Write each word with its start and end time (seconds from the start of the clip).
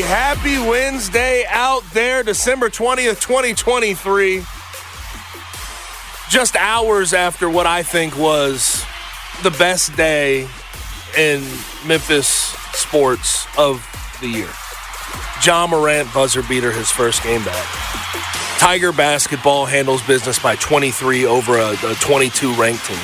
Happy, 0.00 0.58
Wednesday 0.58 1.44
out 1.48 1.82
there, 1.92 2.22
December 2.22 2.70
20th, 2.70 3.20
2023. 3.20 4.42
Just 6.30 6.56
hours 6.56 7.12
after 7.12 7.50
what 7.50 7.66
I 7.66 7.82
think 7.82 8.16
was 8.16 8.84
the 9.42 9.50
best 9.50 9.94
day 9.94 10.48
in 11.18 11.42
Memphis 11.86 12.26
sports 12.72 13.46
of 13.58 13.86
the 14.22 14.28
year. 14.28 14.48
Ja 15.44 15.66
Morant 15.66 16.12
buzzer 16.14 16.42
beater 16.42 16.72
his 16.72 16.90
first 16.90 17.22
game 17.22 17.44
back. 17.44 17.66
Tiger 18.58 18.92
basketball 18.92 19.66
handles 19.66 20.00
business 20.06 20.38
by 20.38 20.56
23 20.56 21.26
over 21.26 21.58
a, 21.58 21.72
a 21.72 21.94
22 21.96 22.54
ranked 22.54 22.86
team. 22.86 22.98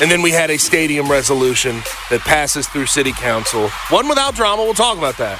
And 0.00 0.10
then 0.10 0.22
we 0.22 0.30
had 0.30 0.50
a 0.50 0.56
stadium 0.56 1.10
resolution 1.10 1.82
that 2.08 2.20
passes 2.20 2.66
through 2.66 2.86
city 2.86 3.12
council. 3.12 3.68
One 3.90 4.08
without 4.08 4.34
drama, 4.34 4.62
we'll 4.62 4.72
talk 4.72 4.96
about 4.96 5.18
that. 5.18 5.38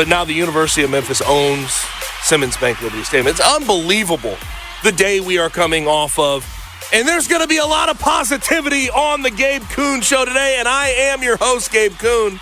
But 0.00 0.08
now 0.08 0.24
the 0.24 0.32
University 0.32 0.82
of 0.82 0.88
Memphis 0.88 1.20
owns 1.20 1.74
Simmons 2.22 2.56
Bank 2.56 2.80
Liberty 2.80 3.04
Stadium. 3.04 3.26
It's 3.26 3.38
unbelievable 3.38 4.34
the 4.82 4.92
day 4.92 5.20
we 5.20 5.36
are 5.36 5.50
coming 5.50 5.86
off 5.86 6.18
of. 6.18 6.42
And 6.90 7.06
there's 7.06 7.28
going 7.28 7.42
to 7.42 7.46
be 7.46 7.58
a 7.58 7.66
lot 7.66 7.90
of 7.90 7.98
positivity 7.98 8.88
on 8.88 9.20
the 9.20 9.30
Gabe 9.30 9.60
Kuhn 9.64 10.00
show 10.00 10.24
today. 10.24 10.56
And 10.58 10.66
I 10.66 10.88
am 10.88 11.22
your 11.22 11.36
host, 11.36 11.70
Gabe 11.70 11.92
Kuhn. 11.98 12.38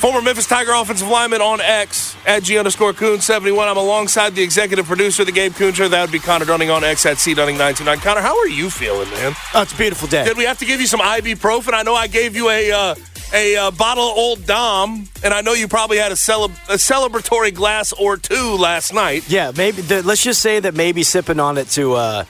Former 0.00 0.20
Memphis 0.20 0.48
Tiger 0.48 0.72
offensive 0.72 1.06
lineman 1.06 1.40
on 1.40 1.60
X 1.60 2.16
at 2.26 2.42
G 2.42 2.58
underscore 2.58 2.94
Kuhn 2.94 3.20
71. 3.20 3.68
I'm 3.68 3.76
alongside 3.76 4.34
the 4.34 4.42
executive 4.42 4.86
producer 4.86 5.22
of 5.22 5.26
the 5.26 5.32
Gabe 5.32 5.54
Kuhn 5.54 5.72
show. 5.72 5.86
That 5.86 6.00
would 6.00 6.10
be 6.10 6.18
Connor 6.18 6.46
Dunning 6.46 6.68
on 6.68 6.82
X 6.82 7.06
at 7.06 7.18
C 7.18 7.34
Dunning 7.34 7.54
929. 7.54 8.00
Connor, 8.00 8.22
how 8.22 8.36
are 8.36 8.48
you 8.48 8.70
feeling, 8.70 9.08
man? 9.10 9.34
Oh, 9.54 9.62
it's 9.62 9.72
a 9.72 9.76
beautiful 9.76 10.08
day. 10.08 10.24
Did 10.24 10.36
we 10.36 10.46
have 10.46 10.58
to 10.58 10.66
give 10.66 10.80
you 10.80 10.88
some 10.88 10.98
ibuprofen? 10.98 11.74
I 11.74 11.82
know 11.84 11.94
I 11.94 12.08
gave 12.08 12.34
you 12.34 12.50
a. 12.50 12.72
Uh, 12.72 12.94
a 13.34 13.56
uh, 13.56 13.70
bottle 13.72 14.04
of 14.10 14.16
Old 14.16 14.46
Dom, 14.46 15.08
and 15.22 15.34
I 15.34 15.40
know 15.40 15.52
you 15.52 15.68
probably 15.68 15.98
had 15.98 16.12
a, 16.12 16.16
cele- 16.16 16.44
a 16.68 16.76
celebratory 16.78 17.52
glass 17.52 17.92
or 17.92 18.16
two 18.16 18.56
last 18.56 18.94
night. 18.94 19.28
Yeah, 19.28 19.52
maybe. 19.56 19.82
The, 19.82 20.02
let's 20.02 20.22
just 20.22 20.40
say 20.40 20.60
that 20.60 20.74
maybe 20.74 21.02
sipping 21.02 21.40
on 21.40 21.58
it 21.58 21.68
to 21.70 21.94
uh, 21.94 22.24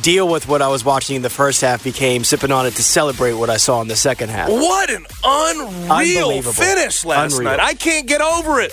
deal 0.00 0.26
with 0.28 0.48
what 0.48 0.62
I 0.62 0.68
was 0.68 0.84
watching 0.84 1.16
in 1.16 1.22
the 1.22 1.30
first 1.30 1.60
half 1.60 1.84
became 1.84 2.24
sipping 2.24 2.50
on 2.50 2.66
it 2.66 2.72
to 2.72 2.82
celebrate 2.82 3.34
what 3.34 3.50
I 3.50 3.58
saw 3.58 3.80
in 3.82 3.88
the 3.88 3.96
second 3.96 4.30
half. 4.30 4.48
What 4.48 4.90
an 4.90 5.06
unreal 5.24 6.42
finish 6.42 7.04
last 7.04 7.34
Unreal. 7.34 7.50
night! 7.50 7.60
I 7.60 7.74
can't 7.74 8.06
get 8.06 8.20
over 8.20 8.60
it. 8.60 8.72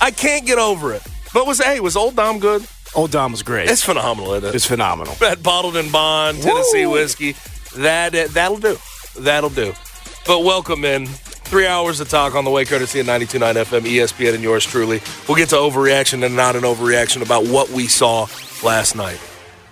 I 0.00 0.10
can't 0.10 0.46
get 0.46 0.58
over 0.58 0.92
it. 0.92 1.02
But 1.32 1.46
was 1.46 1.58
hey, 1.62 1.80
was 1.80 1.96
Old 1.96 2.14
Dom 2.16 2.38
good? 2.38 2.64
Old 2.94 3.10
Dom 3.10 3.32
was 3.32 3.42
great. 3.42 3.68
It's 3.70 3.82
phenomenal, 3.82 4.34
isn't 4.34 4.50
it? 4.50 4.54
It's 4.54 4.66
phenomenal. 4.66 5.14
that 5.14 5.42
bottled 5.42 5.76
in 5.76 5.90
bond 5.90 6.42
Tennessee 6.42 6.86
Woo. 6.86 6.92
whiskey. 6.92 7.34
That 7.76 8.12
that'll 8.34 8.58
do. 8.58 8.76
That'll 9.18 9.50
do. 9.50 9.72
But 10.26 10.42
welcome 10.42 10.86
in. 10.86 11.04
Three 11.06 11.66
hours 11.66 12.00
of 12.00 12.08
talk 12.08 12.34
on 12.34 12.46
the 12.46 12.50
way, 12.50 12.64
courtesy 12.64 12.98
of 12.98 13.06
92.9 13.06 13.62
FM, 13.62 13.82
ESPN, 13.82 14.32
and 14.32 14.42
yours 14.42 14.64
truly. 14.64 15.02
We'll 15.28 15.36
get 15.36 15.50
to 15.50 15.56
overreaction 15.56 16.24
and 16.24 16.34
not 16.34 16.56
an 16.56 16.62
overreaction 16.62 17.20
about 17.20 17.46
what 17.46 17.68
we 17.68 17.88
saw 17.88 18.26
last 18.64 18.96
night. 18.96 19.20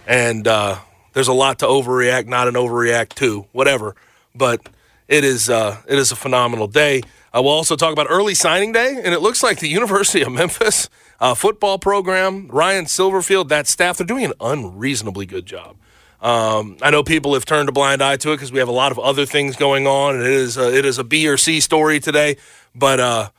And 0.07 0.47
uh, 0.47 0.79
there's 1.15 1.29
a 1.29 1.33
lot 1.33 1.61
to 1.61 1.67
overreact, 1.67 2.27
not 2.27 2.49
an 2.49 2.55
overreact 2.55 3.15
to, 3.15 3.47
whatever. 3.53 3.97
But 4.35 4.61
it 5.09 5.25
is 5.25 5.49
uh, 5.49 5.81
it 5.89 5.99
is 5.99 6.13
a 6.13 6.17
phenomenal 6.17 6.67
day. 6.67 7.01
I 7.33 7.41
will 7.41 7.49
also 7.49 7.75
talk 7.75 7.95
about 7.95 8.09
early 8.11 8.35
signing 8.35 8.73
day, 8.73 9.01
and 9.03 9.15
it 9.15 9.23
looks 9.23 9.43
like 9.43 9.59
the 9.59 9.69
University 9.81 10.21
of 10.21 10.33
Memphis 10.33 10.91
uh, 11.19 11.35
football 11.35 11.79
program, 11.79 12.49
Ryan 12.49 12.85
Silverfield, 12.85 13.49
that 13.49 13.67
staff, 13.67 13.97
they're 13.97 14.07
doing 14.07 14.27
an 14.27 14.35
unreasonably 14.39 15.25
good 15.25 15.47
job. 15.47 15.77
Um, 16.23 16.77
I 16.81 16.91
know 16.91 17.03
people 17.03 17.35
have 17.35 17.45
turned 17.45 17.69
a 17.69 17.73
blind 17.73 18.01
eye 18.01 18.17
to 18.17 18.31
it 18.31 18.37
because 18.37 18.53
we 18.53 18.61
have 18.61 18.69
a 18.69 18.73
lot 18.73 18.93
of 18.93 18.99
other 19.01 19.27
things 19.27 19.57
going 19.57 19.89
on, 19.89 20.15
and 20.15 20.25
it 20.25 20.31
is 20.31 20.57
a, 20.57 20.73
it 20.73 20.85
is 20.85 20.99
a 20.99 21.05
B 21.05 21.27
or 21.29 21.37
C 21.37 21.59
story 21.59 21.99
today. 21.99 22.37
But 22.75 23.01
uh, 23.01 23.31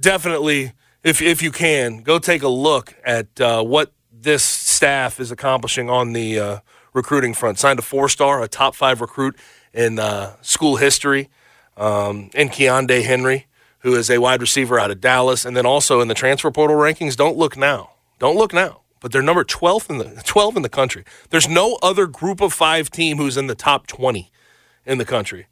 definitely, 0.00 0.72
if 1.04 1.22
if 1.22 1.42
you 1.42 1.52
can, 1.52 2.02
go 2.02 2.18
take 2.18 2.42
a 2.42 2.48
look 2.48 2.94
at 3.04 3.40
uh, 3.40 3.62
what 3.62 3.92
this 4.10 4.42
staff 4.42 5.20
is 5.20 5.30
accomplishing 5.30 5.88
on 5.88 6.12
the 6.12 6.40
uh, 6.40 6.58
recruiting 6.92 7.34
front. 7.34 7.60
Signed 7.60 7.78
a 7.78 7.82
four 7.82 8.08
star, 8.08 8.42
a 8.42 8.48
top 8.48 8.74
five 8.74 9.00
recruit 9.00 9.36
in 9.72 10.00
uh, 10.00 10.34
school 10.42 10.76
history, 10.76 11.28
um, 11.76 12.30
in 12.34 12.48
Keondae 12.48 13.04
Henry, 13.04 13.46
who 13.80 13.94
is 13.94 14.10
a 14.10 14.18
wide 14.18 14.40
receiver 14.40 14.78
out 14.78 14.90
of 14.90 15.00
Dallas, 15.00 15.44
and 15.44 15.56
then 15.56 15.66
also 15.66 16.00
in 16.00 16.08
the 16.08 16.14
transfer 16.14 16.50
portal 16.50 16.76
rankings. 16.76 17.16
Don't 17.16 17.36
look 17.36 17.56
now. 17.56 17.90
Don't 18.18 18.36
look 18.36 18.52
now. 18.52 18.80
But 19.04 19.12
they're 19.12 19.20
number 19.20 19.44
12 19.44 19.90
in 19.90 19.98
the 19.98 20.22
12 20.24 20.56
in 20.56 20.62
the 20.62 20.70
country. 20.70 21.04
There's 21.28 21.46
no 21.46 21.78
other 21.82 22.06
group 22.06 22.40
of 22.40 22.54
5 22.54 22.90
team 22.90 23.18
who's 23.18 23.36
in 23.36 23.48
the 23.48 23.54
top 23.54 23.86
20 23.86 24.30
in 24.86 24.96
the 24.96 25.04
country. 25.04 25.44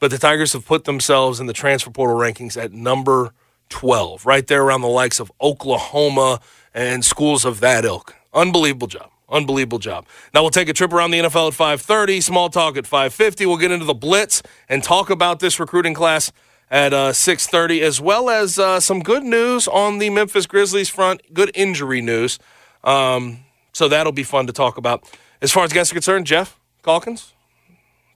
But 0.00 0.10
the 0.10 0.18
Tigers 0.18 0.54
have 0.54 0.66
put 0.66 0.86
themselves 0.86 1.38
in 1.38 1.46
the 1.46 1.52
transfer 1.52 1.88
portal 1.90 2.16
rankings 2.16 2.60
at 2.60 2.72
number 2.72 3.32
12, 3.68 4.26
right 4.26 4.44
there 4.44 4.64
around 4.64 4.80
the 4.80 4.88
likes 4.88 5.20
of 5.20 5.30
Oklahoma 5.40 6.40
and 6.74 7.04
schools 7.04 7.44
of 7.44 7.60
that 7.60 7.84
ilk. 7.84 8.16
Unbelievable 8.34 8.88
job. 8.88 9.10
Unbelievable 9.28 9.78
job. 9.78 10.04
Now 10.34 10.42
we'll 10.42 10.50
take 10.50 10.68
a 10.68 10.72
trip 10.72 10.92
around 10.92 11.12
the 11.12 11.20
NFL 11.20 11.46
at 11.46 11.54
5:30, 11.54 12.20
small 12.20 12.48
talk 12.48 12.76
at 12.76 12.86
5:50. 12.86 13.46
We'll 13.46 13.56
get 13.56 13.70
into 13.70 13.86
the 13.86 13.94
blitz 13.94 14.42
and 14.68 14.82
talk 14.82 15.10
about 15.10 15.38
this 15.38 15.60
recruiting 15.60 15.94
class 15.94 16.32
at 16.72 16.92
uh, 16.92 17.12
6:30 17.12 17.82
as 17.82 18.00
well 18.00 18.28
as 18.28 18.58
uh, 18.58 18.80
some 18.80 19.00
good 19.00 19.22
news 19.22 19.68
on 19.68 19.98
the 19.98 20.10
Memphis 20.10 20.46
Grizzlies 20.46 20.88
front, 20.88 21.32
good 21.32 21.52
injury 21.54 22.00
news. 22.00 22.40
Um, 22.86 23.40
so 23.72 23.88
that'll 23.88 24.12
be 24.12 24.22
fun 24.22 24.46
to 24.46 24.52
talk 24.52 24.78
about. 24.78 25.04
As 25.42 25.52
far 25.52 25.64
as 25.64 25.72
guests 25.72 25.92
are 25.92 25.96
concerned, 25.96 26.26
Jeff 26.26 26.58
Calkins, 26.82 27.34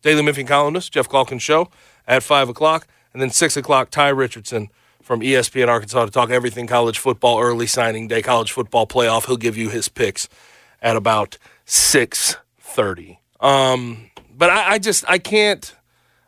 Daily 0.00 0.22
Memphian 0.22 0.46
columnist, 0.46 0.92
Jeff 0.92 1.08
Calkins 1.08 1.42
show 1.42 1.68
at 2.06 2.22
five 2.22 2.48
o'clock, 2.48 2.86
and 3.12 3.20
then 3.20 3.30
six 3.30 3.56
o'clock, 3.56 3.90
Ty 3.90 4.08
Richardson 4.08 4.70
from 5.02 5.20
ESPN 5.20 5.68
Arkansas 5.68 6.04
to 6.06 6.10
talk 6.10 6.30
everything 6.30 6.66
college 6.66 6.98
football, 6.98 7.40
early 7.40 7.66
signing 7.66 8.08
day, 8.08 8.22
college 8.22 8.52
football 8.52 8.86
playoff. 8.86 9.26
He'll 9.26 9.36
give 9.36 9.56
you 9.56 9.68
his 9.68 9.88
picks 9.88 10.28
at 10.80 10.96
about 10.96 11.36
six 11.66 12.36
thirty. 12.58 13.18
Um, 13.40 14.10
but 14.34 14.50
I, 14.50 14.72
I 14.72 14.78
just 14.78 15.04
I 15.08 15.18
can't 15.18 15.74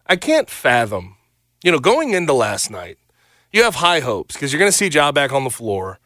I 0.07 0.17
can't 0.17 0.51
fathom, 0.51 1.17
you 1.63 1.71
know, 1.71 1.79
going 1.79 2.11
into 2.11 2.33
last 2.33 2.71
night. 2.71 2.99
You 3.53 3.63
have 3.63 3.77
high 3.77 4.01
hopes 4.01 4.35
because 4.35 4.53
you're 4.53 4.59
going 4.59 4.71
to 4.71 4.77
see 4.77 4.89
Ja 4.89 5.13
back 5.13 5.33
on 5.33 5.45
the 5.45 5.51
floor. 5.51 5.99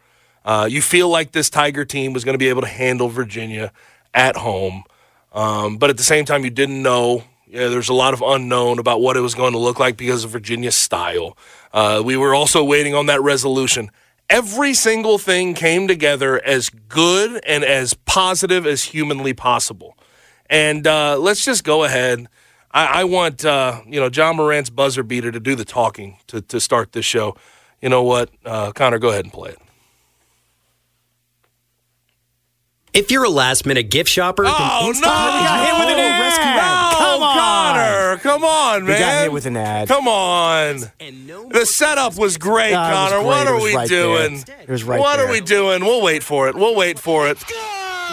Uh, 0.47 0.69
you 0.71 0.83
feel 0.83 1.11
like 1.11 1.33
this 1.33 1.51
Tiger 1.51 1.85
team 1.85 2.15
was 2.15 2.25
going 2.25 2.35
to 2.35 2.39
be 2.39 2.49
able 2.51 2.63
to 2.63 2.69
handle 2.69 3.11
Virginia 3.11 3.73
at 4.15 4.37
home, 4.37 4.85
um, 5.35 5.79
but 5.79 5.91
at 5.91 5.99
the 5.99 6.05
same 6.05 6.25
time, 6.25 6.45
you 6.45 6.51
didn't 6.51 6.83
know 6.83 7.25
Yeah, 7.49 7.69
there's 7.69 7.91
a 7.91 7.95
lot 7.95 8.15
of 8.15 8.23
unknown 8.23 8.79
about 8.81 9.01
what 9.03 9.17
it 9.17 9.23
was 9.23 9.35
going 9.35 9.53
to 9.53 9.59
look 9.59 9.79
like 9.81 9.97
because 9.99 10.25
of 10.25 10.31
Virginia's 10.33 10.77
style. 10.77 11.37
Uh, 11.73 12.03
we 12.05 12.17
were 12.17 12.35
also 12.35 12.65
waiting 12.65 12.95
on 12.95 13.07
that 13.07 13.23
resolution. 13.23 13.91
Every 14.31 14.75
single 14.75 15.19
thing 15.19 15.55
came 15.55 15.89
together 15.89 16.43
as 16.45 16.71
good 16.71 17.41
and 17.47 17.65
as 17.65 17.95
positive 17.95 18.67
as 18.67 18.85
humanly 18.85 19.35
possible. 19.35 19.97
And 20.51 20.87
uh, 20.87 21.19
let's 21.19 21.45
just 21.45 21.65
go 21.65 21.85
ahead. 21.85 22.27
I, 22.73 23.03
I 23.03 23.05
want 23.05 23.45
uh, 23.45 23.83
you 23.87 24.01
know 24.01 24.11
Ja 24.13 24.33
Morant's 24.33 24.71
buzzer 24.71 25.05
beater 25.05 25.33
to 25.33 25.41
do 25.41 25.55
the 25.57 25.65
talking 25.65 26.19
to, 26.29 26.41
to 26.43 26.61
start 26.61 26.93
this 26.93 27.05
show. 27.05 27.37
You 27.83 27.91
know 27.91 28.03
what, 28.03 28.31
uh, 28.45 28.73
Connor, 28.73 28.99
go 28.99 29.11
ahead 29.11 29.25
and 29.25 29.33
play 29.33 29.51
it. 29.51 29.59
If 32.97 33.11
you're 33.11 33.25
a 33.25 33.29
last 33.31 33.67
minute 33.67 33.91
gift 33.91 34.09
shopper, 34.11 34.45
Oh 34.47 34.49
Instacart 34.49 34.85
no! 34.85 34.91
is 34.95 35.01
got 35.01 35.67
hit 35.67 35.87
with 35.87 35.95
an 35.95 36.01
ad. 36.01 36.21
Rescue 36.21 36.45
No, 36.45 36.99
Come 36.99 36.99
come 36.99 37.23
on. 37.23 37.37
Connor! 37.39 38.17
Come 38.23 38.45
on, 38.45 38.85
man! 38.85 38.93
We 38.93 38.99
got 38.99 39.23
hit 39.23 39.33
with 39.33 39.47
an 39.47 39.57
ad. 39.57 39.89
Come 39.89 40.09
on! 40.09 40.81
The 41.51 41.67
setup 41.67 42.17
was 42.17 42.39
great, 42.39 42.73
Ah, 42.75 42.89
it 42.89 42.91
was 42.93 43.11
Connor. 43.13 43.25
What 43.27 43.47
are 43.47 43.61
we 43.63 43.75
right 43.75 43.89
there. 43.89 44.29
doing? 44.29 44.45
It 44.63 44.69
was 44.71 44.83
right 44.85 44.99
what 44.99 45.17
there. 45.19 45.27
are 45.27 45.31
we 45.31 45.41
doing? 45.43 45.85
We'll 45.85 46.03
wait 46.03 46.23
for 46.23 46.49
it. 46.49 46.55
We'll 46.55 46.75
wait 46.75 46.99
for 46.99 47.29
it. 47.29 47.37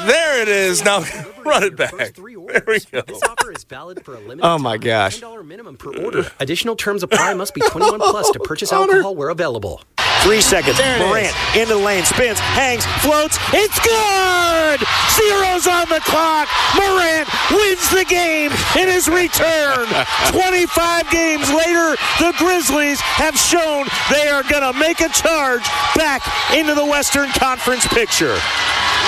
There 0.05 0.41
it 0.41 0.47
is. 0.47 0.83
Now 0.83 0.99
run 1.45 1.63
it 1.63 1.75
back. 1.75 2.13
There 2.15 2.23
we 2.23 2.33
go. 2.35 3.01
This 3.01 3.23
offer 3.23 3.51
is 3.51 3.63
valid 3.63 4.03
for 4.03 4.15
a 4.15 4.19
limited 4.19 4.41
Oh, 4.43 4.57
my 4.57 4.77
gosh. 4.77 5.19
$10 5.21 5.45
minimum 5.45 5.77
per 5.77 5.95
order. 5.95 6.29
Additional 6.39 6.75
terms 6.75 7.03
apply. 7.03 7.33
Must 7.33 7.53
be 7.53 7.61
21 7.61 7.99
plus 7.99 8.29
to 8.31 8.39
purchase 8.39 8.71
alcohol 8.73 9.15
where 9.15 9.29
available. 9.29 9.81
Three 10.23 10.39
seconds. 10.41 10.77
There 10.77 10.99
Morant 10.99 11.35
into 11.55 11.73
the 11.75 11.79
lane, 11.79 12.05
spins, 12.05 12.39
hangs, 12.39 12.85
floats. 13.03 13.37
It's 13.51 13.75
good! 13.83 14.79
Zeros 15.11 15.67
on 15.67 15.89
the 15.89 15.99
clock. 16.05 16.47
Morant 16.79 17.27
wins 17.51 17.89
the 17.91 18.05
game 18.07 18.51
in 18.79 18.87
his 18.87 19.09
return. 19.09 19.85
25 20.31 21.09
games 21.11 21.51
later, 21.51 21.95
the 22.19 22.33
Grizzlies 22.37 23.01
have 23.01 23.37
shown 23.37 23.85
they 24.11 24.29
are 24.29 24.43
going 24.43 24.63
to 24.63 24.71
make 24.79 25.01
a 25.01 25.09
charge 25.09 25.63
back 25.95 26.23
into 26.55 26.73
the 26.73 26.85
Western 26.85 27.29
Conference 27.31 27.85
picture. 27.87 28.37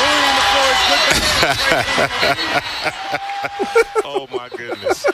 oh 4.04 4.28
my 4.32 4.50
goodness. 4.50 5.06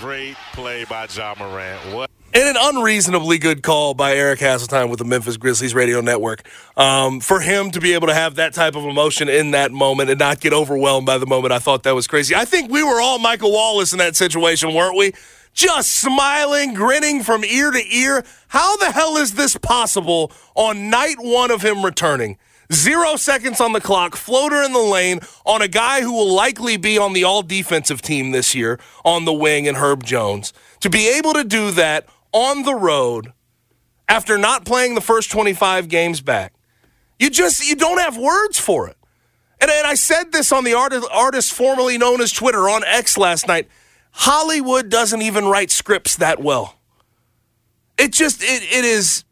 Great 0.00 0.36
play 0.52 0.84
by 0.84 1.06
Ja 1.06 1.34
Morant. 1.38 1.94
What 1.94 2.10
And 2.34 2.48
an 2.48 2.56
unreasonably 2.58 3.38
good 3.38 3.62
call 3.62 3.94
by 3.94 4.14
Eric 4.14 4.40
Hasseltine 4.40 4.88
with 4.88 4.98
the 4.98 5.04
Memphis 5.04 5.36
Grizzlies 5.36 5.74
radio 5.74 6.00
network. 6.00 6.48
Um, 6.76 7.20
for 7.20 7.40
him 7.40 7.70
to 7.70 7.80
be 7.80 7.94
able 7.94 8.08
to 8.08 8.14
have 8.14 8.36
that 8.36 8.54
type 8.54 8.74
of 8.74 8.84
emotion 8.84 9.28
in 9.28 9.52
that 9.52 9.72
moment 9.72 10.10
and 10.10 10.18
not 10.18 10.40
get 10.40 10.52
overwhelmed 10.52 11.06
by 11.06 11.18
the 11.18 11.26
moment, 11.26 11.52
I 11.52 11.58
thought 11.58 11.84
that 11.84 11.94
was 11.94 12.06
crazy. 12.06 12.34
I 12.34 12.44
think 12.44 12.70
we 12.70 12.82
were 12.82 13.00
all 13.00 13.18
Michael 13.18 13.52
Wallace 13.52 13.92
in 13.92 13.98
that 13.98 14.16
situation, 14.16 14.74
weren't 14.74 14.96
we? 14.96 15.12
Just 15.52 15.92
smiling, 15.92 16.74
grinning 16.74 17.22
from 17.22 17.44
ear 17.44 17.70
to 17.70 17.94
ear. 17.94 18.24
How 18.48 18.76
the 18.76 18.90
hell 18.90 19.16
is 19.16 19.34
this 19.34 19.56
possible 19.56 20.30
on 20.54 20.90
night 20.90 21.16
one 21.18 21.50
of 21.50 21.62
him 21.62 21.84
returning? 21.84 22.36
Zero 22.72 23.16
seconds 23.16 23.60
on 23.60 23.72
the 23.72 23.80
clock, 23.80 24.16
floater 24.16 24.62
in 24.62 24.72
the 24.72 24.78
lane 24.78 25.20
on 25.44 25.62
a 25.62 25.68
guy 25.68 26.00
who 26.00 26.12
will 26.12 26.32
likely 26.32 26.76
be 26.76 26.98
on 26.98 27.12
the 27.12 27.24
all 27.24 27.42
defensive 27.42 28.02
team 28.02 28.32
this 28.32 28.54
year 28.54 28.80
on 29.04 29.24
the 29.24 29.32
wing 29.32 29.68
and 29.68 29.76
Herb 29.76 30.04
Jones. 30.04 30.52
To 30.80 30.90
be 30.90 31.08
able 31.08 31.32
to 31.34 31.44
do 31.44 31.70
that 31.72 32.06
on 32.32 32.64
the 32.64 32.74
road 32.74 33.32
after 34.08 34.36
not 34.36 34.64
playing 34.64 34.94
the 34.94 35.00
first 35.00 35.30
25 35.30 35.88
games 35.88 36.20
back, 36.20 36.54
you 37.18 37.30
just 37.30 37.66
you 37.66 37.76
don't 37.76 37.98
have 37.98 38.16
words 38.16 38.58
for 38.58 38.88
it. 38.88 38.96
And, 39.60 39.70
and 39.70 39.86
I 39.86 39.94
said 39.94 40.32
this 40.32 40.52
on 40.52 40.64
the 40.64 40.74
artist, 40.74 41.08
artist 41.12 41.52
formerly 41.52 41.98
known 41.98 42.20
as 42.20 42.32
Twitter 42.32 42.68
on 42.68 42.84
X 42.84 43.16
last 43.16 43.46
night. 43.48 43.68
Hollywood 44.10 44.88
doesn't 44.88 45.22
even 45.22 45.46
write 45.46 45.70
scripts 45.70 46.16
that 46.16 46.42
well. 46.42 46.78
It 47.98 48.12
just 48.12 48.42
it, 48.42 48.62
it 48.62 48.84
is 48.84 49.24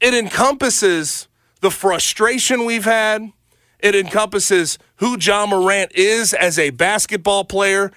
it 0.00 0.14
encompasses 0.14 1.28
the 1.64 1.70
frustration 1.70 2.66
we've 2.66 2.84
had. 2.84 3.32
It 3.78 3.94
encompasses 3.94 4.78
who 4.96 5.16
Ja 5.18 5.46
Morant 5.46 5.92
is 5.92 6.34
as 6.34 6.58
a 6.58 6.68
basketball 6.68 7.46
player. 7.46 7.90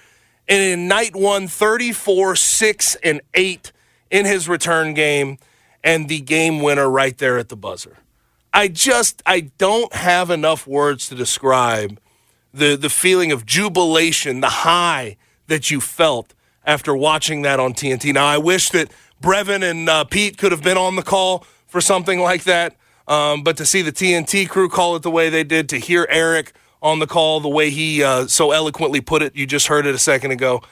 And 0.48 0.62
in 0.62 0.88
night 0.88 1.14
one, 1.14 1.48
34, 1.48 2.34
6, 2.34 2.94
and 3.04 3.20
8 3.34 3.72
in 4.10 4.24
his 4.24 4.48
return 4.48 4.94
game, 4.94 5.36
and 5.84 6.08
the 6.08 6.20
game 6.20 6.62
winner 6.62 6.88
right 6.88 7.16
there 7.18 7.36
at 7.36 7.50
the 7.50 7.56
buzzer. 7.56 7.98
I 8.54 8.68
just 8.68 9.22
I 9.26 9.40
don't 9.58 9.92
have 9.92 10.30
enough 10.30 10.66
words 10.66 11.06
to 11.10 11.14
describe 11.14 12.00
the 12.54 12.74
the 12.74 12.88
feeling 12.88 13.32
of 13.32 13.44
jubilation, 13.44 14.40
the 14.40 14.48
high 14.48 15.18
that 15.48 15.70
you 15.70 15.82
felt 15.82 16.32
after 16.64 16.96
watching 16.96 17.42
that 17.42 17.60
on 17.60 17.74
TNT. 17.74 18.14
Now 18.14 18.24
I 18.24 18.38
wish 18.38 18.70
that 18.70 18.90
Brevin 19.22 19.62
and 19.62 19.86
uh, 19.90 20.04
Pete 20.04 20.38
could 20.38 20.52
have 20.52 20.62
been 20.62 20.78
on 20.78 20.96
the 20.96 21.02
call 21.02 21.44
for 21.66 21.82
something 21.82 22.18
like 22.20 22.44
that, 22.44 22.74
um, 23.08 23.42
but 23.42 23.56
to 23.56 23.66
see 23.66 23.82
the 23.82 23.92
TNT 23.92 24.48
crew 24.48 24.68
call 24.68 24.94
it 24.94 25.02
the 25.02 25.10
way 25.10 25.30
they 25.30 25.42
did, 25.42 25.68
to 25.70 25.78
hear 25.78 26.06
Eric 26.08 26.52
on 26.80 27.00
the 27.00 27.06
call 27.06 27.40
the 27.40 27.48
way 27.48 27.70
he 27.70 28.02
uh, 28.02 28.26
so 28.26 28.52
eloquently 28.52 29.00
put 29.00 29.22
it, 29.22 29.34
you 29.34 29.46
just 29.46 29.66
heard 29.66 29.86
it 29.86 29.94
a 29.94 29.98
second 29.98 30.30
ago. 30.30 30.62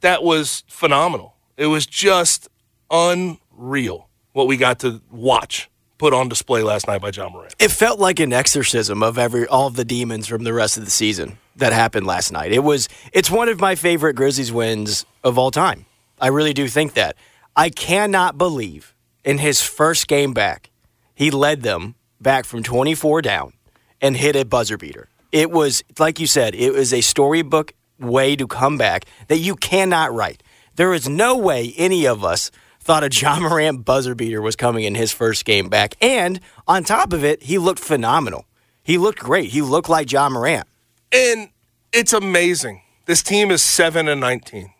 That 0.00 0.22
was 0.22 0.64
phenomenal. 0.66 1.34
It 1.56 1.66
was 1.66 1.86
just 1.86 2.48
unreal 2.90 4.08
what 4.32 4.46
we 4.46 4.56
got 4.56 4.80
to 4.80 5.00
watch 5.10 5.70
put 5.96 6.12
on 6.12 6.28
display 6.28 6.62
last 6.62 6.86
night 6.86 7.00
by 7.00 7.10
Ja 7.10 7.28
Morant. 7.28 7.54
It 7.58 7.70
felt 7.70 7.98
like 7.98 8.20
an 8.20 8.32
exorcism 8.32 9.02
of 9.02 9.16
every 9.16 9.46
all 9.46 9.68
of 9.68 9.76
the 9.76 9.84
demons 9.84 10.26
from 10.26 10.44
the 10.44 10.52
rest 10.52 10.76
of 10.76 10.84
the 10.84 10.90
season 10.90 11.38
that 11.56 11.72
happened 11.72 12.06
last 12.06 12.32
night. 12.32 12.52
It 12.52 12.62
was 12.64 12.88
it's 13.12 13.30
one 13.30 13.48
of 13.48 13.60
my 13.60 13.74
favorite 13.74 14.14
Grizzlies 14.14 14.52
wins 14.52 15.06
of 15.22 15.38
all 15.38 15.50
time. 15.50 15.86
I 16.20 16.28
really 16.28 16.52
do 16.52 16.68
think 16.68 16.94
that. 16.94 17.16
I 17.56 17.70
cannot 17.70 18.36
believe 18.36 18.94
in 19.24 19.38
his 19.38 19.62
first 19.62 20.08
game 20.08 20.34
back, 20.34 20.70
he 21.14 21.30
led 21.30 21.62
them 21.62 21.94
back 22.20 22.44
from 22.44 22.62
24 22.62 23.22
down 23.22 23.52
and 24.00 24.16
hit 24.16 24.36
a 24.36 24.44
buzzer 24.44 24.76
beater. 24.76 25.08
It 25.32 25.50
was 25.50 25.82
like 25.98 26.20
you 26.20 26.26
said, 26.26 26.54
it 26.54 26.72
was 26.72 26.92
a 26.92 27.00
storybook 27.00 27.72
way 27.98 28.36
to 28.36 28.46
come 28.46 28.76
back 28.76 29.04
that 29.28 29.38
you 29.38 29.56
cannot 29.56 30.12
write. 30.12 30.42
There 30.76 30.92
is 30.92 31.08
no 31.08 31.36
way 31.36 31.72
any 31.76 32.06
of 32.06 32.24
us 32.24 32.50
thought 32.80 33.02
a 33.02 33.08
Ja 33.10 33.40
Morant 33.40 33.84
buzzer 33.84 34.14
beater 34.14 34.42
was 34.42 34.56
coming 34.56 34.84
in 34.84 34.94
his 34.94 35.12
first 35.12 35.44
game 35.44 35.68
back. 35.68 35.96
And 36.00 36.40
on 36.68 36.84
top 36.84 37.12
of 37.12 37.24
it, 37.24 37.44
he 37.44 37.58
looked 37.58 37.80
phenomenal. 37.80 38.44
He 38.82 38.98
looked 38.98 39.20
great. 39.20 39.50
He 39.50 39.62
looked 39.62 39.88
like 39.88 40.12
Ja 40.12 40.28
Morant. 40.28 40.66
And 41.10 41.48
it's 41.92 42.12
amazing. 42.12 42.82
This 43.06 43.22
team 43.22 43.50
is 43.50 43.62
7 43.62 44.08
and 44.08 44.20
19. 44.20 44.70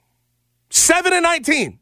7 0.69 1.13
and 1.13 1.23
19. 1.23 1.79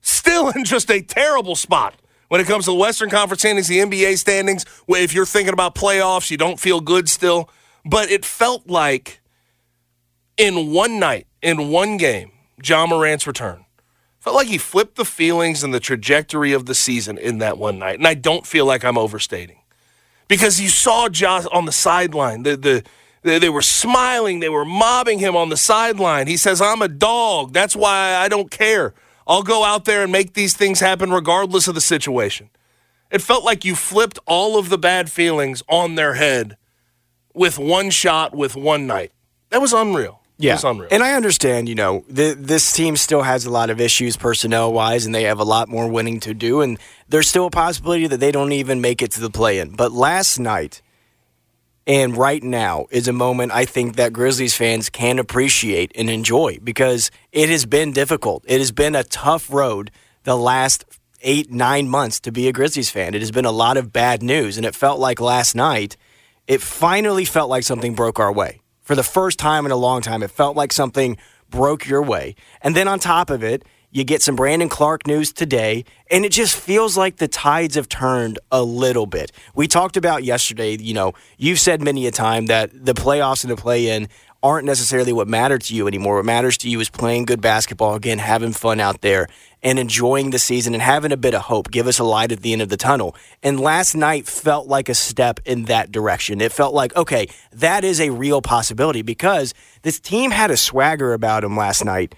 Still 0.00 0.48
in 0.50 0.64
just 0.64 0.90
a 0.90 1.02
terrible 1.02 1.54
spot 1.54 1.99
when 2.30 2.40
it 2.40 2.46
comes 2.46 2.66
to 2.66 2.70
the 2.70 2.76
Western 2.76 3.10
Conference 3.10 3.40
standings, 3.40 3.66
the 3.66 3.80
NBA 3.80 4.16
standings. 4.16 4.64
If 4.86 5.12
you're 5.12 5.26
thinking 5.26 5.52
about 5.52 5.74
playoffs, 5.74 6.30
you 6.30 6.36
don't 6.36 6.60
feel 6.60 6.80
good 6.80 7.08
still. 7.08 7.50
But 7.84 8.08
it 8.08 8.24
felt 8.24 8.68
like 8.68 9.20
in 10.36 10.72
one 10.72 11.00
night, 11.00 11.26
in 11.42 11.70
one 11.70 11.96
game, 11.96 12.30
Ja 12.62 12.86
Morant's 12.86 13.26
return. 13.26 13.64
Felt 14.20 14.36
like 14.36 14.46
he 14.46 14.58
flipped 14.58 14.94
the 14.94 15.04
feelings 15.04 15.64
and 15.64 15.74
the 15.74 15.80
trajectory 15.80 16.52
of 16.52 16.66
the 16.66 16.74
season 16.74 17.18
in 17.18 17.38
that 17.38 17.58
one 17.58 17.80
night. 17.80 17.98
And 17.98 18.06
I 18.06 18.14
don't 18.14 18.46
feel 18.46 18.64
like 18.64 18.84
I'm 18.84 18.96
overstating. 18.96 19.58
Because 20.28 20.60
you 20.60 20.68
saw 20.68 21.08
Josh 21.08 21.46
on 21.46 21.64
the 21.64 21.72
sideline. 21.72 22.44
The, 22.44 22.56
the, 22.56 22.84
they, 23.22 23.40
they 23.40 23.48
were 23.48 23.60
smiling. 23.60 24.38
They 24.38 24.48
were 24.48 24.64
mobbing 24.64 25.18
him 25.18 25.34
on 25.34 25.48
the 25.48 25.56
sideline. 25.56 26.28
He 26.28 26.36
says, 26.36 26.60
I'm 26.60 26.80
a 26.80 26.86
dog. 26.86 27.52
That's 27.52 27.74
why 27.74 28.14
I 28.14 28.28
don't 28.28 28.52
care. 28.52 28.94
I'll 29.26 29.42
go 29.42 29.64
out 29.64 29.84
there 29.84 30.02
and 30.02 30.10
make 30.12 30.34
these 30.34 30.56
things 30.56 30.80
happen 30.80 31.10
regardless 31.12 31.68
of 31.68 31.74
the 31.74 31.80
situation. 31.80 32.50
It 33.10 33.22
felt 33.22 33.44
like 33.44 33.64
you 33.64 33.74
flipped 33.74 34.18
all 34.26 34.58
of 34.58 34.68
the 34.68 34.78
bad 34.78 35.10
feelings 35.10 35.62
on 35.68 35.94
their 35.96 36.14
head 36.14 36.56
with 37.34 37.58
one 37.58 37.90
shot, 37.90 38.34
with 38.34 38.56
one 38.56 38.86
night. 38.86 39.12
That 39.50 39.60
was 39.60 39.72
unreal. 39.72 40.20
Yeah, 40.38 40.52
It 40.52 40.54
was 40.56 40.64
unreal. 40.64 40.88
and 40.90 41.02
I 41.02 41.12
understand. 41.14 41.68
You 41.68 41.74
know, 41.74 42.04
th- 42.14 42.36
this 42.38 42.72
team 42.72 42.96
still 42.96 43.22
has 43.22 43.44
a 43.44 43.50
lot 43.50 43.68
of 43.68 43.80
issues 43.80 44.16
personnel 44.16 44.72
wise, 44.72 45.04
and 45.06 45.14
they 45.14 45.24
have 45.24 45.38
a 45.38 45.44
lot 45.44 45.68
more 45.68 45.86
winning 45.88 46.18
to 46.20 46.32
do. 46.34 46.60
And 46.62 46.78
there's 47.08 47.28
still 47.28 47.46
a 47.46 47.50
possibility 47.50 48.06
that 48.06 48.20
they 48.20 48.32
don't 48.32 48.52
even 48.52 48.80
make 48.80 49.02
it 49.02 49.10
to 49.12 49.20
the 49.20 49.28
play-in. 49.30 49.72
But 49.76 49.92
last 49.92 50.38
night 50.38 50.80
and 51.86 52.16
right 52.16 52.42
now 52.42 52.86
is 52.90 53.08
a 53.08 53.12
moment 53.12 53.52
I 53.52 53.64
think 53.64 53.96
that 53.96 54.12
Grizzlies 54.12 54.56
fans 54.56 54.90
can 54.90 55.18
appreciate 55.18 55.92
and 55.94 56.10
enjoy 56.10 56.58
because 56.62 57.10
it 57.32 57.48
has 57.48 57.66
been 57.66 57.92
difficult. 57.92 58.44
It 58.46 58.58
has 58.58 58.72
been 58.72 58.94
a 58.94 59.04
tough 59.04 59.52
road 59.52 59.90
the 60.24 60.36
last 60.36 60.84
eight 61.22 61.50
nine 61.50 61.88
months 61.88 62.20
to 62.20 62.32
be 62.32 62.48
a 62.48 62.52
Grizzlies 62.52 62.90
fan. 62.90 63.14
It 63.14 63.20
has 63.20 63.30
been 63.30 63.44
a 63.44 63.50
lot 63.50 63.76
of 63.76 63.92
bad 63.92 64.22
news, 64.22 64.56
and 64.56 64.66
it 64.66 64.74
felt 64.74 64.98
like 64.98 65.20
last 65.20 65.54
night. 65.54 65.96
It 66.46 66.60
finally 66.60 67.24
felt 67.24 67.48
like 67.48 67.62
something 67.62 67.94
broke 67.94 68.18
our 68.18 68.32
way 68.32 68.60
for 68.82 68.96
the 68.96 69.04
first 69.04 69.38
time 69.38 69.66
in 69.66 69.72
a 69.72 69.76
long 69.76 70.02
time. 70.02 70.22
It 70.22 70.32
felt 70.32 70.56
like 70.56 70.72
something 70.72 71.16
broke 71.48 71.86
your 71.86 72.02
way. 72.02 72.34
And 72.60 72.74
then 72.74 72.88
on 72.88 72.98
top 72.98 73.30
of 73.30 73.44
it, 73.44 73.64
you 73.90 74.04
get 74.04 74.22
some 74.22 74.36
Brandon 74.36 74.68
Clarke 74.68 75.06
news 75.06 75.32
today, 75.32 75.84
and 76.10 76.24
it 76.24 76.32
just 76.32 76.56
feels 76.56 76.96
like 76.96 77.16
the 77.16 77.28
tides 77.28 77.74
have 77.74 77.88
turned 77.88 78.38
a 78.52 78.62
little 78.62 79.06
bit. 79.06 79.32
We 79.54 79.66
talked 79.66 79.96
about 79.96 80.22
yesterday, 80.22 80.76
you 80.78 80.94
know, 80.94 81.12
you've 81.38 81.58
said 81.58 81.82
many 81.82 82.06
a 82.06 82.12
time 82.12 82.46
that 82.46 82.70
the 82.72 82.94
playoffs 82.94 83.42
and 83.42 83.50
the 83.50 83.56
play 83.56 83.88
in 83.88 84.08
aren't 84.42 84.64
necessarily 84.64 85.12
what 85.12 85.28
matter 85.28 85.58
to 85.58 85.74
you 85.74 85.86
anymore. 85.86 86.16
What 86.16 86.24
matters 86.24 86.56
to 86.58 86.70
you 86.70 86.80
is 86.80 86.88
playing 86.88 87.26
good 87.26 87.42
basketball 87.42 87.94
again, 87.94 88.18
having 88.18 88.52
fun 88.52 88.80
out 88.80 89.02
there, 89.02 89.26
and 89.62 89.78
enjoying 89.78 90.30
the 90.30 90.38
season 90.38 90.72
and 90.72 90.82
having 90.82 91.12
a 91.12 91.16
bit 91.16 91.34
of 91.34 91.42
hope. 91.42 91.70
Give 91.70 91.86
us 91.86 91.98
a 91.98 92.04
light 92.04 92.32
at 92.32 92.40
the 92.40 92.52
end 92.52 92.62
of 92.62 92.70
the 92.70 92.78
tunnel. 92.78 93.14
And 93.42 93.60
last 93.60 93.94
night 93.94 94.26
felt 94.26 94.66
like 94.66 94.88
a 94.88 94.94
step 94.94 95.40
in 95.44 95.64
that 95.64 95.92
direction. 95.92 96.40
It 96.40 96.52
felt 96.52 96.72
like, 96.72 96.96
okay, 96.96 97.28
that 97.52 97.84
is 97.84 98.00
a 98.00 98.10
real 98.10 98.40
possibility 98.40 99.02
because 99.02 99.52
this 99.82 100.00
team 100.00 100.30
had 100.30 100.50
a 100.50 100.56
swagger 100.56 101.12
about 101.12 101.42
them 101.42 101.56
last 101.56 101.84
night 101.84 102.14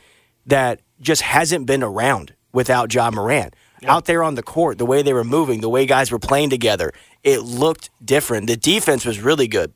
that 0.47 0.81
just 1.03 1.23
hasn't 1.23 1.67
been 1.67 1.83
around 1.83 2.35
without 2.53 2.93
Ja 2.95 3.11
Morant. 3.11 3.55
Out 3.85 4.05
there 4.05 4.23
on 4.23 4.37
the 4.37 4.43
court, 4.45 4.79
the 4.79 4.87
way 4.87 5.03
they 5.03 5.13
were 5.13 5.25
moving, 5.25 5.61
the 5.61 5.69
way 5.69 5.87
guys 5.87 6.13
were 6.13 6.21
playing 6.21 6.51
together, 6.51 6.93
it 7.25 7.41
looked 7.41 7.91
different. 8.05 8.47
The 8.47 8.57
defense 8.57 9.05
was 9.05 9.19
really 9.21 9.49
good 9.49 9.73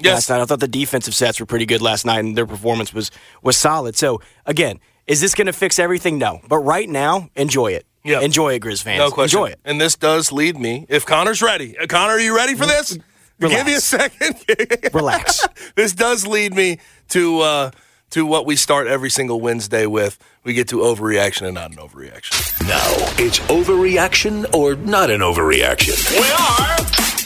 Yes. 0.00 0.14
last 0.14 0.30
night. 0.30 0.40
I 0.40 0.44
thought 0.44 0.58
the 0.60 0.66
defensive 0.68 1.14
sets 1.14 1.38
were 1.40 1.46
pretty 1.46 1.64
good 1.66 1.80
last 1.80 2.04
night, 2.04 2.18
and 2.24 2.36
their 2.36 2.46
performance 2.46 2.92
was 2.92 3.10
was 3.42 3.56
solid. 3.56 3.96
So 3.96 4.20
again, 4.44 4.80
is 5.06 5.20
this 5.20 5.34
going 5.34 5.46
to 5.46 5.52
fix 5.52 5.78
everything? 5.78 6.18
No, 6.18 6.40
but 6.48 6.58
right 6.58 6.88
now, 6.88 7.30
enjoy 7.36 7.72
it. 7.72 7.86
Yeah. 8.04 8.20
enjoy 8.20 8.54
it, 8.54 8.60
Grizz 8.62 8.82
fans. 8.82 8.98
No 8.98 9.10
question. 9.10 9.38
Enjoy 9.38 9.50
it. 9.52 9.60
And 9.64 9.80
this 9.80 9.94
does 9.96 10.32
lead 10.32 10.56
me. 10.58 10.86
If 10.88 11.04
Connor's 11.06 11.42
ready, 11.42 11.76
Uh, 11.78 11.86
Connor, 11.86 12.14
are 12.14 12.20
you 12.20 12.34
ready 12.34 12.54
for 12.54 12.64
this? 12.66 12.96
Give 13.40 13.66
me 13.66 13.74
a 13.74 13.80
second. 13.80 14.34
Relax. 14.94 15.46
this 15.76 15.92
does 15.92 16.26
lead 16.26 16.54
me 16.54 16.78
to 17.10 17.40
uh, 17.40 17.70
to 18.10 18.24
what 18.26 18.46
we 18.46 18.56
start 18.56 18.86
every 18.86 19.10
single 19.10 19.40
Wednesday 19.40 19.86
with. 19.86 20.18
We 20.44 20.54
get 20.54 20.68
to 20.68 20.76
overreaction 20.78 21.42
and 21.46 21.54
not 21.54 21.70
an 21.72 21.76
overreaction. 21.76 22.32
Now 22.66 22.82
it's 23.22 23.38
overreaction 23.40 24.52
or 24.54 24.74
not 24.76 25.10
an 25.10 25.20
overreaction. 25.20 26.10
We 26.12 26.18
are 26.30 26.76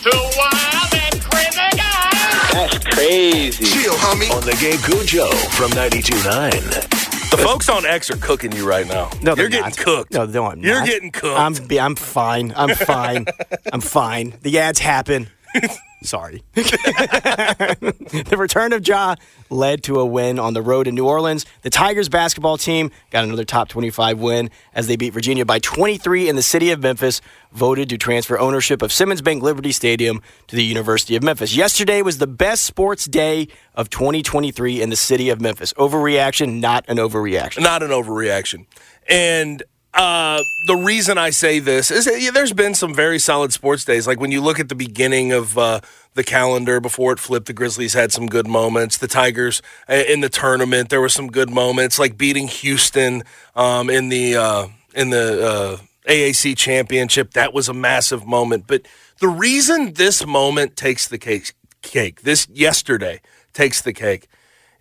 two 0.02 0.38
wild 0.38 0.94
and 0.94 1.20
crazy 1.22 1.76
guys. 1.76 2.52
That's 2.52 2.78
crazy. 2.94 3.64
Chill, 3.64 3.94
homie. 3.94 4.30
On 4.34 4.42
the 4.44 4.56
Gabe 4.60 4.80
Cujo 4.80 5.28
from 5.56 5.70
92.9. 5.70 6.98
The 7.30 7.38
folks 7.38 7.68
on 7.70 7.86
X 7.86 8.10
are 8.10 8.16
cooking 8.18 8.52
you 8.52 8.68
right 8.68 8.86
now. 8.86 9.08
No, 9.22 9.34
they're 9.34 9.44
you're 9.44 9.48
getting 9.50 9.64
not. 9.70 9.76
cooked. 9.78 10.12
No, 10.12 10.26
no, 10.26 10.46
I'm 10.46 10.60
You're 10.62 10.80
not. 10.80 10.86
getting 10.86 11.10
cooked. 11.10 11.38
I'm 11.38 11.54
I'm 11.80 11.94
fine. 11.96 12.52
I'm 12.54 12.74
fine. 12.74 13.24
I'm 13.72 13.80
fine. 13.80 14.34
The 14.42 14.58
ads 14.58 14.80
happen. 14.80 15.28
Sorry. 16.02 16.42
the 16.54 18.34
return 18.36 18.72
of 18.72 18.86
Ja 18.86 19.14
led 19.50 19.82
to 19.84 20.00
a 20.00 20.06
win 20.06 20.38
on 20.38 20.54
the 20.54 20.62
road 20.62 20.86
in 20.86 20.94
New 20.94 21.06
Orleans. 21.06 21.46
The 21.62 21.70
Tigers 21.70 22.08
basketball 22.08 22.56
team 22.56 22.90
got 23.10 23.24
another 23.24 23.44
top 23.44 23.68
25 23.68 24.18
win 24.18 24.50
as 24.74 24.88
they 24.88 24.96
beat 24.96 25.12
Virginia 25.12 25.44
by 25.44 25.58
23 25.60 26.28
in 26.28 26.36
the 26.36 26.42
city 26.42 26.70
of 26.70 26.82
Memphis, 26.82 27.20
voted 27.52 27.88
to 27.90 27.98
transfer 27.98 28.38
ownership 28.38 28.82
of 28.82 28.92
Simmons 28.92 29.22
Bank 29.22 29.42
Liberty 29.42 29.72
Stadium 29.72 30.22
to 30.48 30.56
the 30.56 30.64
University 30.64 31.14
of 31.14 31.22
Memphis. 31.22 31.54
Yesterday 31.54 32.02
was 32.02 32.18
the 32.18 32.26
best 32.26 32.64
sports 32.64 33.04
day 33.04 33.48
of 33.74 33.88
2023 33.90 34.82
in 34.82 34.90
the 34.90 34.96
city 34.96 35.28
of 35.30 35.40
Memphis. 35.40 35.72
Overreaction, 35.74 36.60
not 36.60 36.84
an 36.88 36.96
overreaction. 36.96 37.62
not 37.62 37.82
an 37.82 37.90
overreaction. 37.90 38.66
And 39.08 39.62
uh, 39.94 40.42
the 40.66 40.76
reason 40.76 41.18
I 41.18 41.30
say 41.30 41.58
this 41.58 41.90
is 41.90 42.06
yeah, 42.06 42.30
there's 42.30 42.54
been 42.54 42.74
some 42.74 42.94
very 42.94 43.18
solid 43.18 43.52
sports 43.52 43.84
days. 43.84 44.06
Like 44.06 44.20
when 44.20 44.32
you 44.32 44.40
look 44.40 44.58
at 44.58 44.68
the 44.70 44.74
beginning 44.74 45.32
of 45.32 45.58
uh, 45.58 45.80
the 46.14 46.24
calendar 46.24 46.80
before 46.80 47.12
it 47.12 47.18
flipped, 47.18 47.46
the 47.46 47.52
Grizzlies 47.52 47.92
had 47.92 48.10
some 48.10 48.26
good 48.26 48.46
moments. 48.46 48.96
The 48.96 49.08
Tigers 49.08 49.60
uh, 49.88 50.02
in 50.08 50.20
the 50.20 50.30
tournament, 50.30 50.88
there 50.88 51.00
were 51.00 51.10
some 51.10 51.28
good 51.28 51.50
moments, 51.50 51.98
like 51.98 52.16
beating 52.16 52.48
Houston 52.48 53.22
um, 53.54 53.90
in 53.90 54.08
the 54.08 54.36
uh, 54.36 54.68
in 54.94 55.10
the 55.10 55.46
uh, 55.46 56.10
AAC 56.10 56.56
championship. 56.56 57.32
That 57.32 57.52
was 57.52 57.68
a 57.68 57.74
massive 57.74 58.26
moment. 58.26 58.66
But 58.66 58.86
the 59.20 59.28
reason 59.28 59.92
this 59.92 60.24
moment 60.26 60.74
takes 60.74 61.06
the 61.06 61.18
cake, 61.18 61.52
cake 61.82 62.22
this 62.22 62.48
yesterday 62.48 63.20
takes 63.52 63.82
the 63.82 63.92
cake, 63.92 64.26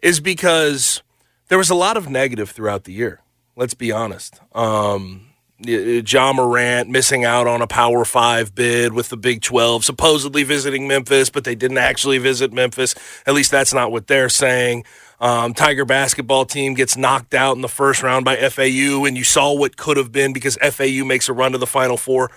is 0.01 0.21
because 0.21 1.03
there 1.49 1.57
was 1.57 1.69
a 1.69 1.75
lot 1.75 1.97
of 1.97 2.09
negative 2.09 2.51
throughout 2.51 2.85
the 2.85 2.93
year. 2.93 3.19
Let's 3.61 3.75
be 3.75 3.91
honest. 3.91 4.41
Um, 4.53 5.27
Ja 5.59 6.33
Morant 6.33 6.89
missing 6.89 7.25
out 7.25 7.45
on 7.45 7.61
a 7.61 7.67
Power 7.67 8.03
Five 8.05 8.55
bid 8.55 8.91
with 8.91 9.09
the 9.09 9.17
Big 9.17 9.43
12, 9.43 9.85
supposedly 9.85 10.41
visiting 10.41 10.87
Memphis, 10.87 11.29
but 11.29 11.43
they 11.43 11.53
didn't 11.53 11.77
actually 11.77 12.17
visit 12.17 12.51
Memphis. 12.51 12.95
At 13.27 13.35
least 13.35 13.51
that's 13.51 13.71
not 13.71 13.91
what 13.91 14.07
they're 14.07 14.29
saying. 14.29 14.85
Um, 15.19 15.53
Tiger 15.53 15.85
basketball 15.85 16.45
team 16.45 16.73
gets 16.73 16.97
knocked 16.97 17.35
out 17.35 17.55
in 17.55 17.61
the 17.61 17.69
first 17.69 18.01
round 18.01 18.25
by 18.25 18.35
FAU, 18.49 19.05
and 19.05 19.15
you 19.15 19.23
saw 19.23 19.53
what 19.53 19.77
could 19.77 19.97
have 19.97 20.11
been 20.11 20.33
because 20.33 20.57
FAU 20.57 21.05
makes 21.05 21.29
a 21.29 21.33
run 21.33 21.51
to 21.51 21.59
the 21.59 21.67
Final 21.67 21.97
Four. 21.97 22.31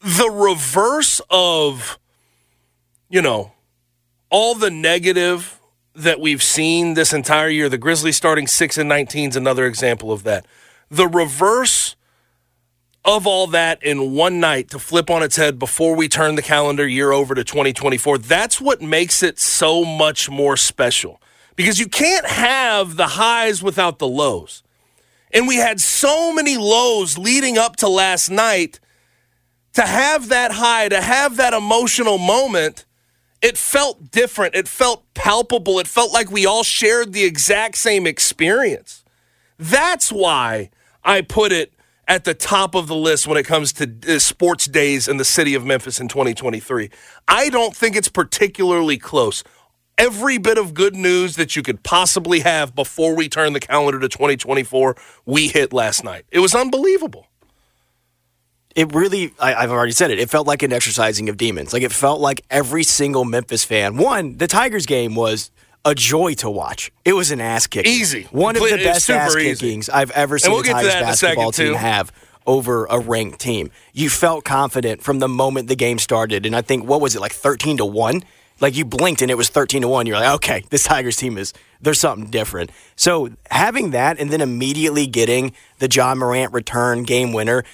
The 0.00 0.30
reverse 0.30 1.20
of, 1.30 1.98
you 3.08 3.22
know, 3.22 3.54
all 4.30 4.54
the 4.54 4.70
negative 4.70 5.59
that 5.94 6.20
we've 6.20 6.42
seen 6.42 6.94
this 6.94 7.12
entire 7.12 7.48
year. 7.48 7.68
The 7.68 7.78
Grizzlies 7.78 8.16
starting 8.16 8.46
6 8.46 8.78
and 8.78 8.88
19 8.88 9.30
is 9.30 9.36
another 9.36 9.66
example 9.66 10.12
of 10.12 10.22
that. 10.22 10.46
The 10.90 11.08
reverse 11.08 11.96
of 13.04 13.26
all 13.26 13.46
that 13.48 13.82
in 13.82 14.12
one 14.12 14.40
night 14.40 14.70
to 14.70 14.78
flip 14.78 15.08
on 15.10 15.22
its 15.22 15.36
head 15.36 15.58
before 15.58 15.96
we 15.96 16.08
turn 16.08 16.34
the 16.34 16.42
calendar 16.42 16.86
year 16.86 17.12
over 17.12 17.34
to 17.34 17.42
2024, 17.42 18.18
that's 18.18 18.60
what 18.60 18.82
makes 18.82 19.22
it 19.22 19.38
so 19.38 19.84
much 19.84 20.28
more 20.28 20.56
special. 20.56 21.20
Because 21.56 21.78
you 21.78 21.88
can't 21.88 22.26
have 22.26 22.96
the 22.96 23.08
highs 23.08 23.62
without 23.62 23.98
the 23.98 24.08
lows. 24.08 24.62
And 25.32 25.46
we 25.46 25.56
had 25.56 25.80
so 25.80 26.32
many 26.32 26.56
lows 26.56 27.16
leading 27.16 27.56
up 27.58 27.76
to 27.76 27.88
last 27.88 28.30
night. 28.30 28.80
To 29.74 29.82
have 29.82 30.28
that 30.28 30.52
high, 30.52 30.88
to 30.88 31.00
have 31.00 31.36
that 31.36 31.52
emotional 31.52 32.18
moment, 32.18 32.84
it 33.42 33.56
felt 33.56 34.10
different. 34.10 34.54
It 34.54 34.68
felt 34.68 35.04
palpable. 35.14 35.78
It 35.78 35.86
felt 35.86 36.12
like 36.12 36.30
we 36.30 36.46
all 36.46 36.62
shared 36.62 37.12
the 37.12 37.24
exact 37.24 37.76
same 37.76 38.06
experience. 38.06 39.04
That's 39.58 40.12
why 40.12 40.70
I 41.04 41.22
put 41.22 41.52
it 41.52 41.72
at 42.06 42.24
the 42.24 42.34
top 42.34 42.74
of 42.74 42.86
the 42.88 42.96
list 42.96 43.26
when 43.26 43.38
it 43.38 43.44
comes 43.44 43.72
to 43.74 43.90
uh, 44.08 44.18
sports 44.18 44.66
days 44.66 45.06
in 45.06 45.16
the 45.16 45.24
city 45.24 45.54
of 45.54 45.64
Memphis 45.64 46.00
in 46.00 46.08
2023. 46.08 46.90
I 47.28 47.48
don't 47.48 47.74
think 47.74 47.94
it's 47.96 48.08
particularly 48.08 48.98
close. 48.98 49.44
Every 49.96 50.38
bit 50.38 50.58
of 50.58 50.74
good 50.74 50.96
news 50.96 51.36
that 51.36 51.54
you 51.56 51.62
could 51.62 51.82
possibly 51.82 52.40
have 52.40 52.74
before 52.74 53.14
we 53.14 53.28
turn 53.28 53.52
the 53.52 53.60
calendar 53.60 54.00
to 54.00 54.08
2024, 54.08 54.96
we 55.24 55.48
hit 55.48 55.72
last 55.72 56.02
night. 56.02 56.24
It 56.30 56.40
was 56.40 56.54
unbelievable. 56.54 57.26
It 58.76 58.94
really 58.94 59.34
I, 59.40 59.54
i've 59.54 59.70
already 59.70 59.92
said 59.92 60.10
it 60.10 60.18
it 60.18 60.30
felt 60.30 60.46
like 60.46 60.62
an 60.62 60.72
exercising 60.72 61.28
of 61.28 61.36
demons. 61.36 61.72
Like 61.72 61.82
it 61.82 61.92
felt 61.92 62.20
like 62.20 62.42
every 62.50 62.84
single 62.84 63.24
memphis 63.24 63.64
fan 63.64 63.96
one 63.96 64.36
the 64.36 64.46
tigers 64.46 64.86
game 64.86 65.14
was 65.14 65.50
a 65.84 65.94
joy 65.94 66.34
to 66.34 66.50
watch. 66.50 66.92
It 67.04 67.14
was 67.14 67.30
an 67.30 67.40
ass 67.40 67.66
kick 67.66 67.86
Easy. 67.86 68.28
one 68.30 68.54
of 68.56 68.62
the 68.62 68.76
best 68.76 69.08
ass 69.10 69.34
easy. 69.36 69.66
kickings 69.66 69.88
i've 69.88 70.10
ever 70.12 70.38
seen 70.38 70.52
we'll 70.52 70.62
the 70.62 70.70
tigers 70.70 70.94
basketball 70.94 71.52
team 71.52 71.74
have 71.74 72.12
over 72.46 72.86
a 72.86 72.98
ranked 72.98 73.40
team. 73.40 73.70
You 73.92 74.08
felt 74.08 74.44
confident 74.44 75.02
from 75.02 75.18
the 75.18 75.28
moment 75.28 75.68
the 75.68 75.76
game 75.76 75.98
started 75.98 76.46
and 76.46 76.54
i 76.54 76.62
think 76.62 76.84
what 76.84 77.00
was 77.00 77.16
it 77.16 77.20
like 77.20 77.32
13 77.32 77.78
to 77.78 77.84
1 77.86 78.22
like 78.60 78.76
you 78.76 78.84
blinked 78.84 79.22
and 79.22 79.30
it 79.30 79.36
was 79.36 79.48
13 79.48 79.82
to 79.82 79.88
1 79.88 80.06
you're 80.06 80.18
like 80.18 80.34
okay 80.34 80.64
this 80.70 80.84
tigers 80.84 81.16
team 81.16 81.36
is 81.38 81.52
there's 81.80 82.00
something 82.00 82.28
different. 82.30 82.70
So 82.96 83.30
having 83.50 83.90
that 83.90 84.18
and 84.18 84.30
then 84.30 84.40
immediately 84.40 85.06
getting 85.06 85.52
the 85.78 85.88
ja 85.90 86.14
morant 86.14 86.52
return 86.52 87.04
game 87.04 87.32
winner 87.32 87.64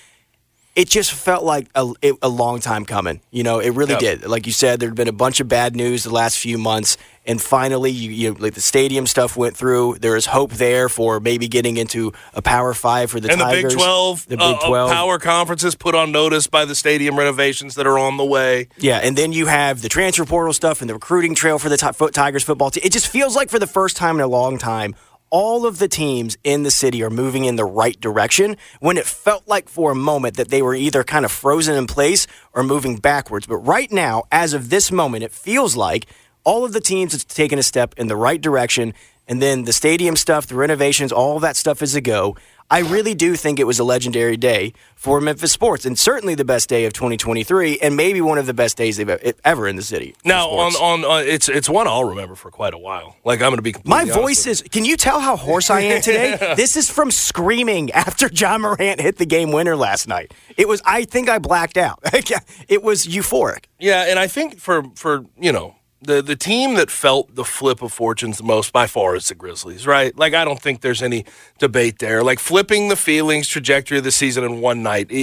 it 0.76 0.88
just 0.88 1.12
felt 1.12 1.42
like 1.42 1.66
a, 1.74 1.90
it- 2.02 2.14
a 2.22 2.28
long 2.28 2.60
time 2.60 2.84
coming. 2.84 3.20
You 3.32 3.42
know, 3.42 3.58
it 3.58 3.70
really 3.70 3.92
Yep. 3.92 4.00
did. 4.00 4.26
Like 4.26 4.46
you 4.46 4.52
said, 4.52 4.78
there 4.78 4.88
had 4.88 4.96
been 4.96 5.08
a 5.08 5.12
bunch 5.12 5.40
of 5.40 5.48
bad 5.48 5.74
news 5.74 6.04
the 6.04 6.10
last 6.12 6.38
few 6.38 6.58
months, 6.58 6.96
and 7.24 7.42
finally, 7.42 7.90
you, 7.90 8.10
you 8.12 8.34
like 8.34 8.54
the 8.54 8.60
stadium 8.60 9.06
stuff 9.06 9.36
went 9.36 9.56
through. 9.56 9.96
There 9.98 10.14
is 10.14 10.26
hope 10.26 10.52
there 10.52 10.88
for 10.88 11.18
maybe 11.18 11.48
getting 11.48 11.76
into 11.76 12.12
a 12.34 12.42
Power 12.42 12.72
Five 12.74 13.10
for 13.10 13.18
the 13.18 13.30
and 13.32 13.40
Tigers. 13.40 13.62
the 13.62 13.68
Big 13.70 13.78
12, 13.78 14.26
the 14.28 14.36
Big 14.36 14.40
uh, 14.42 14.52
uh, 14.52 14.68
12. 14.68 14.90
power 14.92 15.18
conferences 15.18 15.74
put 15.74 15.94
on 15.96 16.12
notice 16.12 16.46
by 16.46 16.64
the 16.64 16.74
stadium 16.76 17.18
renovations 17.18 17.74
that 17.76 17.86
are 17.86 17.98
on 17.98 18.16
the 18.16 18.24
way. 18.24 18.68
Yeah, 18.78 18.98
and 19.02 19.16
then 19.16 19.32
you 19.32 19.46
have 19.46 19.82
the 19.82 19.88
transfer 19.88 20.24
portal 20.24 20.52
stuff 20.52 20.82
and 20.82 20.88
the 20.90 20.94
recruiting 20.94 21.34
trail 21.34 21.58
for 21.58 21.68
the 21.68 21.78
fo- 21.78 22.08
Tigers 22.08 22.44
football 22.44 22.70
team. 22.70 22.82
It 22.84 22.92
just 22.92 23.08
feels 23.08 23.34
like 23.34 23.50
for 23.50 23.58
the 23.58 23.66
first 23.66 23.96
time 23.96 24.16
in 24.16 24.20
a 24.22 24.28
long 24.28 24.56
time, 24.58 24.94
all 25.30 25.66
of 25.66 25.78
the 25.78 25.88
teams 25.88 26.36
in 26.44 26.62
the 26.62 26.70
city 26.70 27.02
are 27.02 27.10
moving 27.10 27.44
in 27.44 27.56
the 27.56 27.64
right 27.64 28.00
direction 28.00 28.56
when 28.80 28.96
it 28.96 29.06
felt 29.06 29.46
like 29.46 29.68
for 29.68 29.90
a 29.90 29.94
moment 29.94 30.36
that 30.36 30.48
they 30.48 30.62
were 30.62 30.74
either 30.74 31.02
kind 31.04 31.24
of 31.24 31.32
frozen 31.32 31.74
in 31.74 31.86
place 31.86 32.26
or 32.52 32.62
moving 32.62 32.96
backwards. 32.96 33.46
But 33.46 33.58
right 33.58 33.90
now, 33.90 34.24
as 34.30 34.54
of 34.54 34.70
this 34.70 34.92
moment, 34.92 35.24
it 35.24 35.32
feels 35.32 35.76
like 35.76 36.06
all 36.44 36.64
of 36.64 36.72
the 36.72 36.80
teams 36.80 37.12
have 37.12 37.26
taken 37.26 37.58
a 37.58 37.62
step 37.62 37.94
in 37.96 38.06
the 38.06 38.16
right 38.16 38.40
direction. 38.40 38.94
And 39.26 39.42
then 39.42 39.64
the 39.64 39.72
stadium 39.72 40.14
stuff, 40.14 40.46
the 40.46 40.54
renovations, 40.54 41.10
all 41.10 41.40
that 41.40 41.56
stuff 41.56 41.82
is 41.82 41.96
a 41.96 42.00
go. 42.00 42.36
I 42.70 42.80
really 42.80 43.14
do 43.14 43.36
think 43.36 43.60
it 43.60 43.64
was 43.64 43.78
a 43.78 43.84
legendary 43.84 44.36
day 44.36 44.72
for 44.96 45.20
Memphis 45.20 45.52
sports, 45.52 45.84
and 45.84 45.96
certainly 45.96 46.34
the 46.34 46.44
best 46.44 46.68
day 46.68 46.84
of 46.84 46.92
2023, 46.92 47.78
and 47.78 47.96
maybe 47.96 48.20
one 48.20 48.38
of 48.38 48.46
the 48.46 48.54
best 48.54 48.76
days 48.76 48.96
they've 48.96 49.36
ever 49.44 49.68
in 49.68 49.76
the 49.76 49.82
city. 49.82 50.16
Now, 50.24 50.48
on, 50.48 50.72
on 50.74 51.04
uh, 51.04 51.18
it's 51.18 51.48
it's 51.48 51.68
one 51.68 51.86
I'll 51.86 52.04
remember 52.04 52.34
for 52.34 52.50
quite 52.50 52.74
a 52.74 52.78
while. 52.78 53.16
Like 53.24 53.40
I'm 53.40 53.50
going 53.50 53.56
to 53.56 53.62
be 53.62 53.74
my 53.84 54.04
voice 54.04 54.46
is. 54.46 54.62
Can 54.62 54.84
you 54.84 54.96
tell 54.96 55.20
how 55.20 55.36
hoarse 55.36 55.70
I 55.70 55.80
am 55.80 56.02
today? 56.02 56.54
this 56.56 56.76
is 56.76 56.90
from 56.90 57.10
screaming 57.10 57.92
after 57.92 58.28
Ja 58.32 58.58
Morant 58.58 59.00
hit 59.00 59.18
the 59.18 59.26
game 59.26 59.52
winner 59.52 59.76
last 59.76 60.08
night. 60.08 60.34
It 60.56 60.66
was. 60.66 60.82
I 60.84 61.04
think 61.04 61.28
I 61.28 61.38
blacked 61.38 61.76
out. 61.76 62.00
it 62.68 62.82
was 62.82 63.06
euphoric. 63.06 63.66
Yeah, 63.78 64.06
and 64.08 64.18
I 64.18 64.26
think 64.26 64.58
for 64.58 64.82
for 64.96 65.24
you 65.38 65.52
know 65.52 65.76
the 66.02 66.22
the 66.22 66.36
team 66.36 66.74
that 66.74 66.90
felt 66.90 67.34
the 67.34 67.44
flip 67.44 67.82
of 67.82 67.92
fortunes 67.92 68.38
the 68.38 68.44
most 68.44 68.72
by 68.72 68.86
far 68.86 69.16
is 69.16 69.28
the 69.28 69.34
Grizzlies, 69.34 69.86
right? 69.86 70.16
Like 70.16 70.34
I 70.34 70.44
don't 70.44 70.60
think 70.60 70.80
there's 70.82 71.02
any 71.02 71.24
debate 71.58 71.98
there. 71.98 72.22
Like 72.22 72.38
flipping 72.38 72.88
the 72.88 72.96
feelings 72.96 73.48
trajectory 73.48 73.98
of 73.98 74.04
the 74.04 74.10
season 74.12 74.44
in 74.44 74.60
one 74.60 74.82
night. 74.82 75.08
I- 75.10 75.14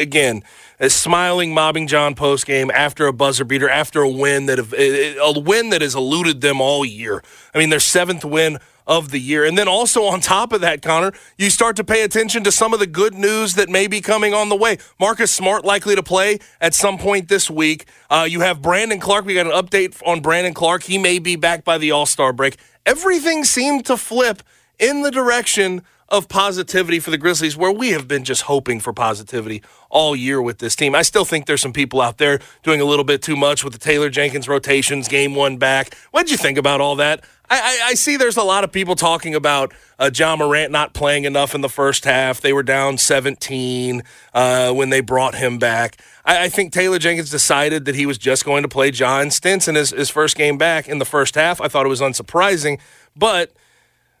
again, 0.00 0.42
smiling 0.88 1.52
mobbing 1.52 1.88
Ja 1.88 2.10
post 2.14 2.46
game 2.46 2.70
after 2.70 3.06
a 3.06 3.12
buzzer 3.12 3.44
beater, 3.44 3.68
after 3.68 4.02
a 4.02 4.08
win 4.08 4.46
that 4.46 4.58
have, 4.58 4.72
a 4.72 5.38
win 5.38 5.70
that 5.70 5.82
has 5.82 5.94
eluded 5.94 6.40
them 6.40 6.60
all 6.60 6.84
year. 6.84 7.22
I 7.54 7.58
mean, 7.58 7.70
their 7.70 7.80
seventh 7.80 8.24
win 8.24 8.58
of 8.86 9.10
the 9.10 9.18
year. 9.18 9.44
And 9.44 9.56
then 9.56 9.68
also 9.68 10.04
on 10.04 10.20
top 10.20 10.52
of 10.52 10.60
that, 10.60 10.82
Connor, 10.82 11.12
you 11.38 11.50
start 11.50 11.76
to 11.76 11.84
pay 11.84 12.02
attention 12.02 12.44
to 12.44 12.52
some 12.52 12.72
of 12.72 12.80
the 12.80 12.86
good 12.86 13.14
news 13.14 13.54
that 13.54 13.68
may 13.68 13.86
be 13.86 14.00
coming 14.00 14.34
on 14.34 14.48
the 14.48 14.56
way. 14.56 14.78
Marcus 14.98 15.32
Smart 15.32 15.64
likely 15.64 15.94
to 15.94 16.02
play 16.02 16.38
at 16.60 16.74
some 16.74 16.98
point 16.98 17.28
this 17.28 17.50
week. 17.50 17.86
Uh, 18.08 18.26
you 18.28 18.40
have 18.40 18.62
Brandon 18.62 19.00
Clarke. 19.00 19.24
We 19.24 19.34
got 19.34 19.46
an 19.46 19.52
update 19.52 20.00
on 20.06 20.20
Brandon 20.20 20.54
Clarke. 20.54 20.84
He 20.84 20.98
may 20.98 21.18
be 21.18 21.36
back 21.36 21.64
by 21.64 21.78
the 21.78 21.90
All 21.90 22.06
Star 22.06 22.32
break. 22.32 22.56
Everything 22.86 23.44
seemed 23.44 23.86
to 23.86 23.96
flip 23.96 24.42
in 24.78 25.02
the 25.02 25.10
direction 25.10 25.82
of 26.10 26.28
positivity 26.28 26.98
for 26.98 27.10
the 27.10 27.18
Grizzlies, 27.18 27.56
where 27.56 27.70
we 27.70 27.90
have 27.90 28.08
been 28.08 28.24
just 28.24 28.42
hoping 28.42 28.80
for 28.80 28.92
positivity 28.92 29.62
all 29.88 30.16
year 30.16 30.42
with 30.42 30.58
this 30.58 30.74
team. 30.74 30.94
I 30.94 31.02
still 31.02 31.24
think 31.24 31.46
there's 31.46 31.60
some 31.60 31.72
people 31.72 32.00
out 32.00 32.18
there 32.18 32.40
doing 32.62 32.80
a 32.80 32.84
little 32.84 33.04
bit 33.04 33.22
too 33.22 33.36
much 33.36 33.62
with 33.62 33.72
the 33.72 33.78
Taylor 33.78 34.10
Jenkins 34.10 34.48
rotations, 34.48 35.06
game 35.06 35.34
one 35.34 35.56
back. 35.56 35.94
What'd 36.10 36.30
you 36.30 36.36
think 36.36 36.58
about 36.58 36.80
all 36.80 36.96
that? 36.96 37.24
I, 37.50 37.80
I, 37.86 37.94
see 37.94 38.16
there's 38.16 38.36
a 38.36 38.44
lot 38.44 38.62
of 38.62 38.70
people 38.70 38.94
talking 38.94 39.34
about 39.34 39.74
uh, 39.98 40.08
Ja 40.14 40.36
Morant 40.36 40.70
not 40.70 40.94
playing 40.94 41.24
enough 41.24 41.52
in 41.52 41.62
the 41.62 41.68
first 41.68 42.04
half. 42.04 42.40
They 42.40 42.52
were 42.52 42.62
down 42.62 42.96
17 42.96 44.04
uh, 44.32 44.72
when 44.72 44.90
they 44.90 45.00
brought 45.00 45.34
him 45.34 45.58
back. 45.58 46.00
I, 46.24 46.44
I, 46.44 46.48
think 46.48 46.72
Taylor 46.72 47.00
Jenkins 47.00 47.28
decided 47.28 47.86
that 47.86 47.96
he 47.96 48.06
was 48.06 48.18
just 48.18 48.44
going 48.44 48.62
to 48.62 48.68
play 48.68 48.90
Ja 48.90 49.28
Stinson 49.30 49.74
his, 49.74 49.90
his 49.90 50.10
first 50.10 50.36
game 50.36 50.58
back 50.58 50.88
in 50.88 51.00
the 51.00 51.04
first 51.04 51.34
half. 51.34 51.60
I 51.60 51.66
thought 51.66 51.86
it 51.86 51.88
was 51.88 52.00
unsurprising, 52.00 52.78
but 53.16 53.50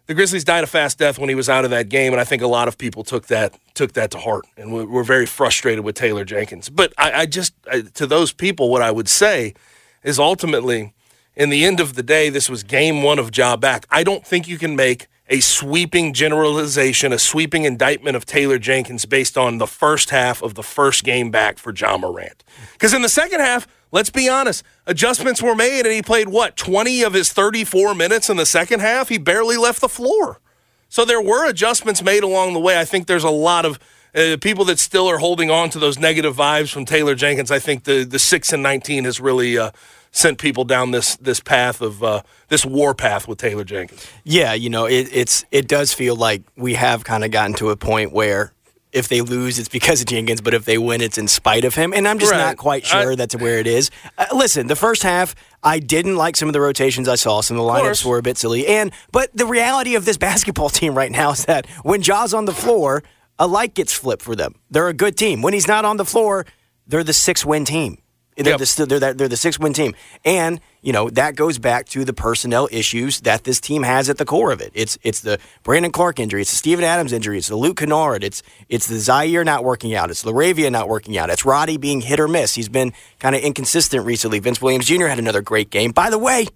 the 0.06 0.14
Grizzlies 0.14 0.42
died 0.42 0.64
a 0.64 0.66
fast 0.66 0.98
death 0.98 1.16
when 1.16 1.28
he 1.28 1.36
was 1.36 1.48
out 1.48 1.64
of 1.64 1.70
that 1.70 1.88
game, 1.88 2.12
and 2.12 2.20
I 2.20 2.24
think 2.24 2.42
a 2.42 2.48
lot 2.48 2.66
of 2.66 2.76
people 2.78 3.04
took 3.04 3.28
that 3.28 3.56
took 3.74 3.92
that 3.92 4.10
to 4.10 4.18
heart 4.18 4.44
and 4.56 4.72
we 4.74 4.84
were 4.84 5.04
very 5.04 5.24
frustrated 5.24 5.84
with 5.84 5.94
Taylor 5.94 6.24
Jenkins. 6.24 6.68
But 6.68 6.92
I, 6.98 7.12
I 7.12 7.26
just 7.26 7.54
I, 7.70 7.82
to 7.94 8.08
those 8.08 8.32
people, 8.32 8.70
what 8.70 8.82
I 8.82 8.90
would 8.90 9.08
say 9.08 9.54
is 10.02 10.18
ultimately, 10.18 10.94
in 11.36 11.50
the 11.50 11.64
end 11.64 11.80
of 11.80 11.94
the 11.94 12.02
day, 12.02 12.28
this 12.28 12.50
was 12.50 12.62
game 12.62 13.02
one 13.02 13.18
of 13.18 13.36
Ja 13.36 13.56
back. 13.56 13.86
I 13.90 14.02
don't 14.02 14.26
think 14.26 14.48
you 14.48 14.58
can 14.58 14.76
make 14.76 15.08
a 15.28 15.40
sweeping 15.40 16.12
generalization, 16.12 17.12
a 17.12 17.18
sweeping 17.18 17.64
indictment 17.64 18.16
of 18.16 18.26
Taylor 18.26 18.58
Jenkins 18.58 19.04
based 19.04 19.38
on 19.38 19.58
the 19.58 19.66
first 19.66 20.10
half 20.10 20.42
of 20.42 20.54
the 20.54 20.62
first 20.62 21.04
game 21.04 21.30
back 21.30 21.56
for 21.56 21.72
Ja 21.72 21.96
Morant. 21.96 22.42
Because 22.72 22.92
in 22.92 23.02
the 23.02 23.08
second 23.08 23.38
half, 23.38 23.68
let's 23.92 24.10
be 24.10 24.28
honest, 24.28 24.64
adjustments 24.86 25.40
were 25.40 25.54
made 25.54 25.86
and 25.86 25.94
he 25.94 26.02
played 26.02 26.28
what, 26.28 26.56
20 26.56 27.02
of 27.04 27.12
his 27.12 27.32
34 27.32 27.94
minutes 27.94 28.28
in 28.28 28.36
the 28.36 28.46
second 28.46 28.80
half? 28.80 29.08
He 29.08 29.18
barely 29.18 29.56
left 29.56 29.80
the 29.80 29.88
floor. 29.88 30.40
So 30.88 31.04
there 31.04 31.22
were 31.22 31.48
adjustments 31.48 32.02
made 32.02 32.24
along 32.24 32.52
the 32.52 32.60
way. 32.60 32.80
I 32.80 32.84
think 32.84 33.06
there's 33.06 33.22
a 33.22 33.30
lot 33.30 33.64
of 33.64 33.78
uh, 34.12 34.36
people 34.40 34.64
that 34.64 34.80
still 34.80 35.06
are 35.08 35.18
holding 35.18 35.48
on 35.48 35.70
to 35.70 35.78
those 35.78 35.96
negative 35.96 36.34
vibes 36.34 36.72
from 36.72 36.84
Taylor 36.84 37.14
Jenkins. 37.14 37.52
I 37.52 37.60
think 37.60 37.84
the, 37.84 38.02
the 38.02 38.18
6 38.18 38.52
and 38.52 38.64
19 38.64 39.04
has 39.04 39.20
really. 39.20 39.56
Uh, 39.56 39.70
sent 40.12 40.38
people 40.38 40.64
down 40.64 40.90
this 40.90 41.16
this 41.16 41.40
path 41.40 41.80
of 41.80 42.02
uh, 42.02 42.22
this 42.48 42.64
war 42.66 42.94
path 42.94 43.28
with 43.28 43.38
Taylor 43.38 43.64
Jenkins. 43.64 44.06
Yeah, 44.24 44.52
you 44.54 44.68
know, 44.70 44.86
it, 44.86 45.08
it's 45.12 45.44
it 45.50 45.68
does 45.68 45.92
feel 45.92 46.16
like 46.16 46.42
we 46.56 46.74
have 46.74 47.04
kind 47.04 47.24
of 47.24 47.30
gotten 47.30 47.54
to 47.54 47.70
a 47.70 47.76
point 47.76 48.12
where 48.12 48.52
if 48.92 49.06
they 49.06 49.20
lose, 49.20 49.60
it's 49.60 49.68
because 49.68 50.00
of 50.00 50.08
Jenkins, 50.08 50.40
but 50.40 50.52
if 50.52 50.64
they 50.64 50.76
win, 50.76 51.00
it's 51.00 51.16
in 51.16 51.28
spite 51.28 51.64
of 51.64 51.76
him. 51.76 51.92
And 51.94 52.08
I'm 52.08 52.18
just 52.18 52.32
Right. 52.32 52.38
not 52.38 52.56
quite 52.56 52.84
sure 52.84 53.12
I- 53.12 53.14
that's 53.14 53.36
where 53.36 53.58
it 53.58 53.68
is. 53.68 53.88
Uh, 54.18 54.26
listen, 54.34 54.66
the 54.66 54.74
first 54.74 55.04
half, 55.04 55.36
I 55.62 55.78
didn't 55.78 56.16
like 56.16 56.36
some 56.36 56.48
of 56.48 56.54
the 56.54 56.60
rotations 56.60 57.06
I 57.08 57.14
saw. 57.14 57.40
Some 57.40 57.56
of 57.56 57.64
the 57.64 57.70
lineups 57.70 58.04
were 58.04 58.18
a 58.18 58.22
bit 58.22 58.36
silly. 58.36 58.66
And 58.66 58.90
but 59.12 59.30
the 59.32 59.46
reality 59.46 59.94
of 59.94 60.06
this 60.06 60.16
basketball 60.28 60.70
team 60.70 60.96
right 60.96 61.12
now 61.12 61.30
is 61.30 61.44
that 61.44 61.66
when 61.84 62.02
Ja's 62.02 62.34
on 62.34 62.46
the 62.46 62.52
floor, 62.52 63.04
a 63.38 63.46
light 63.46 63.74
gets 63.74 63.92
flipped 63.92 64.22
for 64.22 64.34
them. 64.34 64.56
They're 64.72 64.88
a 64.88 64.92
good 64.92 65.16
team. 65.16 65.40
When 65.40 65.54
he's 65.54 65.68
not 65.68 65.84
on 65.84 65.96
the 65.96 66.04
floor, 66.04 66.44
they're 66.88 67.04
the 67.04 67.12
six 67.12 67.46
win 67.46 67.64
team. 67.64 67.98
They're, 68.44 68.58
Yep. 68.58 68.60
the, 68.60 68.86
they're, 68.86 69.00
the, 69.00 69.14
they're 69.14 69.28
the 69.28 69.36
six 69.36 69.58
win 69.58 69.72
team. 69.72 69.94
And, 70.24 70.60
you 70.82 70.92
know, 70.92 71.10
that 71.10 71.36
goes 71.36 71.58
back 71.58 71.86
to 71.90 72.04
the 72.04 72.12
personnel 72.12 72.68
issues 72.72 73.20
that 73.20 73.44
this 73.44 73.60
team 73.60 73.82
has 73.82 74.08
at 74.08 74.18
the 74.18 74.24
core 74.24 74.50
of 74.50 74.60
it. 74.60 74.70
It's 74.74 74.98
it's 75.02 75.20
the 75.20 75.38
Brandon 75.62 75.92
Clarke 75.92 76.18
injury, 76.20 76.40
it's 76.42 76.50
the 76.50 76.56
Steven 76.56 76.84
Adams 76.84 77.12
injury, 77.12 77.38
it's 77.38 77.48
the 77.48 77.56
Luke 77.56 77.76
Kennard, 77.78 78.24
it's 78.24 78.42
it's 78.68 78.86
the 78.86 78.96
Ziaire 78.96 79.44
not 79.44 79.62
working 79.64 79.94
out, 79.94 80.10
it's 80.10 80.24
LaRavia 80.24 80.70
not 80.72 80.88
working 80.88 81.18
out, 81.18 81.28
it's 81.30 81.44
Roddy 81.44 81.76
being 81.76 82.00
hit 82.00 82.18
or 82.18 82.28
miss. 82.28 82.54
He's 82.54 82.68
been 82.70 82.92
kind 83.18 83.34
of 83.36 83.42
inconsistent 83.42 84.06
recently. 84.06 84.38
Vince 84.38 84.62
Williams 84.62 84.86
Jr. 84.86 85.06
had 85.06 85.18
another 85.18 85.42
great 85.42 85.70
game. 85.70 85.92
By 85.92 86.08
the 86.10 86.18
way, 86.18 86.46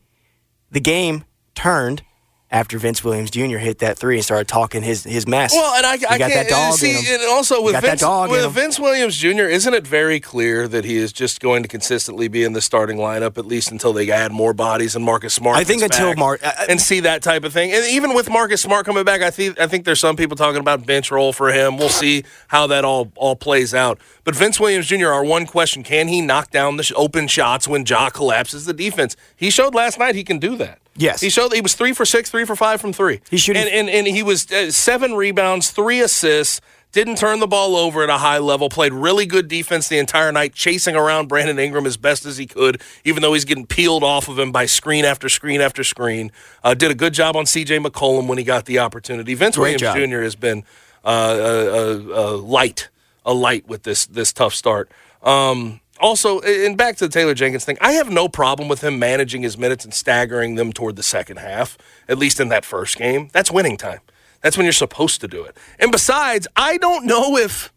the 0.71 0.81
game 0.81 1.25
turned 1.55 2.03
after 2.55 2.79
Vince 2.79 3.03
Williams 3.03 3.33
Jr. 3.33 3.59
hit 3.59 3.81
that 3.81 3.99
three 3.99 4.15
and 4.15 4.25
started 4.25 4.47
talking 4.47 4.85
his 4.85 5.03
his 5.03 5.27
mess. 5.27 5.53
Well, 5.53 5.75
and 5.75 5.85
I, 5.85 5.95
I 5.95 6.19
got 6.19 6.31
can't 6.31 6.49
that 6.49 6.49
dog 6.49 6.75
see, 6.75 7.13
and 7.13 7.23
also 7.25 7.61
with 7.61 7.75
Vince, 7.83 8.01
with. 8.03 8.53
Vince 8.53 8.79
Williams 8.79 9.17
Jr., 9.17 9.43
isn't 9.51 9.75
it 9.75 9.85
very 9.85 10.21
clear 10.21 10.69
that 10.69 10.85
he 10.85 10.97
is 10.97 11.13
just 11.13 11.41
going 11.41 11.65
to 11.65 11.69
consistently 11.69 12.29
be 12.29 12.45
in 12.45 12.53
the 12.53 12.61
starting 12.61 12.97
lineup 12.97 13.37
at 13.39 13.45
least 13.45 13.73
until 13.73 13.93
they 13.93 14.09
add 14.09 14.31
more 14.31 14.55
bodies 14.55 14.95
and 14.95 15.05
Marcus 15.05 15.35
Smart? 15.35 15.57
I 15.57 15.65
think 15.65 15.83
until 15.83 16.11
back 16.11 16.19
Mar- 16.19 16.39
I- 16.45 16.47
I- 16.61 16.67
and 16.69 16.81
see 16.81 17.01
that 17.01 17.23
type 17.23 17.43
of 17.43 17.53
thing, 17.53 17.73
and 17.73 17.85
even 17.87 18.15
with 18.15 18.31
Marcus 18.31 18.63
Smart 18.63 18.87
coming 18.87 19.05
back, 19.05 19.21
I 19.21 19.31
think 19.33 19.59
I 19.61 19.67
think 19.67 19.85
there's 19.85 20.01
some 20.01 20.15
people 20.15 20.37
talking 20.37 20.61
about 20.61 20.87
bench 20.87 21.11
role 21.11 21.33
for 21.33 21.51
him. 21.53 21.77
We'll 21.77 21.89
see 21.89 22.23
how 22.47 22.69
that 22.69 22.85
all 22.85 23.11
all 23.17 23.35
plays 23.35 23.75
out. 23.75 23.99
But 24.23 24.37
Vince 24.37 24.61
Williams 24.61 24.87
Jr. 24.87 25.09
Our 25.09 25.25
one 25.25 25.47
question: 25.47 25.83
Can 25.83 26.07
he 26.07 26.21
knock 26.21 26.53
down 26.53 26.77
the 26.77 26.85
sh- 26.85 26.93
open 26.95 27.27
shots 27.27 27.67
when 27.67 27.85
Ja 27.85 28.11
collapses 28.11 28.65
the 28.65 28.73
defense? 28.73 29.17
He 29.35 29.51
showed 29.51 29.75
last 29.75 29.99
night 29.99 30.15
he 30.15 30.23
can 30.23 30.39
do 30.39 30.55
that. 30.59 30.79
Yes. 30.97 31.21
he 31.21 31.29
showed 31.31 31.53
he 31.53 31.61
was 31.61 31.75
three 31.75 31.93
for 31.93 32.05
six, 32.05 32.31
three 32.31 32.45
for 32.45 32.55
five 32.57 32.81
from 32.81 32.93
three. 32.93 33.21
He 33.31 33.37
shooting- 33.37 33.63
and 33.63 33.71
and, 33.71 33.89
and 33.89 34.07
he 34.07 34.23
was 34.23 34.51
uh, 34.53 34.71
seven 34.71 35.15
rebounds, 35.15 35.71
three 35.71 36.01
assists. 36.01 36.61
Didn't 36.93 37.17
turn 37.19 37.41
the 37.41 37.49
ball 37.49 37.75
over 37.75 38.05
at 38.05 38.09
a 38.11 38.19
high 38.19 38.39
level. 38.39 38.69
Played 38.69 38.93
really 38.93 39.27
good 39.27 39.49
defense 39.49 39.89
the 39.89 39.99
entire 39.99 40.31
night, 40.31 40.55
chasing 40.55 40.95
around 40.95 41.27
Brandon 41.27 41.59
Ingram 41.59 41.87
as 41.87 41.97
best 41.97 42.25
as 42.25 42.37
he 42.37 42.47
could, 42.47 42.81
even 43.05 43.21
though 43.21 43.33
he's 43.33 43.45
getting 43.45 43.67
peeled 43.67 44.05
off 44.05 44.29
of 44.29 44.39
him 44.39 44.53
by 44.53 44.67
screen 44.67 45.05
after 45.05 45.29
screen 45.29 45.61
after 45.61 45.83
screen. 45.83 46.31
Uh, 46.63 46.73
did 46.75 46.93
a 46.93 46.95
good 46.95 47.13
job 47.13 47.35
on 47.35 47.47
C.J. 47.47 47.79
McCollum 47.81 48.29
when 48.29 48.39
he 48.39 48.45
got 48.45 48.67
the 48.67 48.79
opportunity. 48.79 49.35
Vince 49.35 49.57
Great 49.57 49.81
Williams 49.81 49.81
job. 49.83 49.97
Jr. 49.97 50.23
has 50.23 50.37
been 50.37 50.63
uh, 51.05 51.37
a, 51.37 51.67
a, 51.75 51.97
a 51.97 52.27
light, 52.37 52.91
a 53.27 53.35
light 53.35 53.67
with 53.67 53.83
this 53.83 54.07
this 54.07 54.33
tough 54.33 54.55
start. 54.55 54.89
Um, 55.25 55.81
also, 56.01 56.41
and 56.41 56.77
back 56.77 56.97
to 56.97 57.07
the 57.07 57.13
Taylor 57.13 57.35
Jenkins 57.35 57.65
thing, 57.65 57.79
I 57.81 57.93
have 57.93 58.11
no 58.11 58.29
problem 58.29 58.69
with 58.69 58.83
him 58.83 58.99
managing 58.99 59.43
his 59.43 59.57
minutes 59.57 59.85
and 59.85 59.95
staggering 59.95 60.57
them 60.57 60.73
toward 60.73 60.97
the 60.97 61.03
second 61.03 61.39
half, 61.39 61.79
at 62.09 62.19
least 62.19 62.41
in 62.41 62.49
that 62.49 62.65
first 62.65 62.97
game. 62.97 63.31
That's 63.33 63.51
winning 63.51 63.77
time. 63.77 64.01
That's 64.43 64.57
when 64.57 64.65
you're 64.65 64.73
supposed 64.73 65.21
to 65.23 65.29
do 65.29 65.45
it. 65.45 65.57
And 65.79 65.93
besides, 65.93 66.47
I 66.57 66.79
don't 66.79 67.07
know 67.07 67.37
if. 67.37 67.73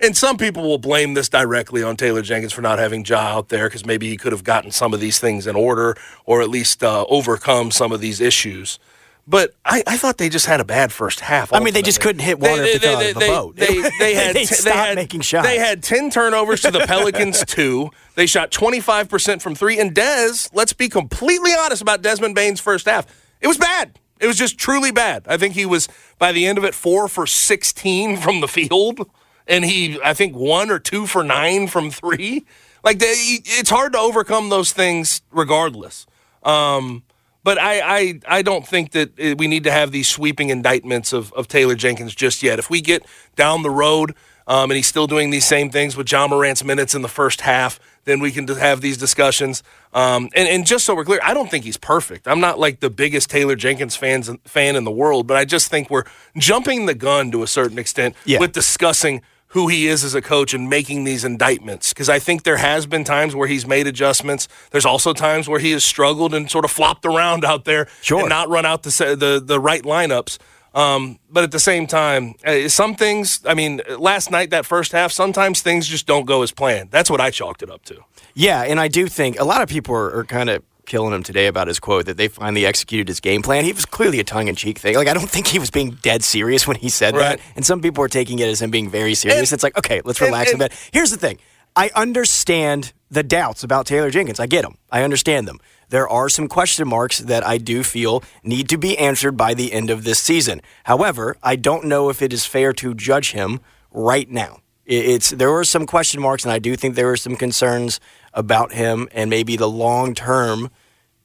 and 0.00 0.16
some 0.16 0.36
people 0.36 0.62
will 0.62 0.78
blame 0.78 1.14
this 1.14 1.28
directly 1.28 1.82
on 1.82 1.96
Taylor 1.96 2.22
Jenkins 2.22 2.52
for 2.52 2.62
not 2.62 2.78
having 2.78 3.04
Ja 3.04 3.18
out 3.18 3.50
there 3.50 3.68
because 3.68 3.84
maybe 3.84 4.08
he 4.08 4.16
could 4.16 4.32
have 4.32 4.44
gotten 4.44 4.70
some 4.70 4.94
of 4.94 5.00
these 5.00 5.18
things 5.18 5.46
in 5.46 5.56
order 5.56 5.96
or 6.24 6.42
at 6.42 6.48
least 6.48 6.82
uh, 6.82 7.04
overcome 7.08 7.70
some 7.70 7.92
of 7.92 8.00
these 8.00 8.20
issues. 8.20 8.78
But 9.26 9.54
I, 9.64 9.82
I 9.86 9.96
thought 9.96 10.18
they 10.18 10.28
just 10.28 10.44
had 10.44 10.60
a 10.60 10.64
bad 10.64 10.92
first 10.92 11.20
half. 11.20 11.52
I 11.52 11.60
mean, 11.60 11.72
they 11.72 11.80
just 11.80 12.00
couldn't 12.00 12.20
hit 12.20 12.38
water 12.38 12.62
they 12.62 12.74
out 12.74 13.02
of 13.02 13.16
a 13.16 13.18
they, 13.18 13.28
boat. 13.28 13.56
They, 13.56 13.80
they 13.98 14.14
had 14.14 14.36
t- 14.36 14.68
had, 14.68 14.96
making 14.96 15.22
shots. 15.22 15.46
They 15.46 15.58
had 15.58 15.82
ten 15.82 16.10
turnovers 16.10 16.60
to 16.62 16.70
the 16.70 16.80
Pelicans 16.86 17.42
two. 17.46 17.90
They 18.16 18.26
shot 18.26 18.50
twenty 18.50 18.80
five 18.80 19.08
percent 19.08 19.40
from 19.40 19.54
three. 19.54 19.80
And 19.80 19.94
Dez, 19.94 20.50
let's 20.52 20.74
be 20.74 20.90
completely 20.90 21.52
honest 21.54 21.80
about 21.80 22.02
Desmond 22.02 22.34
Bane's 22.34 22.60
first 22.60 22.84
half. 22.84 23.06
It 23.40 23.46
was 23.46 23.56
bad. 23.56 23.98
It 24.20 24.26
was 24.26 24.36
just 24.36 24.58
truly 24.58 24.92
bad. 24.92 25.24
I 25.26 25.38
think 25.38 25.54
he 25.54 25.64
was 25.64 25.88
by 26.18 26.32
the 26.32 26.46
end 26.46 26.58
of 26.58 26.64
it 26.64 26.74
four 26.74 27.08
for 27.08 27.26
sixteen 27.26 28.16
from 28.18 28.42
the 28.42 28.48
field, 28.48 29.08
and 29.46 29.64
he 29.64 29.98
I 30.04 30.12
think 30.12 30.36
one 30.36 30.70
or 30.70 30.78
two 30.78 31.06
for 31.06 31.24
nine 31.24 31.66
from 31.66 31.90
three. 31.90 32.44
Like 32.82 32.98
they, 32.98 33.14
it's 33.16 33.70
hard 33.70 33.94
to 33.94 33.98
overcome 33.98 34.50
those 34.50 34.72
things 34.72 35.22
regardless. 35.30 36.06
Um, 36.42 37.04
but 37.44 37.58
I, 37.58 37.98
I, 37.98 38.20
I 38.26 38.42
don't 38.42 38.66
think 38.66 38.90
that 38.92 39.10
uh, 39.20 39.36
we 39.38 39.46
need 39.46 39.64
to 39.64 39.70
have 39.70 39.92
these 39.92 40.08
sweeping 40.08 40.50
indictments 40.50 41.12
of, 41.12 41.32
of 41.34 41.46
Taylor 41.46 41.74
Jenkins 41.76 42.14
just 42.14 42.42
yet. 42.42 42.58
If 42.58 42.70
we 42.70 42.80
get 42.80 43.04
down 43.36 43.62
the 43.62 43.70
road 43.70 44.14
um, 44.46 44.70
and 44.70 44.76
he's 44.76 44.86
still 44.86 45.06
doing 45.06 45.30
these 45.30 45.44
same 45.46 45.70
things 45.70 45.96
with 45.96 46.10
Ja 46.10 46.26
Morant's 46.26 46.64
minutes 46.64 46.94
in 46.94 47.02
the 47.02 47.08
first 47.08 47.42
half, 47.42 47.78
then 48.04 48.20
we 48.20 48.30
can 48.32 48.46
have 48.48 48.80
these 48.82 48.98
discussions. 48.98 49.62
Um, 49.94 50.28
and, 50.34 50.46
and 50.48 50.66
just 50.66 50.84
so 50.84 50.94
we're 50.94 51.04
clear, 51.04 51.20
I 51.22 51.32
don't 51.32 51.50
think 51.50 51.64
he's 51.64 51.78
perfect. 51.78 52.26
I'm 52.28 52.40
not 52.40 52.58
like 52.58 52.80
the 52.80 52.90
biggest 52.90 53.30
Taylor 53.30 53.56
Jenkins 53.56 53.96
fans, 53.96 54.30
fan 54.44 54.76
in 54.76 54.84
the 54.84 54.90
world, 54.90 55.26
but 55.26 55.36
I 55.38 55.44
just 55.46 55.68
think 55.68 55.88
we're 55.88 56.04
jumping 56.36 56.84
the 56.86 56.94
gun 56.94 57.30
to 57.30 57.42
a 57.42 57.46
certain 57.46 57.78
extent 57.78 58.14
Yeah. 58.26 58.40
with 58.40 58.52
discussing 58.52 59.22
who 59.54 59.68
he 59.68 59.86
is 59.86 60.02
as 60.04 60.14
a 60.14 60.20
coach 60.20 60.52
and 60.52 60.68
making 60.68 61.04
these 61.04 61.24
indictments 61.24 61.92
because 61.92 62.08
I 62.08 62.18
think 62.18 62.42
there 62.42 62.56
has 62.58 62.86
been 62.86 63.04
times 63.04 63.34
where 63.36 63.46
he's 63.48 63.66
made 63.66 63.86
adjustments. 63.86 64.48
There's 64.72 64.84
also 64.84 65.12
times 65.12 65.48
where 65.48 65.60
he 65.60 65.70
has 65.70 65.84
struggled 65.84 66.34
and 66.34 66.50
sort 66.50 66.64
of 66.64 66.72
flopped 66.72 67.06
around 67.06 67.44
out 67.44 67.64
there 67.64 67.86
Sure. 68.02 68.20
and 68.20 68.28
not 68.28 68.48
run 68.48 68.66
out 68.66 68.82
the 68.82 68.90
the 69.16 69.40
the 69.44 69.58
right 69.60 69.82
lineups. 69.82 70.38
Um, 70.74 71.20
but 71.30 71.44
at 71.44 71.52
the 71.52 71.60
same 71.60 71.86
time, 71.86 72.34
uh, 72.44 72.68
some 72.68 72.96
things, 72.96 73.40
I 73.46 73.54
mean, 73.54 73.80
last 73.96 74.32
night, 74.32 74.50
that 74.50 74.66
first 74.66 74.90
half, 74.90 75.12
sometimes 75.12 75.62
things 75.62 75.86
just 75.86 76.04
don't 76.04 76.26
go 76.26 76.42
as 76.42 76.50
planned. 76.50 76.90
That's 76.90 77.08
what 77.08 77.20
I 77.20 77.30
chalked 77.30 77.62
it 77.62 77.70
up 77.70 77.84
to. 77.84 78.00
Yeah, 78.34 78.62
and 78.62 78.80
I 78.80 78.88
do 78.88 79.06
think 79.06 79.38
a 79.38 79.44
lot 79.44 79.62
of 79.62 79.68
people 79.68 79.94
are, 79.94 80.10
are 80.18 80.24
kind 80.24 80.50
of 80.50 80.64
killing 80.86 81.12
him 81.14 81.22
today 81.22 81.46
about 81.46 81.68
his 81.68 81.80
quote 81.80 82.06
that 82.06 82.16
they 82.16 82.28
finally 82.28 82.66
executed 82.66 83.08
his 83.08 83.20
game 83.20 83.42
plan. 83.42 83.64
He 83.64 83.72
was 83.72 83.84
clearly 83.84 84.20
a 84.20 84.24
tongue 84.24 84.48
in 84.48 84.54
cheek 84.56 84.78
thing. 84.78 84.94
Like, 84.96 85.08
I 85.08 85.14
don't 85.14 85.28
think 85.30 85.46
he 85.46 85.58
was 85.58 85.70
being 85.70 85.98
dead 86.02 86.22
serious 86.24 86.66
when 86.66 86.76
he 86.76 86.88
said 86.88 87.14
Right. 87.16 87.38
that. 87.38 87.40
And 87.56 87.64
some 87.66 87.80
people 87.80 88.02
are 88.04 88.08
taking 88.08 88.38
it 88.38 88.48
as 88.48 88.60
him 88.62 88.70
being 88.70 88.88
very 88.90 89.14
serious. 89.14 89.50
And- 89.50 89.52
it's 89.56 89.62
like, 89.62 89.76
okay, 89.78 90.00
let's 90.04 90.20
relax 90.20 90.52
and- 90.52 90.60
a 90.60 90.68
bit. 90.68 90.78
Here's 90.92 91.10
the 91.10 91.16
thing 91.16 91.38
I 91.76 91.90
understand 91.94 92.92
the 93.10 93.22
doubts 93.22 93.62
about 93.64 93.86
Taylor 93.86 94.10
Jenkins. 94.10 94.38
I 94.40 94.46
get 94.46 94.62
them, 94.62 94.76
I 94.90 95.02
understand 95.02 95.48
them. 95.48 95.58
There 95.90 96.08
are 96.08 96.28
some 96.28 96.48
question 96.48 96.88
marks 96.88 97.18
that 97.18 97.46
I 97.46 97.58
do 97.58 97.82
feel 97.82 98.22
need 98.42 98.68
to 98.70 98.78
be 98.78 98.96
answered 98.98 99.36
by 99.36 99.54
the 99.54 99.72
end 99.72 99.90
of 99.90 100.04
this 100.04 100.18
season. 100.18 100.60
However, 100.84 101.36
I 101.42 101.56
don't 101.56 101.84
know 101.84 102.08
if 102.08 102.22
it 102.22 102.32
is 102.32 102.44
fair 102.46 102.72
to 102.74 102.94
judge 102.94 103.32
him 103.32 103.60
right 103.92 104.28
now. 104.30 104.58
It's 104.86 105.30
there 105.30 105.50
were 105.50 105.64
some 105.64 105.86
question 105.86 106.20
marks, 106.20 106.44
and 106.44 106.52
I 106.52 106.58
do 106.58 106.76
think 106.76 106.94
there 106.94 107.06
were 107.06 107.16
some 107.16 107.36
concerns 107.36 108.00
about 108.34 108.72
him 108.72 109.08
and 109.12 109.30
maybe 109.30 109.56
the 109.56 109.68
long 109.68 110.14
term, 110.14 110.70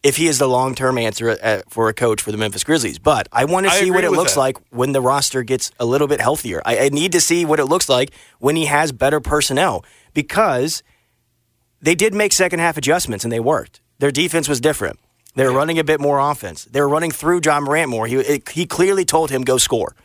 if 0.03 0.15
he 0.15 0.27
is 0.27 0.39
the 0.39 0.47
long 0.47 0.75
term 0.75 0.97
answer 0.97 1.37
uh, 1.41 1.61
for 1.67 1.89
a 1.89 1.93
coach 1.93 2.21
for 2.21 2.31
the 2.31 2.37
Memphis 2.37 2.63
Grizzlies. 2.63 2.99
But 2.99 3.27
I 3.31 3.45
want 3.45 3.65
to 3.65 3.71
see 3.73 3.91
what 3.91 4.03
it 4.03 4.11
looks 4.11 4.35
that. 4.35 4.39
like 4.39 4.57
when 4.69 4.93
the 4.93 5.01
roster 5.01 5.43
gets 5.43 5.71
a 5.79 5.85
little 5.85 6.07
bit 6.07 6.21
healthier. 6.21 6.61
I, 6.65 6.79
I 6.79 6.89
need 6.89 7.11
to 7.11 7.21
see 7.21 7.45
what 7.45 7.59
it 7.59 7.65
looks 7.65 7.89
like 7.89 8.11
when 8.39 8.55
he 8.55 8.65
has 8.65 8.91
better 8.91 9.19
personnel 9.19 9.83
because 10.13 10.83
they 11.81 11.95
did 11.95 12.13
make 12.13 12.33
second 12.33 12.59
half 12.59 12.77
adjustments 12.77 13.23
and 13.23 13.31
they 13.31 13.39
worked. 13.39 13.81
Their 13.99 14.11
defense 14.11 14.47
was 14.47 14.61
different. 14.61 14.99
They 15.35 15.45
were 15.45 15.53
running 15.53 15.79
a 15.79 15.83
bit 15.83 15.99
more 15.99 16.19
offense. 16.19 16.65
They 16.65 16.81
were 16.81 16.89
running 16.89 17.11
through 17.11 17.41
Ja 17.43 17.59
Morant 17.59 17.89
more. 17.89 18.07
He, 18.07 18.15
it, 18.15 18.49
he 18.49 18.65
clearly 18.65 19.05
told 19.05 19.29
him, 19.29 19.43
go 19.43 19.57
score. 19.57 19.95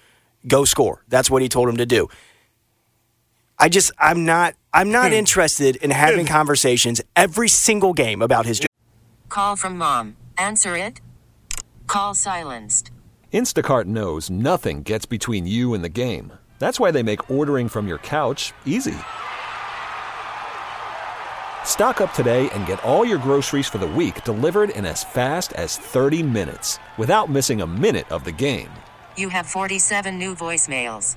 Go 0.46 0.64
score. 0.64 1.02
That's 1.08 1.30
what 1.30 1.42
he 1.42 1.48
told 1.48 1.68
him 1.68 1.78
to 1.78 1.86
do. 1.86 2.08
I 3.64 3.70
just, 3.70 3.92
I'm 3.98 4.26
not, 4.26 4.56
I'm 4.74 4.90
not 4.90 5.06
hmm. 5.06 5.14
interested 5.14 5.76
in 5.76 5.90
having 5.90 6.26
hmm. 6.26 6.32
conversations 6.32 7.00
every 7.16 7.48
single 7.48 7.94
game 7.94 8.20
about 8.20 8.44
his. 8.44 8.60
Call 9.30 9.56
from 9.56 9.78
mom. 9.78 10.18
Answer 10.36 10.76
it. 10.76 11.00
Call 11.86 12.14
silenced. 12.14 12.90
Instacart 13.32 13.86
knows 13.86 14.28
nothing 14.28 14.82
gets 14.82 15.06
between 15.06 15.46
you 15.46 15.72
and 15.72 15.82
the 15.82 15.88
game. 15.88 16.34
That's 16.58 16.78
why 16.78 16.90
they 16.90 17.02
make 17.02 17.30
ordering 17.30 17.70
from 17.70 17.88
your 17.88 17.96
couch 17.96 18.52
easy. 18.66 18.98
Stock 21.64 22.02
up 22.02 22.12
today 22.12 22.50
and 22.50 22.66
get 22.66 22.84
all 22.84 23.06
your 23.06 23.16
groceries 23.16 23.66
for 23.66 23.78
the 23.78 23.86
week 23.86 24.22
delivered 24.24 24.68
in 24.76 24.84
as 24.84 25.02
fast 25.02 25.54
as 25.54 25.78
30 25.78 26.22
minutes 26.22 26.78
without 26.98 27.30
missing 27.30 27.62
a 27.62 27.66
minute 27.66 28.12
of 28.12 28.24
the 28.24 28.32
game. 28.32 28.68
You 29.16 29.30
have 29.30 29.46
47 29.46 30.18
new 30.18 30.34
voicemails. 30.34 31.16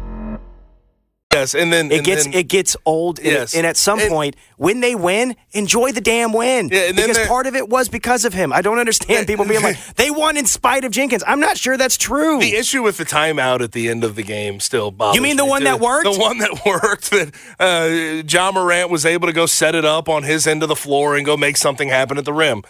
Yes, 1.33 1.53
and 1.55 1.71
then 1.71 1.91
It 1.91 1.97
and 1.97 2.05
gets 2.05 2.23
then- 2.25 2.33
it 2.33 2.47
gets 2.47 2.75
old, 2.85 3.19
and- 3.19 3.27
Yes. 3.27 3.53
and, 3.53 3.65
at 3.65 3.77
some 3.77 3.99
And- 3.99 4.09
point, 4.09 4.35
when 4.57 4.81
they 4.81 4.95
win, 4.95 5.35
enjoy 5.53 5.91
the 5.91 6.01
damn 6.01 6.33
win. 6.33 6.69
Yeah, 6.71 6.91
because 6.91 7.17
part 7.27 7.47
of 7.47 7.55
it 7.55 7.69
was 7.69 7.87
because 7.89 8.25
of 8.25 8.33
him. 8.33 8.51
I 8.51 8.61
don't 8.61 8.79
understand 8.79 9.27
people 9.27 9.45
being 9.45 9.61
like, 9.63 9.77
they 9.95 10.11
won 10.11 10.35
in 10.37 10.45
spite 10.45 10.83
of 10.83 10.91
Jenkins. 10.91 11.23
I'm 11.25 11.39
not 11.39 11.57
sure 11.57 11.77
that's 11.77 11.97
true. 11.97 12.39
The 12.39 12.55
issue 12.55 12.83
with 12.83 12.97
the 12.97 13.05
timeout 13.05 13.61
at 13.61 13.71
the 13.71 13.87
end 13.89 14.03
of 14.03 14.15
the 14.15 14.23
game 14.23 14.59
still 14.59 14.91
bothers 14.91 15.15
You 15.15 15.21
mean 15.21 15.37
the 15.37 15.43
me, 15.43 15.49
one 15.49 15.61
too. 15.61 15.65
that 15.65 15.79
worked? 15.79 16.03
The 16.03 16.19
one 16.19 16.37
that 16.39 16.61
worked 16.65 17.11
that 17.11 17.31
uh, 17.59 18.23
Ja 18.27 18.51
Morant 18.51 18.89
was 18.89 19.05
able 19.05 19.27
to 19.27 19.33
go 19.33 19.45
set 19.45 19.73
it 19.73 19.85
up 19.85 20.09
on 20.09 20.23
his 20.23 20.45
end 20.47 20.63
of 20.63 20.69
the 20.69 20.75
floor 20.75 21.15
and 21.15 21.25
go 21.25 21.37
make 21.37 21.55
something 21.57 21.89
happen 21.89 22.17
at 22.17 22.25
the 22.25 22.33
rim. 22.33 22.63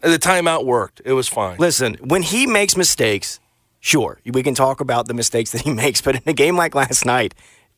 The 0.00 0.18
timeout 0.18 0.64
worked. 0.66 1.00
It 1.04 1.12
was 1.14 1.28
fine. 1.28 1.56
Listen, 1.58 1.94
when 2.02 2.22
he 2.22 2.46
makes 2.46 2.76
mistakes, 2.76 3.40
sure, 3.80 4.20
we 4.26 4.42
can 4.42 4.54
talk 4.54 4.80
about 4.80 5.08
the 5.08 5.14
mistakes 5.14 5.52
that 5.52 5.62
he 5.62 5.70
makes, 5.84 6.00
but 6.02 6.16
in 6.16 6.22
a 6.26 6.32
game 6.34 6.56
like 6.56 6.74
last 6.74 7.06
night, 7.06 7.34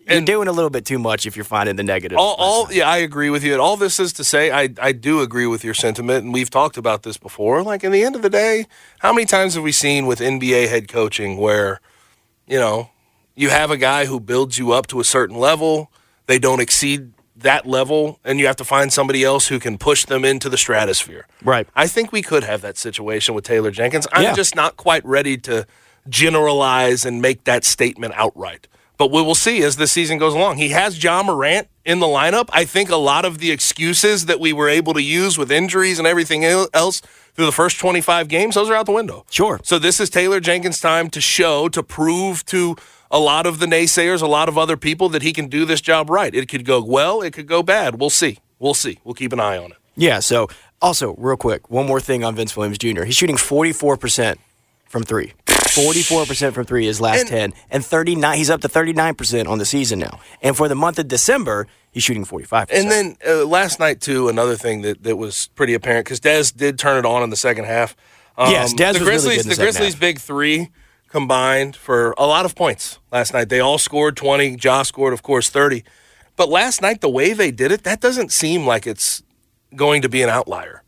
you're 0.09 0.21
doing 0.23 0.49
a 0.49 0.53
little 0.53 0.71
bit 0.71 0.85
too 0.85 0.99
much 0.99 1.27
if 1.27 1.37
you're 1.37 1.45
finding 1.45 1.77
the 1.77 1.83
negative. 1.83 2.19
All, 2.19 2.35
all 2.39 2.73
yeah, 2.73 2.89
I 2.89 2.99
agree 2.99 3.31
with 3.31 3.43
you. 3.45 3.53
And 3.53 3.61
all 3.61 3.77
this 3.77 3.99
is 3.99 4.13
to 4.15 4.25
say, 4.25 4.51
I, 4.51 4.69
I 4.81 4.93
do 4.93 5.21
agree 5.21 5.47
with 5.47 5.65
your 5.65 5.75
sentiment, 5.75 6.25
and 6.25 6.33
we've 6.33 6.51
talked 6.51 6.77
about 6.77 7.03
this 7.03 7.17
before. 7.17 7.63
Like, 7.63 7.83
in 7.85 7.93
the 7.93 8.03
end 8.05 8.15
of 8.17 8.23
the 8.23 8.31
day, 8.31 8.67
how 9.01 9.13
many 9.13 9.27
times 9.27 9.55
have 9.55 9.63
we 9.63 9.73
seen 9.73 10.07
with 10.07 10.21
NBA 10.21 10.69
head 10.69 10.89
coaching 10.89 11.37
where, 11.39 11.81
you 12.47 12.59
know, 12.59 12.91
you 13.35 13.51
have 13.51 13.71
a 13.71 13.77
guy 13.77 14.07
who 14.07 14.21
builds 14.21 14.59
you 14.59 14.73
up 14.73 14.87
to 14.89 15.01
a 15.01 15.05
certain 15.05 15.37
level, 15.37 15.91
they 16.27 16.39
don't 16.39 16.61
exceed 16.61 17.13
that 17.39 17.67
level, 17.67 18.19
and 18.25 18.39
you 18.41 18.47
have 18.47 18.57
to 18.57 18.65
find 18.65 18.91
somebody 18.93 19.23
else 19.23 19.49
who 19.49 19.59
can 19.59 19.77
push 19.77 20.07
them 20.07 20.25
into 20.25 20.49
the 20.49 20.57
stratosphere. 20.57 21.27
Right. 21.45 21.69
I 21.77 21.87
think 21.87 22.11
we 22.11 22.23
could 22.23 22.45
have 22.45 22.63
that 22.63 22.79
situation 22.79 23.35
with 23.35 23.45
Taylor 23.45 23.71
Jenkins. 23.71 24.07
I'm 24.11 24.23
Yeah. 24.23 24.33
just 24.35 24.55
not 24.55 24.79
quite 24.79 25.05
ready 25.05 25.37
to 25.39 25.67
generalize 26.09 27.05
and 27.05 27.21
make 27.21 27.45
that 27.45 27.65
statement 27.65 28.15
outright. 28.17 28.69
But 28.99 29.11
we 29.11 29.21
will 29.23 29.35
see 29.35 29.63
as 29.63 29.77
the 29.77 29.87
season 29.87 30.19
goes 30.19 30.33
along. 30.35 30.57
He 30.57 30.71
has 30.71 31.03
Ja 31.03 31.23
Morant 31.23 31.69
in 31.85 32.01
the 32.01 32.07
lineup. 32.07 32.49
I 32.53 32.65
think 32.65 32.91
a 32.91 32.97
lot 32.97 33.25
of 33.25 33.39
the 33.39 33.51
excuses 33.51 34.27
that 34.27 34.41
we 34.41 34.53
were 34.53 34.69
able 34.69 34.95
to 34.95 35.03
use 35.03 35.37
with 35.37 35.53
injuries 35.53 35.99
and 35.99 36.07
everything 36.07 36.45
else 36.45 37.03
through 37.35 37.47
the 37.47 37.53
first 37.53 37.79
25 37.79 38.29
games, 38.29 38.55
those 38.55 38.71
are 38.71 38.75
out 38.75 38.87
the 38.87 38.93
window. 38.93 39.27
Sure. 39.31 39.61
So 39.63 39.79
this 39.79 40.01
is 40.01 40.09
Taylor 40.09 40.41
Jenkins' 40.41 40.81
time 40.81 41.11
to 41.11 41.21
show, 41.21 41.69
to 41.69 41.83
prove 41.83 42.45
to 42.47 42.77
a 43.11 43.19
lot 43.19 43.47
of 43.47 43.59
the 43.59 43.67
naysayers, 43.67 44.23
a 44.23 44.27
lot 44.27 44.49
of 44.49 44.57
other 44.57 44.77
people 44.77 45.09
that 45.11 45.23
he 45.23 45.33
can 45.33 45.49
do 45.49 45.65
this 45.65 45.81
job 45.81 46.09
right. 46.09 46.35
It 46.35 46.49
could 46.49 46.65
go 46.65 46.83
well, 46.83 47.21
it 47.21 47.33
could 47.33 47.47
go 47.47 47.63
bad. 47.63 48.01
We'll 48.01 48.11
see. 48.11 48.39
We'll 48.59 48.75
see. 48.75 48.99
We'll 49.05 49.15
keep 49.15 49.33
an 49.33 49.41
eye 49.41 49.59
on 49.59 49.73
it. 49.73 49.77
Yeah. 49.95 50.21
So, 50.21 50.49
also, 50.81 51.15
real 51.17 51.37
quick, 51.37 51.71
one 51.71 51.87
more 51.87 52.01
thing 52.01 52.25
on 52.25 52.35
Vince 52.35 52.57
Williams 52.57 52.79
Jr. 52.79 53.05
He's 53.05 53.17
shooting 53.17 53.37
44% 53.37 54.37
from 54.87 55.03
three. 55.03 55.33
44% 55.77 56.53
from 56.55 56.65
three 56.65 56.87
his 56.87 57.01
last 57.01 57.21
And- 57.21 57.29
10, 57.29 57.55
and 57.71 57.85
39. 57.85 58.37
He's 58.39 58.51
up 58.51 58.61
to 58.63 58.69
39% 58.69 59.47
on 59.49 59.59
the 59.59 59.65
season 59.67 59.99
now. 59.99 60.19
And 60.43 60.57
for 60.57 60.69
the 60.69 60.75
month 60.75 60.99
of 60.99 61.09
December, 61.09 61.67
he's 61.91 62.03
shooting 62.05 62.25
45%. 62.25 62.69
And 62.73 62.91
then 62.91 63.17
uh, 63.27 63.45
last 63.45 63.79
night 63.79 64.01
too, 64.01 64.29
another 64.29 64.57
thing 64.57 64.83
that, 64.83 65.03
that 65.03 65.17
was 65.17 65.49
pretty 65.55 65.75
apparent 65.75 66.07
because 66.07 66.21
Dez 66.21 66.55
did 66.57 66.79
turn 66.79 66.99
it 66.99 67.07
on 67.07 67.23
in 67.23 67.31
the 67.31 67.37
second 67.37 67.65
half. 67.67 67.95
Um, 68.39 68.51
Yes, 68.51 68.73
Dez 68.75 68.77
the 68.77 68.85
was 68.85 69.01
really 69.01 69.05
Grizzlies. 69.11 69.37
good 69.37 69.45
in 69.45 69.49
the 69.51 69.55
the 69.57 69.63
Grizzlies' 69.63 69.93
half. 69.95 70.01
big 70.01 70.19
three 70.21 70.69
combined 71.09 71.77
for 71.77 72.15
a 72.19 72.27
lot 72.27 72.45
of 72.45 72.55
points 72.55 72.99
last 73.13 73.33
night. 73.33 73.49
They 73.49 73.61
all 73.61 73.79
scored 73.79 74.17
twenty. 74.17 74.57
Josh 74.57 74.89
scored, 74.89 75.13
of 75.15 75.23
course, 75.23 75.49
thirty. 75.49 75.85
But 76.37 76.49
last 76.51 76.83
night, 76.83 77.01
the 77.01 77.09
way 77.09 77.33
they 77.33 77.51
did 77.51 77.73
it, 77.73 77.85
that 77.85 78.01
doesn't 78.01 78.31
seem 78.33 78.67
like 78.67 78.87
it's 78.87 79.23
going 79.75 80.03
to 80.03 80.09
be 80.11 80.21
an 80.23 80.29
outlier 80.29 80.83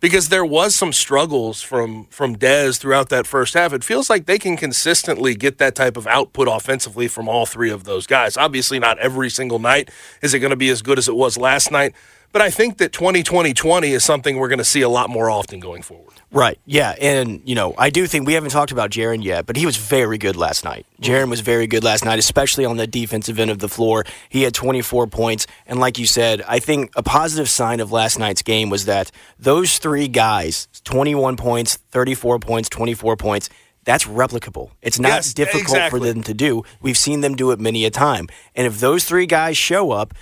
because 0.00 0.28
there 0.28 0.44
was 0.44 0.74
some 0.74 0.92
struggles 0.92 1.62
from 1.62 2.06
from 2.06 2.36
Dez 2.36 2.78
throughout 2.78 3.08
that 3.08 3.26
first 3.26 3.54
half. 3.54 3.72
It 3.72 3.84
feels 3.84 4.10
like 4.10 4.26
they 4.26 4.38
can 4.38 4.56
consistently 4.56 5.34
get 5.34 5.58
that 5.58 5.74
type 5.74 5.96
of 5.96 6.06
output 6.06 6.48
offensively 6.48 7.08
from 7.08 7.28
all 7.28 7.46
three 7.46 7.70
of 7.70 7.84
those 7.84 8.06
guys. 8.06 8.36
Obviously, 8.36 8.78
not 8.78 8.98
every 8.98 9.30
single 9.30 9.58
night 9.58 9.90
is 10.22 10.34
it 10.34 10.40
going 10.40 10.50
to 10.50 10.56
be 10.56 10.68
as 10.68 10.82
good 10.82 10.98
as 10.98 11.08
it 11.08 11.16
was 11.16 11.36
last 11.36 11.70
night, 11.70 11.94
But 12.36 12.42
I 12.42 12.50
think 12.50 12.76
that 12.76 12.92
2020 12.92 13.92
is 13.92 14.04
something 14.04 14.36
we're 14.36 14.48
going 14.48 14.58
to 14.58 14.64
see 14.64 14.82
a 14.82 14.90
lot 14.90 15.08
more 15.08 15.30
often 15.30 15.58
going 15.58 15.80
forward. 15.80 16.12
Right. 16.30 16.58
Yeah. 16.66 16.90
And, 17.00 17.40
you 17.46 17.54
know, 17.54 17.74
I 17.78 17.88
do 17.88 18.06
think 18.06 18.26
we 18.26 18.34
haven't 18.34 18.50
talked 18.50 18.72
about 18.72 18.90
Jaren 18.90 19.24
yet, 19.24 19.46
but 19.46 19.56
he 19.56 19.64
was 19.64 19.78
very 19.78 20.18
good 20.18 20.36
last 20.36 20.62
night. 20.62 20.84
Jaren 21.00 21.30
was 21.30 21.40
very 21.40 21.66
good 21.66 21.82
last 21.82 22.04
night, 22.04 22.18
especially 22.18 22.66
on 22.66 22.76
the 22.76 22.86
defensive 22.86 23.38
end 23.40 23.50
of 23.50 23.60
the 23.60 23.70
floor. 23.70 24.04
He 24.28 24.42
had 24.42 24.52
24 24.52 25.06
points. 25.06 25.46
And 25.66 25.80
like 25.80 25.98
you 25.98 26.06
said, 26.06 26.42
I 26.46 26.58
think 26.58 26.90
a 26.94 27.02
positive 27.02 27.48
sign 27.48 27.80
of 27.80 27.90
last 27.90 28.18
night's 28.18 28.42
game 28.42 28.68
was 28.68 28.84
that 28.84 29.10
those 29.38 29.78
three 29.78 30.06
guys 30.06 30.68
21 30.84 31.38
points, 31.38 31.76
34 31.90 32.38
points, 32.38 32.68
24 32.68 33.16
points 33.16 33.48
that's 33.86 34.04
replicable. 34.04 34.72
It's 34.82 34.98
not 34.98 35.08
Yes, 35.10 35.32
difficult 35.32 35.62
exactly. 35.62 36.00
for 36.00 36.04
them 36.04 36.24
to 36.24 36.34
do. 36.34 36.64
We've 36.82 36.98
seen 36.98 37.20
them 37.20 37.36
do 37.36 37.52
it 37.52 37.60
many 37.60 37.84
a 37.84 37.90
time. 37.90 38.28
And 38.56 38.66
if 38.66 38.80
those 38.80 39.04
three 39.04 39.26
guys 39.26 39.56
show 39.56 39.92
up, 39.92 40.12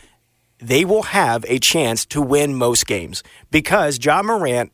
they 0.59 0.85
will 0.85 1.03
have 1.05 1.45
a 1.49 1.59
chance 1.59 2.07
to 2.07 2.23
win 2.23 2.55
most 2.55 2.87
games 2.87 3.23
because 3.51 3.99
Ja 4.03 4.23
Morant, 4.23 4.73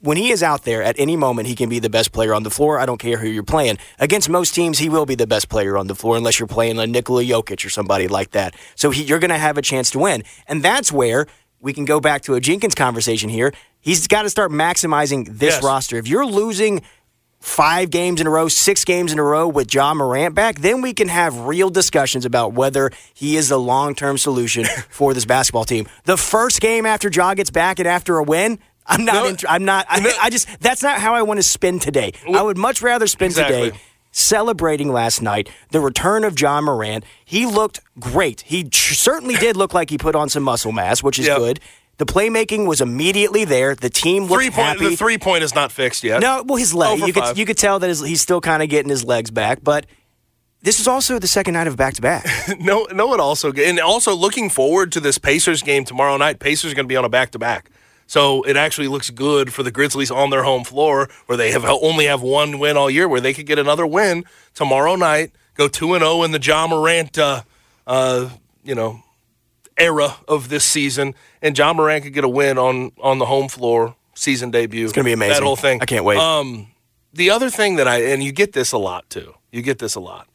when 0.00 0.16
he 0.16 0.30
is 0.30 0.42
out 0.42 0.62
there 0.62 0.82
at 0.82 0.94
any 0.98 1.16
moment, 1.16 1.48
he 1.48 1.56
can 1.56 1.68
be 1.68 1.78
the 1.80 1.90
best 1.90 2.12
player 2.12 2.32
on 2.32 2.44
the 2.44 2.50
floor. 2.50 2.78
I 2.78 2.86
don't 2.86 2.98
care 2.98 3.16
who 3.18 3.26
you're 3.28 3.42
playing. 3.42 3.78
Against 3.98 4.28
most 4.28 4.54
teams, 4.54 4.78
he 4.78 4.88
will 4.88 5.06
be 5.06 5.16
the 5.16 5.26
best 5.26 5.48
player 5.48 5.76
on 5.76 5.88
the 5.88 5.94
floor 5.96 6.16
unless 6.16 6.38
you're 6.38 6.46
playing 6.46 6.78
a 6.78 6.86
Nikola 6.86 7.24
Jokic 7.24 7.64
or 7.66 7.70
somebody 7.70 8.06
like 8.06 8.30
that. 8.30 8.54
So 8.76 8.90
he, 8.90 9.02
you're 9.02 9.18
going 9.18 9.30
to 9.30 9.38
have 9.38 9.58
a 9.58 9.62
chance 9.62 9.90
to 9.90 9.98
win. 9.98 10.22
And 10.46 10.62
that's 10.62 10.92
where 10.92 11.26
we 11.60 11.72
can 11.72 11.84
go 11.84 11.98
back 11.98 12.22
to 12.22 12.34
a 12.34 12.40
Jenkins 12.40 12.74
conversation 12.76 13.28
here. 13.28 13.52
He's 13.80 14.06
got 14.06 14.22
to 14.22 14.30
start 14.30 14.52
maximizing 14.52 15.26
this 15.38 15.54
Yes. 15.54 15.64
roster. 15.64 15.96
If 15.96 16.06
you're 16.06 16.26
losing 16.26 16.82
five 17.46 17.90
games 17.90 18.20
in 18.20 18.26
a 18.26 18.30
row, 18.30 18.48
six 18.48 18.84
games 18.84 19.12
in 19.12 19.18
a 19.20 19.22
row 19.22 19.46
with 19.46 19.72
Ja 19.72 19.94
Morant 19.94 20.34
back, 20.34 20.58
then 20.58 20.82
we 20.82 20.92
can 20.92 21.06
have 21.08 21.38
real 21.46 21.70
discussions 21.70 22.24
about 22.24 22.52
whether 22.54 22.90
he 23.14 23.36
is 23.36 23.48
the 23.48 23.58
long 23.58 23.94
term 23.94 24.18
solution 24.18 24.64
for 24.90 25.14
this 25.14 25.24
basketball 25.24 25.64
team. 25.64 25.86
The 26.04 26.16
first 26.16 26.60
game 26.60 26.84
after 26.84 27.08
Ja 27.08 27.34
gets 27.34 27.50
back 27.50 27.78
and 27.78 27.86
after 27.86 28.18
a 28.18 28.22
win. 28.24 28.58
I'm 28.88 29.04
not. 29.04 29.14
No. 29.14 29.26
int- 29.26 29.44
I'm 29.48 29.64
not. 29.64 29.86
I, 29.88 30.16
I 30.22 30.30
just. 30.30 30.48
That's 30.60 30.82
not 30.82 30.98
how 30.98 31.14
I 31.14 31.22
want 31.22 31.38
to 31.38 31.42
spend 31.42 31.82
today. 31.82 32.12
I 32.32 32.42
would 32.42 32.56
much 32.58 32.82
rather 32.82 33.06
spend 33.06 33.30
Exactly. 33.32 33.70
today 33.70 33.78
celebrating 34.12 34.92
last 34.92 35.20
night 35.20 35.48
the 35.70 35.80
return 35.80 36.24
of 36.24 36.40
Ja 36.40 36.60
Morant. 36.60 37.04
He 37.24 37.46
looked 37.46 37.80
great. 38.00 38.40
He 38.42 38.68
certainly 38.72 39.34
did 39.36 39.56
look 39.56 39.74
like 39.74 39.90
he 39.90 39.98
put 39.98 40.14
on 40.14 40.28
some 40.28 40.42
muscle 40.42 40.72
mass, 40.72 41.02
which 41.02 41.18
is 41.18 41.26
Yep. 41.26 41.38
good. 41.38 41.60
The 41.98 42.04
playmaking 42.06 42.66
was 42.66 42.80
immediately 42.80 43.44
there. 43.46 43.74
The 43.74 43.88
team 43.88 44.24
looked 44.24 44.34
Three 44.34 44.50
point, 44.50 44.78
happy. 44.78 44.90
the 44.90 44.96
three 44.96 45.16
point 45.16 45.42
is 45.42 45.54
not 45.54 45.72
fixed 45.72 46.04
yet. 46.04 46.20
No, 46.20 46.42
well, 46.46 46.56
his 46.56 46.74
leg. 46.74 47.00
Oh, 47.00 47.06
you 47.06 47.12
could 47.12 47.38
you 47.38 47.46
could 47.46 47.56
tell 47.56 47.78
that 47.78 47.88
his, 47.88 48.00
he's 48.00 48.20
still 48.20 48.40
kind 48.40 48.62
of 48.62 48.68
getting 48.68 48.90
his 48.90 49.02
legs 49.04 49.30
back, 49.30 49.60
but 49.62 49.86
this 50.62 50.78
is 50.78 50.86
also 50.86 51.18
the 51.18 51.26
second 51.26 51.54
night 51.54 51.66
of 51.66 51.76
back 51.76 51.94
to 51.94 52.02
back. 52.02 52.26
no, 52.60 52.86
no. 52.92 53.14
It 53.14 53.20
also 53.20 53.50
and 53.52 53.80
also 53.80 54.14
looking 54.14 54.50
forward 54.50 54.92
to 54.92 55.00
this 55.00 55.16
Pacers 55.16 55.62
game 55.62 55.84
tomorrow 55.84 56.16
night. 56.18 56.38
Pacers 56.38 56.72
are 56.72 56.74
going 56.74 56.84
to 56.84 56.88
be 56.88 56.96
on 56.96 57.04
a 57.04 57.08
back 57.08 57.30
to 57.30 57.38
back, 57.38 57.70
so 58.06 58.42
it 58.42 58.56
actually 58.56 58.88
looks 58.88 59.08
good 59.08 59.52
for 59.54 59.62
the 59.62 59.70
Grizzlies 59.70 60.10
on 60.10 60.28
their 60.28 60.42
home 60.42 60.64
floor, 60.64 61.08
where 61.26 61.38
they 61.38 61.50
have 61.52 61.64
only 61.64 62.06
have 62.06 62.20
one 62.20 62.58
win 62.58 62.76
all 62.76 62.90
year, 62.90 63.08
where 63.08 63.20
they 63.22 63.32
could 63.32 63.46
get 63.46 63.58
another 63.58 63.86
win 63.86 64.24
tomorrow 64.54 64.96
night, 64.96 65.32
go 65.54 65.66
two 65.66 65.94
and 65.94 66.02
zero 66.02 66.22
in 66.24 66.32
the 66.32 66.40
Ja 66.40 66.66
Morant, 66.66 67.16
uh, 67.16 67.42
uh, 67.86 68.28
you 68.64 68.74
know, 68.74 69.02
era 69.78 70.16
of 70.28 70.48
this 70.48 70.64
season, 70.64 71.14
and 71.42 71.56
Ja 71.56 71.72
Morant 71.72 72.04
could 72.04 72.12
get 72.12 72.24
a 72.24 72.28
win 72.28 72.58
on 72.58 72.92
on 73.00 73.18
the 73.18 73.26
home 73.26 73.48
floor 73.48 73.96
season 74.14 74.50
debut. 74.50 74.84
It's 74.84 74.92
gonna 74.92 75.04
be 75.04 75.12
amazing. 75.12 75.34
That 75.34 75.42
whole 75.42 75.56
thing. 75.56 75.80
I 75.82 75.86
can't 75.86 76.04
wait. 76.04 76.18
Um, 76.18 76.68
the 77.12 77.30
other 77.30 77.50
thing 77.50 77.76
that 77.76 77.88
I 77.88 78.02
and 78.02 78.22
you 78.22 78.32
get 78.32 78.52
this 78.52 78.72
a 78.72 78.78
lot 78.78 79.08
too. 79.10 79.34
You 79.50 79.62
get 79.62 79.78
this 79.78 79.94
a 79.94 80.00
lot. 80.00 80.28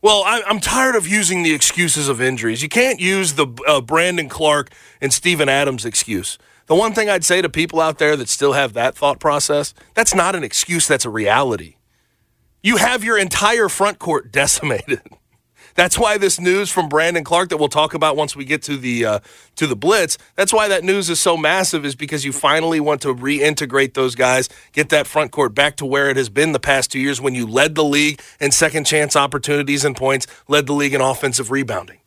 Well, 0.00 0.22
I, 0.24 0.42
I'm 0.46 0.60
tired 0.60 0.94
of 0.94 1.08
using 1.08 1.42
the 1.42 1.52
excuses 1.52 2.08
of 2.08 2.20
injuries. 2.20 2.62
You 2.62 2.68
can't 2.68 3.00
use 3.00 3.34
the 3.34 3.48
uh, 3.66 3.80
Brandon 3.80 4.28
Clarke 4.28 4.70
and 5.00 5.12
Steven 5.12 5.48
Adams 5.48 5.84
excuse. 5.84 6.38
The 6.66 6.74
one 6.76 6.92
thing 6.92 7.08
I'd 7.08 7.24
say 7.24 7.42
to 7.42 7.48
people 7.48 7.80
out 7.80 7.98
there 7.98 8.14
that 8.16 8.28
still 8.28 8.52
have 8.52 8.74
that 8.74 8.94
thought 8.94 9.18
process, 9.18 9.74
that's 9.94 10.14
not 10.14 10.36
an 10.36 10.44
excuse, 10.44 10.86
that's 10.86 11.04
a 11.04 11.10
reality. 11.10 11.76
You 12.62 12.76
have 12.76 13.02
your 13.02 13.18
entire 13.18 13.68
front 13.68 13.98
court 13.98 14.30
decimated. 14.32 15.00
That's 15.78 15.96
why 15.96 16.18
this 16.18 16.40
news 16.40 16.72
from 16.72 16.88
Brandon 16.88 17.22
Clarke 17.22 17.50
that 17.50 17.58
we'll 17.58 17.68
talk 17.68 17.94
about 17.94 18.16
once 18.16 18.34
we 18.34 18.44
get 18.44 18.62
to 18.62 18.76
the 18.76 19.04
uh, 19.04 19.18
to 19.54 19.64
the 19.64 19.76
blitz. 19.76 20.18
That's 20.34 20.52
why 20.52 20.66
that 20.66 20.82
news 20.82 21.08
is 21.08 21.20
so 21.20 21.36
massive 21.36 21.84
is 21.84 21.94
because 21.94 22.24
you 22.24 22.32
finally 22.32 22.80
want 22.80 23.00
to 23.02 23.14
reintegrate 23.14 23.94
those 23.94 24.16
guys, 24.16 24.48
get 24.72 24.88
that 24.88 25.06
front 25.06 25.30
court 25.30 25.54
back 25.54 25.76
to 25.76 25.86
where 25.86 26.10
it 26.10 26.16
has 26.16 26.30
been 26.30 26.50
the 26.50 26.58
past 26.58 26.90
two 26.90 26.98
years 26.98 27.20
when 27.20 27.36
you 27.36 27.46
led 27.46 27.76
the 27.76 27.84
league 27.84 28.20
in 28.40 28.50
second 28.50 28.86
chance 28.86 29.14
opportunities 29.14 29.84
and 29.84 29.94
points, 29.94 30.26
led 30.48 30.66
the 30.66 30.72
league 30.72 30.94
in 30.94 31.00
offensive 31.00 31.52
rebounding. 31.52 32.00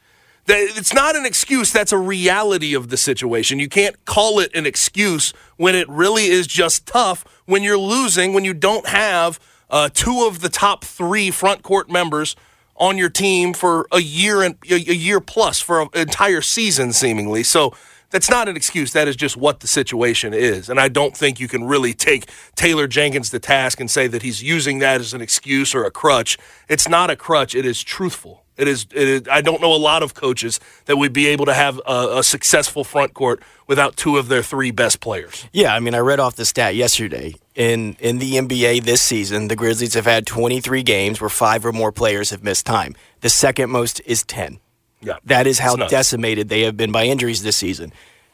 It's 0.50 0.94
not 0.94 1.16
an 1.16 1.26
excuse. 1.26 1.72
That's 1.72 1.94
a 1.94 1.98
reality 1.98 2.74
of 2.74 2.90
the 2.90 2.98
situation. 2.98 3.58
You 3.58 3.70
can't 3.70 4.04
call 4.04 4.40
it 4.40 4.54
an 4.54 4.66
excuse 4.66 5.32
when 5.56 5.76
it 5.76 5.88
really 5.88 6.26
is 6.26 6.46
just 6.46 6.88
tough 6.88 7.24
when 7.46 7.64
you're 7.64 7.78
losing, 7.78 8.34
when 8.34 8.44
you 8.44 8.54
don't 8.54 8.88
have 8.88 9.40
uh, 9.70 9.88
two 9.94 10.26
of 10.28 10.42
the 10.42 10.50
top 10.50 10.84
three 10.84 11.32
front 11.32 11.64
court 11.64 11.90
members 11.90 12.36
on 12.82 12.98
your 12.98 13.10
team 13.10 13.54
for 13.54 13.88
a 13.92 14.02
year 14.02 14.42
and 14.42 14.58
a, 14.70 14.76
year 14.76 15.22
plus 15.22 15.62
for 15.62 15.82
an 15.82 15.90
entire 15.94 16.42
season, 16.42 16.92
seemingly. 16.92 17.44
So 17.44 17.76
that's 18.10 18.30
not 18.30 18.50
an 18.50 18.56
excuse. 18.58 18.92
That 18.92 19.08
is 19.08 19.16
just 19.16 19.38
what 19.38 19.60
the 19.60 19.68
situation 19.68 20.34
is. 20.34 20.68
And 20.68 20.80
I 20.80 20.90
don't 20.90 21.16
think 21.16 21.40
you 21.40 21.48
can 21.48 21.64
really 21.64 21.94
take 21.94 22.28
Taylor 22.56 22.88
Jenkins 22.88 23.30
to 23.30 23.40
task 23.40 23.80
and 23.80 23.90
say 23.90 24.08
that 24.08 24.24
he's 24.24 24.42
using 24.42 24.80
that 24.80 25.00
as 25.00 25.14
an 25.14 25.22
excuse 25.22 25.76
or 25.76 25.86
a 25.86 25.92
crutch. 25.92 26.40
It's 26.68 26.90
not 26.90 27.12
a 27.12 27.16
crutch. 27.16 27.54
It 27.54 27.68
is 27.68 27.84
truthful. 27.84 28.41
It 28.58 28.68
is. 28.68 28.86
It 28.94 29.08
is 29.08 29.22
I 29.32 29.42
don't 29.42 29.62
know 29.62 29.74
a 29.74 29.78
lot 29.78 30.04
of 30.04 30.14
coaches 30.14 30.60
that 30.86 30.98
would 30.98 31.14
be 31.14 31.28
able 31.28 31.46
to 31.46 31.54
have 31.54 31.80
a, 31.88 32.18
a 32.20 32.24
successful 32.24 32.84
front 32.84 33.14
court 33.14 33.42
without 33.68 33.96
two 33.96 34.18
of 34.18 34.28
their 34.28 34.44
three 34.44 34.72
best 34.72 35.00
players. 35.00 35.46
yeah, 35.54 35.74
I 35.74 35.80
mean, 35.80 35.96
I 35.96 36.00
read 36.00 36.20
off 36.20 36.36
the 36.36 36.46
stat 36.46 36.76
yesterday. 36.76 37.36
In 37.56 37.96
in 38.00 38.20
the 38.20 38.34
NBA 38.36 38.84
this 38.84 39.02
season, 39.02 39.48
the 39.48 39.56
Grizzlies 39.56 39.94
have 39.94 40.06
had 40.06 40.26
23 40.28 40.84
games 40.84 41.20
where 41.20 41.30
five 41.30 41.66
or 41.66 41.72
more 41.72 41.92
players 41.92 42.30
have 42.30 42.44
missed 42.44 42.66
time. 42.66 42.96
The 43.22 43.30
second 43.30 43.70
most 43.70 44.02
is 44.06 44.24
10. 44.24 44.60
Yeah, 45.02 45.18
That 45.26 45.48
is 45.48 45.60
how 45.60 45.76
decimated 45.76 46.50
they 46.50 46.62
have 46.62 46.78
been 46.78 46.92
by 46.92 47.06
injuries 47.06 47.42
this 47.42 47.56
season. 47.56 47.92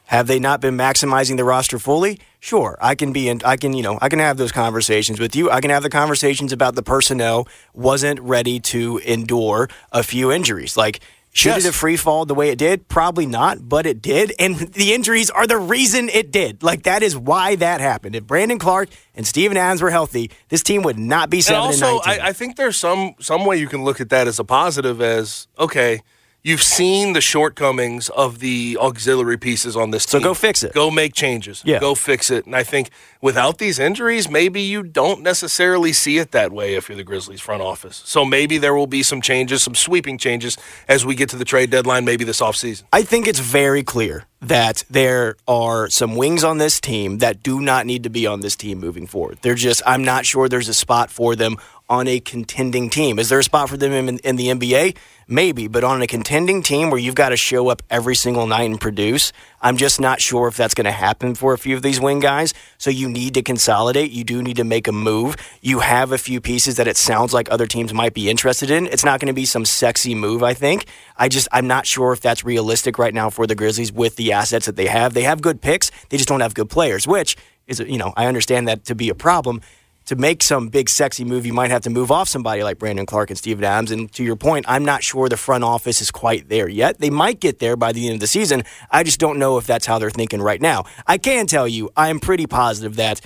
Have 0.08 0.26
they 0.26 0.38
not 0.38 0.62
been 0.62 0.74
maximizing 0.76 1.36
the 1.36 1.44
roster 1.44 1.78
fully? 1.78 2.18
Sure, 2.40 2.78
I 2.80 2.94
can 2.94 3.12
be 3.12 3.28
in. 3.28 3.42
I 3.44 3.56
can 3.58 3.74
you 3.74 3.82
know 3.82 3.98
I 4.00 4.08
can 4.08 4.20
have 4.20 4.38
those 4.38 4.52
conversations 4.52 5.20
with 5.20 5.36
you. 5.36 5.50
I 5.50 5.60
can 5.60 5.70
have 5.70 5.82
the 5.82 5.90
conversations 5.90 6.50
about 6.52 6.74
the 6.76 6.82
personnel 6.82 7.46
wasn't 7.74 8.18
ready 8.20 8.58
to 8.72 8.98
endure 9.04 9.68
a 9.92 10.02
few 10.02 10.32
injuries. 10.32 10.76
Like 10.78 11.00
should 11.34 11.50
Yes. 11.50 11.58
it 11.58 11.64
have 11.66 11.74
free 11.74 11.98
fall 11.98 12.24
the 12.24 12.34
way 12.34 12.48
it 12.48 12.56
did? 12.58 12.88
Probably 12.88 13.26
not, 13.26 13.68
but 13.68 13.84
it 13.86 14.00
did, 14.00 14.32
and 14.38 14.56
the 14.56 14.94
injuries 14.94 15.28
are 15.28 15.46
the 15.46 15.58
reason 15.58 16.08
it 16.08 16.30
did. 16.32 16.62
Like 16.62 16.84
that 16.84 17.02
is 17.02 17.14
why 17.14 17.54
that 17.56 17.82
happened. 17.82 18.16
If 18.16 18.26
Brandon 18.26 18.58
Clarke 18.58 18.88
and 19.14 19.26
Steven 19.26 19.58
Adams 19.58 19.82
were 19.82 19.90
healthy, 19.90 20.30
this 20.48 20.62
team 20.62 20.82
would 20.84 20.98
not 20.98 21.28
be 21.28 21.38
And 21.38 21.44
seven 21.44 21.60
and, 21.64 21.82
also, 21.82 21.98
nineteen. 22.06 22.24
I, 22.24 22.28
I 22.28 22.32
think 22.32 22.56
there's 22.56 22.78
some 22.78 23.14
some 23.20 23.44
way 23.44 23.58
you 23.58 23.68
can 23.68 23.84
look 23.84 24.00
at 24.00 24.08
that 24.08 24.26
as 24.26 24.38
a 24.38 24.44
positive. 24.44 25.02
As 25.02 25.48
okay, 25.58 26.00
you've 26.42 26.62
seen 26.62 27.12
the 27.12 27.20
shortcomings 27.20 28.08
of 28.10 28.38
the 28.38 28.76
auxiliary 28.80 29.36
pieces 29.36 29.76
on 29.76 29.90
this 29.90 30.04
So 30.04 30.18
team. 30.18 30.24
go 30.24 30.34
fix 30.34 30.62
it. 30.62 30.72
Go 30.72 30.90
make 30.90 31.12
changes. 31.14 31.62
Yeah. 31.64 31.78
Go 31.80 31.94
fix 31.94 32.30
it. 32.30 32.46
And 32.46 32.54
I 32.56 32.62
think 32.62 32.90
without 33.20 33.58
these 33.58 33.78
injuries, 33.78 34.28
maybe 34.28 34.60
you 34.60 34.82
don't 34.82 35.22
necessarily 35.22 35.92
see 35.92 36.18
it 36.18 36.32
that 36.32 36.52
way 36.52 36.74
if 36.74 36.88
you're 36.88 36.96
the 36.96 37.04
Grizzlies 37.04 37.40
front 37.40 37.62
office. 37.62 38.02
So 38.04 38.24
maybe 38.24 38.58
there 38.58 38.74
will 38.74 38.86
be 38.86 39.02
some 39.02 39.20
changes, 39.20 39.62
some 39.62 39.74
sweeping 39.74 40.18
changes 40.18 40.56
as 40.86 41.04
we 41.04 41.14
get 41.14 41.28
to 41.30 41.36
the 41.36 41.44
trade 41.44 41.70
deadline, 41.70 42.04
maybe 42.04 42.24
this 42.24 42.40
offseason. 42.40 42.84
I 42.92 43.02
think 43.02 43.26
it's 43.26 43.40
very 43.40 43.82
clear 43.82 44.24
that 44.40 44.84
there 44.88 45.36
are 45.48 45.88
some 45.90 46.14
wings 46.14 46.44
on 46.44 46.58
this 46.58 46.80
team 46.80 47.18
that 47.18 47.42
do 47.42 47.60
not 47.60 47.86
need 47.86 48.04
to 48.04 48.10
be 48.10 48.26
on 48.26 48.40
this 48.40 48.54
team 48.54 48.78
moving 48.78 49.06
forward. 49.06 49.38
They're 49.42 49.54
just, 49.54 49.82
I'm 49.84 50.04
not 50.04 50.26
sure 50.26 50.48
there's 50.48 50.68
a 50.68 50.74
spot 50.74 51.10
for 51.10 51.34
them 51.34 51.56
on 51.88 52.06
a 52.06 52.20
contending 52.20 52.90
team. 52.90 53.18
Is 53.18 53.30
there 53.30 53.38
a 53.38 53.44
spot 53.44 53.68
for 53.68 53.76
them 53.76 53.92
in, 53.92 54.18
in 54.18 54.36
the 54.36 54.48
NBA? 54.48 54.96
Maybe, 55.26 55.66
but 55.66 55.84
on 55.84 56.02
a 56.02 56.06
contending 56.06 56.62
team 56.62 56.90
where 56.90 57.00
you've 57.00 57.14
got 57.14 57.30
to 57.30 57.36
show 57.36 57.68
up 57.68 57.82
every 57.90 58.14
single 58.14 58.46
night 58.46 58.70
and 58.70 58.80
produce, 58.80 59.32
I'm 59.60 59.76
just 59.76 60.00
not 60.00 60.20
sure 60.20 60.48
if 60.48 60.56
that's 60.56 60.74
going 60.74 60.84
to 60.84 60.92
happen 60.92 61.34
for 61.34 61.52
a 61.52 61.58
few 61.58 61.74
of 61.76 61.82
these 61.82 62.00
wing 62.00 62.20
guys. 62.20 62.54
So 62.78 62.90
you 62.90 63.08
need 63.08 63.34
to 63.34 63.42
consolidate. 63.42 64.10
You 64.10 64.24
do 64.24 64.42
need 64.42 64.56
to 64.56 64.64
make 64.64 64.88
a 64.88 64.92
move. 64.92 65.36
You 65.60 65.80
have 65.80 66.12
a 66.12 66.18
few 66.18 66.40
pieces 66.40 66.76
that 66.76 66.86
it 66.86 66.96
sounds 66.96 67.34
like 67.34 67.50
other 67.50 67.66
teams 67.66 67.92
might 67.92 68.14
be 68.14 68.30
interested 68.30 68.70
in. 68.70 68.86
It's 68.86 69.04
not 69.04 69.20
going 69.20 69.28
to 69.28 69.32
be 69.32 69.44
some 69.44 69.64
sexy 69.64 70.14
move, 70.14 70.42
I 70.42 70.54
think. 70.54 70.86
I 71.16 71.28
just, 71.28 71.48
I'm 71.52 71.66
not 71.66 71.86
sure 71.86 72.12
if 72.12 72.20
that's 72.20 72.44
realistic 72.44 72.98
right 72.98 73.14
now 73.14 73.30
for 73.30 73.46
the 73.46 73.54
Grizzlies 73.54 73.92
with 73.92 74.16
the 74.16 74.32
assets 74.32 74.66
that 74.66 74.76
they 74.76 74.86
have. 74.86 75.14
They 75.14 75.22
have 75.22 75.42
good 75.42 75.60
picks, 75.60 75.90
they 76.08 76.16
just 76.16 76.28
don't 76.28 76.40
have 76.40 76.54
good 76.54 76.70
players, 76.70 77.06
which 77.06 77.36
is, 77.66 77.80
you 77.80 77.98
know, 77.98 78.12
I 78.16 78.26
understand 78.26 78.68
that 78.68 78.84
to 78.86 78.94
be 78.94 79.08
a 79.08 79.14
problem 79.14 79.60
to 80.08 80.16
make 80.16 80.42
some 80.42 80.68
big 80.68 80.88
sexy 80.88 81.22
move, 81.24 81.44
you 81.46 81.52
might 81.52 81.70
have 81.70 81.82
to 81.82 81.90
move 81.90 82.10
off 82.10 82.28
somebody 82.28 82.62
like 82.62 82.78
Brandon 82.78 83.04
Clarke 83.04 83.28
and 83.30 83.38
Steven 83.38 83.62
Adams. 83.62 83.90
And 83.90 84.10
to 84.14 84.24
your 84.24 84.36
point, 84.36 84.64
I'm 84.66 84.82
not 84.84 85.02
sure 85.02 85.28
the 85.28 85.36
front 85.36 85.64
office 85.64 86.00
is 86.00 86.10
quite 86.10 86.48
there 86.48 86.66
yet. 86.66 86.98
They 86.98 87.10
might 87.10 87.40
get 87.40 87.58
there 87.58 87.76
by 87.76 87.92
the 87.92 88.06
end 88.06 88.14
of 88.14 88.20
the 88.20 88.26
season. 88.26 88.62
I 88.90 89.02
just 89.02 89.20
don't 89.20 89.38
know 89.38 89.58
if 89.58 89.66
that's 89.66 89.84
how 89.84 89.98
they're 89.98 90.08
thinking 90.08 90.40
right 90.40 90.62
now. 90.62 90.84
I 91.06 91.18
can 91.18 91.46
tell 91.46 91.68
you, 91.68 91.90
I'm 91.94 92.20
pretty 92.20 92.46
positive 92.46 92.96
that 92.96 93.20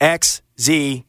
X, 0.00 0.40
Z, 0.58 1.04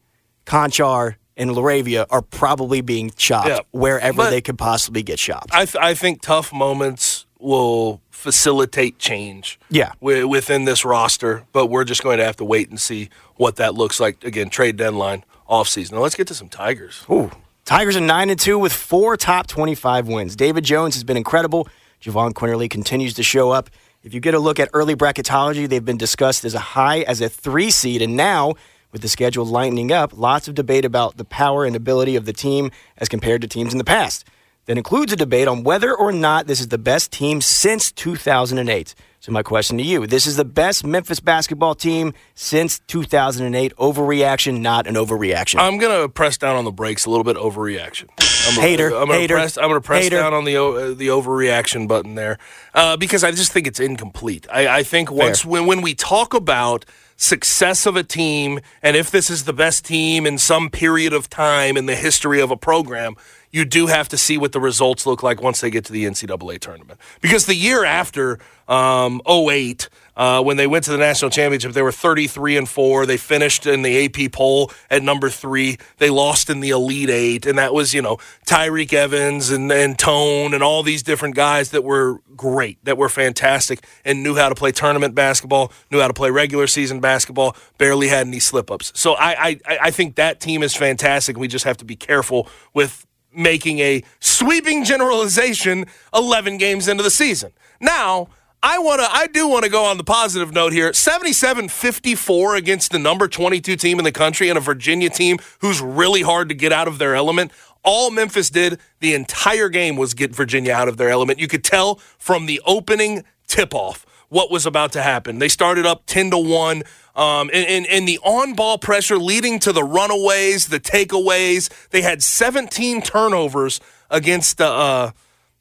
Konchar, 0.46 1.16
and 1.38 1.52
LaRavia 1.52 2.06
are 2.10 2.22
probably 2.22 2.82
being 2.82 3.10
chopped 3.16 3.48
Yeah. 3.48 3.60
wherever 3.72 4.30
they 4.30 4.42
could 4.42 4.58
possibly 4.58 5.02
get 5.02 5.18
chopped. 5.18 5.54
I, 5.54 5.64
th- 5.64 5.82
I 5.82 5.94
think 5.94 6.22
tough 6.22 6.52
moments 6.52 7.15
will 7.46 8.02
facilitate 8.10 8.98
change. 9.00 9.60
Yeah. 9.70 9.92
wi- 10.02 10.26
within 10.26 10.66
this 10.66 10.84
roster, 10.84 11.46
but 11.54 11.68
we're 11.68 11.84
just 11.86 12.04
going 12.04 12.18
to 12.18 12.26
have 12.26 12.36
to 12.38 12.46
wait 12.46 12.70
and 12.70 12.82
see 12.82 13.10
what 13.36 13.56
that 13.58 13.76
looks 13.76 14.00
like. 14.00 14.24
Again, 14.24 14.50
trade 14.50 14.76
deadline, 14.78 15.24
offseason. 15.50 15.94
Now 15.94 16.00
let's 16.00 16.16
get 16.16 16.28
to 16.28 16.34
some 16.34 16.50
Tigers. 16.50 17.06
Ooh. 17.10 17.32
Tigers 17.64 17.96
are 17.96 18.02
9 18.02 18.30
and 18.30 18.40
2 18.40 18.60
with 18.60 18.74
four 18.74 19.16
top 19.18 19.48
25 19.48 20.08
wins. 20.08 20.36
David 20.36 20.64
Jones 20.64 20.96
has 20.96 21.04
been 21.04 21.18
incredible. 21.18 21.68
Jahvon 22.02 22.34
Quinerly 22.34 22.70
continues 22.70 23.14
to 23.16 23.24
show 23.24 23.52
up. 23.52 23.70
If 24.04 24.14
you 24.14 24.20
get 24.20 24.36
a 24.36 24.40
look 24.40 24.60
at 24.60 24.70
early 24.74 24.96
bracketology, 24.96 25.68
they've 25.68 25.84
been 25.84 25.98
discussed 25.98 26.46
as 26.46 26.54
a 26.54 26.60
high 26.60 27.00
as 27.02 27.22
a 27.22 27.30
three 27.30 27.72
seed. 27.72 28.04
And 28.04 28.16
now, 28.16 28.54
with 28.92 29.02
the 29.02 29.08
schedule 29.10 29.46
lightening 29.46 29.92
up, 29.92 30.16
lots 30.16 30.48
of 30.48 30.54
debate 30.54 30.86
about 30.86 31.18
the 31.18 31.26
power 31.26 31.66
and 31.66 31.76
ability 31.76 32.16
of 32.16 32.26
the 32.26 32.34
team 32.34 32.70
as 32.98 33.10
compared 33.10 33.42
to 33.42 33.48
teams 33.48 33.72
in 33.74 33.80
the 33.80 33.84
past. 33.84 34.26
That 34.66 34.78
includes 34.78 35.14
a 35.14 35.16
debate 35.16 35.48
on 35.48 35.64
whether 35.64 35.94
or 35.94 36.12
not 36.12 36.48
this 36.48 36.60
is 36.60 36.70
the 36.70 36.80
best 36.80 37.12
team 37.12 37.40
since 37.40 37.92
2008. 37.92 38.96
So, 39.20 39.32
my 39.32 39.44
question 39.44 39.78
to 39.78 39.84
you 39.84 40.06
this 40.08 40.26
is 40.26 40.38
the 40.38 40.46
best 40.46 40.86
Memphis 40.86 41.20
basketball 41.20 41.76
team 41.76 42.14
since 42.34 42.80
2008. 42.88 43.76
Overreaction, 43.76 44.62
not 44.62 44.88
an 44.88 44.96
overreaction. 44.96 45.60
I'm 45.60 45.78
going 45.78 46.02
to 46.02 46.10
press 46.10 46.38
down 46.38 46.56
on 46.56 46.66
the 46.66 46.72
brakes 46.72 47.06
a 47.06 47.10
little 47.10 47.24
bit. 47.24 47.36
Overreaction. 47.36 48.10
I'm 48.48 48.62
Hater, 48.62 48.88
I'm 48.88 49.08
gonna 49.08 49.20
hater, 49.20 49.36
press. 49.36 49.58
I'm 49.58 49.70
going 49.70 49.82
to 49.82 49.86
press 49.86 50.04
hater. 50.04 50.18
down 50.18 50.34
on 50.34 50.46
the 50.46 50.58
uh, 50.58 50.94
the 50.94 51.08
overreaction 51.08 51.88
button 51.88 52.16
there 52.16 52.38
uh, 52.74 52.98
because 52.98 53.24
I 53.24 53.32
just 53.32 53.52
think 53.52 53.66
it's 53.66 53.80
incomplete. 53.80 54.46
I, 54.52 54.68
I 54.68 54.84
think 54.84 55.12
once 55.12 55.44
when 55.46 55.66
when 55.66 55.82
we 55.82 55.96
talk 55.96 56.34
about 56.34 56.86
success 57.18 57.86
of 57.86 57.96
a 57.96 58.04
team 58.04 58.60
and 58.82 58.96
if 58.98 59.10
this 59.10 59.30
is 59.30 59.46
the 59.46 59.54
best 59.54 59.86
team 59.86 60.26
in 60.26 60.38
some 60.38 60.70
period 60.70 61.14
of 61.14 61.30
time 61.30 61.78
in 61.78 61.86
the 61.86 61.96
history 61.96 62.42
of 62.42 62.52
a 62.52 62.58
program, 62.58 63.16
you 63.52 63.64
do 63.64 63.88
have 63.88 64.10
to 64.10 64.18
see 64.18 64.38
what 64.38 64.52
the 64.52 64.60
results 64.60 65.06
look 65.06 65.24
like 65.24 65.42
once 65.42 65.62
they 65.62 65.70
get 65.70 65.86
to 65.86 65.94
the 65.94 66.04
NCAA 66.04 66.60
tournament. 66.60 67.00
Because 67.22 67.46
the 67.46 67.56
year 67.56 67.86
after 67.86 68.38
um, 68.68 69.22
08, 69.26 69.88
uh, 70.16 70.42
when 70.42 70.58
they 70.58 70.68
went 70.68 70.86
to 70.86 70.92
the 70.92 70.98
national 70.98 71.30
championship, 71.32 71.74
they 71.74 71.82
were 71.82 71.92
33 71.92 72.58
and 72.58 72.70
four. 72.70 73.06
They 73.06 73.18
finished 73.18 73.66
in 73.66 73.82
the 73.82 74.06
AP 74.06 74.32
poll 74.32 74.72
at 74.90 75.04
number 75.04 75.30
three. 75.30 75.78
They 75.98 76.10
lost 76.10 76.50
in 76.50 76.62
the 76.62 76.70
Elite 76.70 77.10
Eight, 77.10 77.46
and 77.46 77.58
that 77.58 77.74
was 77.74 77.94
you 77.94 78.02
know 78.02 78.18
Tyreke 78.46 78.94
Evans 78.94 79.50
and 79.50 79.72
and 79.72 79.98
Tone 80.00 80.54
and 80.54 80.64
all 80.64 80.84
these 80.84 81.04
different 81.04 81.36
guys 81.36 81.72
that 81.72 81.84
were 81.84 82.20
great, 82.36 82.84
that 82.86 82.98
were 82.98 83.10
fantastic, 83.10 83.86
and 84.04 84.24
knew 84.24 84.36
how 84.36 84.50
to 84.50 84.56
play 84.56 84.72
tournament 84.72 85.16
basketball, 85.16 85.72
knew 85.92 86.00
how 86.00 86.08
to 86.08 86.14
play 86.14 86.30
regular 86.30 86.68
season 86.68 87.00
basketball. 87.00 87.56
Barely 87.78 88.08
had 88.08 88.28
any 88.28 88.40
slip 88.40 88.72
ups. 88.72 88.92
So 88.96 89.16
I 89.16 89.60
I 89.68 89.78
I 89.82 89.92
think 89.92 90.16
that 90.16 90.40
team 90.40 90.64
is 90.64 90.76
fantastic. 90.76 91.38
We 91.38 91.48
just 91.48 91.66
have 91.66 91.78
to 91.78 91.86
be 91.86 91.96
careful 91.96 92.48
with 92.74 93.06
making 93.36 93.80
a 93.80 94.02
sweeping 94.20 94.84
generalization 94.84 95.86
11 96.14 96.58
games 96.58 96.88
into 96.88 97.04
the 97.04 97.12
season. 97.12 97.52
Now, 97.82 98.30
I 98.68 98.80
want 98.80 99.00
to 99.00 99.08
I 99.08 99.28
do 99.28 99.48
want 99.48 99.64
to 99.64 99.70
go 99.70 99.86
on 99.86 99.98
the 99.98 100.04
positive 100.04 100.52
note 100.52 100.74
here. 100.74 100.90
77-54 100.90 102.58
against 102.58 102.92
the 102.92 102.98
number 102.98 103.28
22 103.28 103.76
team 103.76 104.00
in 104.00 104.04
the 104.04 104.12
country 104.12 104.50
and 104.50 104.58
a 104.58 104.62
Virginia 104.62 105.12
team 105.12 105.38
who's 105.60 105.82
really 105.82 106.24
hard 106.24 106.50
to 106.50 106.56
get 106.56 106.74
out 106.74 106.88
of 106.88 106.98
their 106.98 107.14
element. 107.14 107.52
All 107.84 108.10
Memphis 108.10 108.50
did 108.50 108.80
the 109.02 109.14
entire 109.14 109.70
game 109.70 109.98
was 109.98 110.16
get 110.16 110.34
Virginia 110.34 110.74
out 110.74 110.88
of 110.88 110.98
their 110.98 111.10
element. 111.10 111.38
You 111.38 111.48
could 111.48 111.64
tell 111.64 112.00
from 112.18 112.48
the 112.48 112.60
opening 112.66 113.24
tip-off 113.46 114.04
what 114.30 114.50
was 114.50 114.66
about 114.66 114.92
to 114.94 115.04
happen. 115.04 115.38
They 115.38 115.48
started 115.48 115.86
up 115.86 116.08
10 116.08 116.32
to 116.32 116.40
1. 116.40 116.82
Um, 117.16 117.52
and, 117.54 117.68
and, 117.68 117.86
and 117.86 118.08
the 118.08 118.18
on 118.24 118.56
ball 118.56 118.80
pressure 118.80 119.20
leading 119.20 119.60
to 119.60 119.74
the 119.74 119.84
runaways, 119.84 120.70
the 120.70 120.80
takeaways. 120.80 121.70
They 121.92 122.02
had 122.02 122.24
17 122.24 123.04
turnovers 123.04 123.80
against 124.10 124.58
the. 124.58 124.66
Uh, 124.66 125.12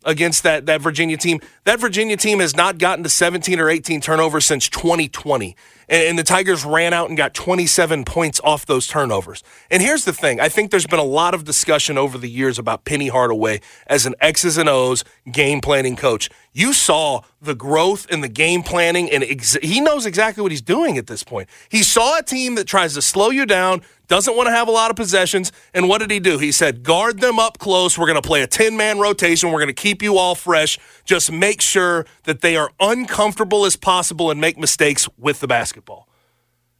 against 0.04 0.42
that, 0.42 0.66
that 0.66 0.80
Virginia 0.80 1.16
team. 1.16 1.40
That 1.64 1.80
Virginia 1.80 2.16
team 2.16 2.40
has 2.40 2.56
not 2.56 2.78
gotten 2.78 3.02
to 3.04 3.10
17 3.10 3.58
or 3.60 3.68
18 3.68 4.00
turnovers 4.00 4.44
since 4.44 4.68
2020. 4.68 5.56
And, 5.88 6.02
and 6.08 6.18
the 6.18 6.22
Tigers 6.22 6.64
ran 6.64 6.92
out 6.92 7.08
and 7.08 7.16
got 7.16 7.34
27 7.34 8.04
points 8.04 8.40
off 8.44 8.66
those 8.66 8.86
turnovers. 8.86 9.42
And 9.70 9.82
here's 9.82 10.04
the 10.04 10.12
thing 10.12 10.40
I 10.40 10.48
think 10.48 10.70
there's 10.70 10.86
been 10.86 10.98
a 10.98 11.04
lot 11.04 11.34
of 11.34 11.44
discussion 11.44 11.98
over 11.98 12.18
the 12.18 12.28
years 12.28 12.58
about 12.58 12.84
Penny 12.84 13.08
Hardaway 13.08 13.60
as 13.86 14.06
an 14.06 14.14
X's 14.20 14.56
and 14.58 14.68
O's 14.68 15.04
game 15.30 15.60
planning 15.60 15.96
coach. 15.96 16.30
You 16.52 16.72
saw 16.72 17.22
the 17.42 17.54
growth 17.54 18.06
in 18.10 18.20
the 18.20 18.28
game 18.28 18.62
planning, 18.62 19.10
and 19.10 19.24
ex- 19.24 19.58
he 19.62 19.80
knows 19.80 20.06
exactly 20.06 20.40
what 20.40 20.52
he's 20.52 20.62
doing 20.62 20.96
at 20.96 21.08
this 21.08 21.24
point. 21.24 21.48
He 21.68 21.82
saw 21.82 22.18
a 22.18 22.22
team 22.22 22.54
that 22.54 22.66
tries 22.66 22.94
to 22.94 23.02
slow 23.02 23.30
you 23.30 23.44
down, 23.44 23.82
doesn't 24.06 24.36
want 24.36 24.46
to 24.46 24.52
have 24.52 24.68
a 24.68 24.70
lot 24.70 24.90
of 24.90 24.96
possessions. 24.96 25.50
And 25.72 25.88
what 25.88 25.98
did 25.98 26.10
he 26.10 26.20
do? 26.20 26.38
He 26.38 26.52
said, 26.52 26.82
guard 26.82 27.20
them 27.20 27.38
up 27.38 27.58
close. 27.58 27.98
We're 27.98 28.06
going 28.06 28.20
to 28.20 28.26
play 28.26 28.42
a 28.42 28.46
10 28.46 28.76
man 28.76 28.98
rotation. 28.98 29.50
We're 29.50 29.60
going 29.60 29.68
to 29.68 29.72
keep 29.72 30.02
you 30.02 30.18
all 30.18 30.34
fresh. 30.34 30.78
Just 31.04 31.32
make 31.32 31.60
sure 31.60 32.06
that 32.24 32.40
they 32.40 32.56
are 32.56 32.70
uncomfortable 32.80 33.64
as 33.64 33.76
possible 33.76 34.30
and 34.30 34.40
make 34.40 34.58
mistakes 34.58 35.08
with 35.18 35.40
the 35.40 35.46
basketball. 35.48 35.73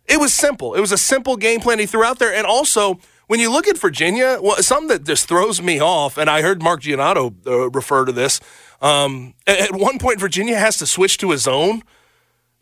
It 0.07 0.21
was 0.21 0.33
simple. 0.33 0.75
It 0.75 0.81
was 0.81 0.93
a 0.93 0.99
simple 0.99 1.37
game 1.37 1.61
plan 1.61 1.79
he 1.79 1.87
threw 1.87 2.05
out 2.05 2.19
there. 2.19 2.33
And 2.33 2.47
also, 2.47 2.99
when 3.27 3.41
you 3.41 3.51
look 3.51 3.67
at 3.67 3.79
Virginia, 3.79 4.39
well, 4.43 4.57
something 4.63 4.89
that 4.89 5.05
just 5.05 5.29
throws 5.29 5.63
me 5.63 5.81
off, 5.81 6.19
and 6.19 6.29
I 6.29 6.43
heard 6.43 6.63
Mark 6.63 6.83
Giannotto 6.83 7.35
uh, 7.47 7.71
refer 7.71 8.05
to 8.05 8.13
this. 8.13 8.41
Um, 8.83 9.35
at, 9.47 9.61
at 9.61 9.73
one 9.73 9.99
point, 9.99 10.21
Virginia 10.21 10.59
has 10.59 10.77
to 10.79 10.87
switch 10.87 11.17
to 11.19 11.33
a 11.33 11.39
zone. 11.39 11.83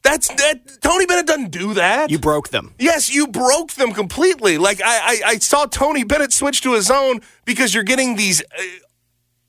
That's 0.03 0.29
that. 0.29 0.81
Tony 0.83 1.07
Bennett 1.07 1.27
doesn't 1.27 1.51
do 1.51 1.75
that. 1.75 2.11
You 2.11 2.19
broke 2.19 2.49
them. 2.49 2.75
Yes, 2.79 3.13
you 3.13 3.29
broke 3.29 3.73
them 3.73 3.93
completely. 3.93 4.59
Like 4.59 4.81
I, 4.83 4.99
I, 4.99 5.21
I 5.27 5.39
saw 5.39 5.67
Tony 5.67 6.05
Bennett 6.05 6.33
switch 6.33 6.61
to 6.63 6.75
a 6.75 6.83
zone 6.83 7.21
because 7.45 7.73
you're 7.73 7.85
getting 7.85 8.17
these 8.17 8.43
uh, 8.43 8.63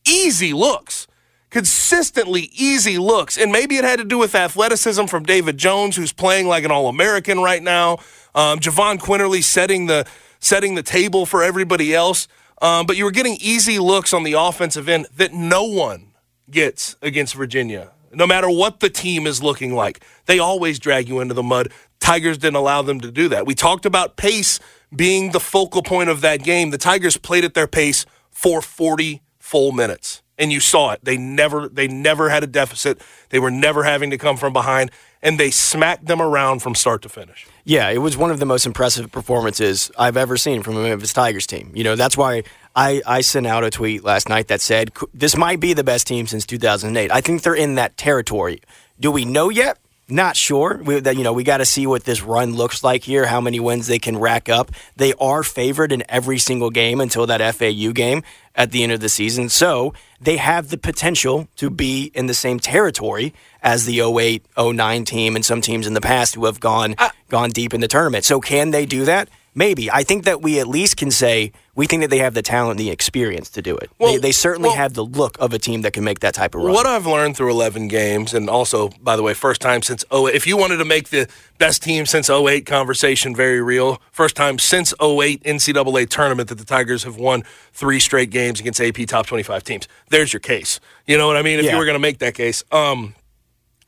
easy 0.07 0.53
looks, 0.53 1.07
consistently 1.53 2.49
easy 2.51 2.97
looks, 2.97 3.37
and 3.37 3.51
maybe 3.51 3.77
it 3.77 3.83
had 3.83 3.99
to 3.99 4.03
do 4.03 4.17
with 4.17 4.33
athleticism 4.33 5.05
from 5.05 5.23
David 5.23 5.55
Jones, 5.55 5.95
who's 5.95 6.11
playing 6.11 6.47
like 6.47 6.63
an 6.63 6.71
All 6.71 6.87
American 6.87 7.39
right 7.41 7.61
now. 7.61 7.99
Um, 8.33 8.57
Jahvon 8.57 8.97
Quinerly 8.97 9.43
setting 9.43 9.85
the 9.85 10.07
setting 10.39 10.73
the 10.73 10.81
table 10.81 11.27
for 11.27 11.43
everybody 11.43 11.93
else. 11.93 12.27
Um, 12.59 12.87
but 12.87 12.97
you 12.97 13.03
were 13.05 13.11
getting 13.11 13.37
easy 13.39 13.77
looks 13.77 14.13
on 14.13 14.23
the 14.23 14.33
offensive 14.33 14.89
end 14.89 15.05
that 15.15 15.31
no 15.31 15.63
one 15.63 16.13
gets 16.49 16.95
against 17.03 17.35
Virginia. 17.35 17.91
No 18.11 18.25
matter 18.25 18.49
what 18.49 18.79
the 18.79 18.89
team 18.89 19.27
is 19.27 19.43
looking 19.43 19.75
like, 19.75 20.03
they 20.25 20.39
always 20.39 20.79
drag 20.79 21.07
you 21.07 21.19
into 21.19 21.35
the 21.35 21.43
mud. 21.43 21.71
Tigers 21.99 22.39
didn't 22.39 22.55
allow 22.55 22.81
them 22.81 22.99
to 23.01 23.11
do 23.11 23.29
that. 23.29 23.45
We 23.45 23.53
talked 23.53 23.85
about 23.85 24.17
pace 24.17 24.59
being 24.95 25.31
the 25.31 25.39
focal 25.39 25.83
point 25.83 26.09
of 26.09 26.21
that 26.21 26.43
game. 26.43 26.71
The 26.71 26.79
Tigers 26.79 27.15
played 27.15 27.45
at 27.45 27.53
their 27.53 27.67
pace 27.67 28.07
for 28.31 28.59
40 28.59 29.21
full 29.37 29.71
minutes. 29.71 30.22
And 30.37 30.51
you 30.51 30.59
saw 30.59 30.91
it. 30.91 30.99
They 31.03 31.17
never 31.17 31.69
they 31.69 31.87
never 31.87 32.29
had 32.29 32.43
a 32.43 32.47
deficit. 32.47 32.99
They 33.29 33.39
were 33.39 33.51
never 33.51 33.83
having 33.83 34.09
to 34.09 34.17
come 34.17 34.37
from 34.37 34.51
behind 34.51 34.91
and 35.23 35.39
they 35.39 35.49
smacked 35.49 36.05
them 36.05 36.21
around 36.21 36.59
from 36.59 36.75
start 36.75 37.01
to 37.03 37.09
finish. 37.09 37.47
Yeah, 37.63 37.89
it 37.89 37.99
was 37.99 38.17
one 38.17 38.29
of 38.29 38.39
the 38.39 38.45
most 38.45 38.65
impressive 38.65 39.11
performances 39.11 39.89
I've 39.97 40.17
ever 40.17 40.35
seen 40.35 40.61
from 40.63 40.75
a 40.75 40.83
Memphis 40.83 41.13
Tigers 41.13 41.47
team. 41.47 41.71
You 41.73 41.85
know, 41.85 41.95
that's 41.95 42.17
why 42.17 42.43
I, 42.75 43.01
I 43.07 43.21
sent 43.21 43.47
out 43.47 43.63
a 43.63 43.69
tweet 43.69 44.03
last 44.03 44.27
night 44.27 44.49
that 44.49 44.59
said 44.59 44.91
this 45.13 45.37
might 45.37 45.61
be 45.61 45.73
the 45.73 45.83
best 45.83 46.07
team 46.07 46.27
since 46.27 46.45
2008. 46.45 47.09
I 47.09 47.21
think 47.21 47.41
they're 47.41 47.55
in 47.55 47.75
that 47.75 47.95
territory. 47.95 48.61
Do 48.99 49.11
we 49.11 49.23
know 49.23 49.49
yet? 49.49 49.77
Not 50.13 50.37
sure. 50.37 50.79
We, 50.83 50.99
that, 50.99 51.17
you 51.17 51.23
know, 51.23 51.33
we 51.33 51.43
got 51.43 51.57
to 51.57 51.65
see 51.65 51.87
what 51.87 52.03
this 52.03 52.21
run 52.21 52.53
looks 52.53 52.83
like 52.83 53.03
here, 53.03 53.25
how 53.25 53.41
many 53.41 53.59
wins 53.59 53.87
they 53.87 53.97
can 53.97 54.15
rack 54.15 54.47
up. 54.47 54.69
They 54.95 55.13
are 55.13 55.41
favored 55.41 55.91
in 55.91 56.03
every 56.07 56.37
single 56.37 56.69
game 56.69 57.01
until 57.01 57.25
that 57.25 57.55
FAU 57.55 57.91
game 57.93 58.21
at 58.53 58.69
the 58.69 58.83
end 58.83 58.91
of 58.91 58.99
the 58.99 59.09
season. 59.09 59.49
So 59.49 59.95
they 60.21 60.37
have 60.37 60.69
the 60.69 60.77
potential 60.77 61.47
to 61.55 61.71
be 61.71 62.11
in 62.13 62.27
the 62.27 62.35
same 62.35 62.59
territory 62.59 63.33
as 63.63 63.85
the 63.85 64.01
08, 64.01 64.45
09 64.55 65.03
team 65.05 65.35
and 65.35 65.43
some 65.43 65.61
teams 65.61 65.87
in 65.87 65.95
the 65.95 66.01
past 66.01 66.35
who 66.35 66.45
have 66.45 66.59
gone 66.59 66.93
gone 67.29 67.49
deep 67.49 67.73
in 67.73 67.81
the 67.81 67.87
tournament. 67.87 68.23
So 68.23 68.39
can 68.39 68.69
they 68.69 68.85
do 68.85 69.05
that? 69.05 69.29
Maybe. 69.55 69.91
I 69.91 70.03
think 70.03 70.25
that 70.25 70.41
we 70.41 70.59
at 70.59 70.67
least 70.67 70.97
can 70.97 71.11
say 71.11 71.51
we 71.75 71.85
think 71.85 72.01
that 72.01 72.09
they 72.09 72.17
have 72.17 72.33
the 72.33 72.41
talent 72.41 72.79
and 72.79 72.79
the 72.79 72.89
experience 72.91 73.49
to 73.51 73.61
do 73.61 73.77
it. 73.77 73.89
Well- 73.99 74.13
they, 74.13 74.17
they 74.19 74.31
certainly 74.31 74.69
well- 74.69 74.77
have 74.77 74.93
the 74.93 75.05
look 75.05 75.37
of 75.39 75.53
a 75.53 75.59
team 75.59 75.81
that 75.83 75.93
can 75.93 76.03
make 76.03 76.21
that 76.21 76.33
type 76.33 76.55
of 76.55 76.61
run. 76.63 76.73
What 76.73 76.85
I've 76.87 77.05
learned 77.05 77.37
through 77.37 77.51
11 77.51 77.87
games, 77.87 78.33
and 78.33 78.49
also, 78.49 78.89
by 79.01 79.15
the 79.15 79.21
way, 79.21 79.33
first 79.35 79.61
time 79.61 79.81
since 79.83 80.03
08, 80.11 80.33
if 80.33 80.47
you 80.47 80.57
wanted 80.57 80.77
to 80.77 80.85
make 80.85 81.09
the 81.09 81.27
best 81.59 81.83
team 81.83 82.05
since 82.07 82.29
08 82.31 82.65
conversation 82.65 83.35
very 83.35 83.61
real, 83.61 84.01
first 84.11 84.35
time 84.35 84.57
since 84.57 84.91
08 84.99 85.43
NCAA 85.43 86.09
tournament 86.09 86.49
that 86.49 86.55
the 86.57 86.65
Tigers 86.65 87.03
have 87.03 87.17
won 87.17 87.43
three 87.73 87.99
straight 87.99 88.31
games 88.31 88.59
against 88.59 88.81
AP 88.81 89.05
top 89.07 89.27
25 89.27 89.63
teams. 89.63 89.87
There's 90.09 90.33
your 90.33 90.39
case. 90.39 90.79
You 91.05 91.17
know 91.17 91.27
what 91.27 91.37
I 91.37 91.43
mean? 91.43 91.59
If 91.59 91.65
Yeah. 91.65 91.73
you 91.73 91.77
were 91.77 91.85
going 91.85 91.95
to 91.95 91.99
make 91.99 92.17
that 92.19 92.33
case. 92.33 92.63
Um, 92.71 93.13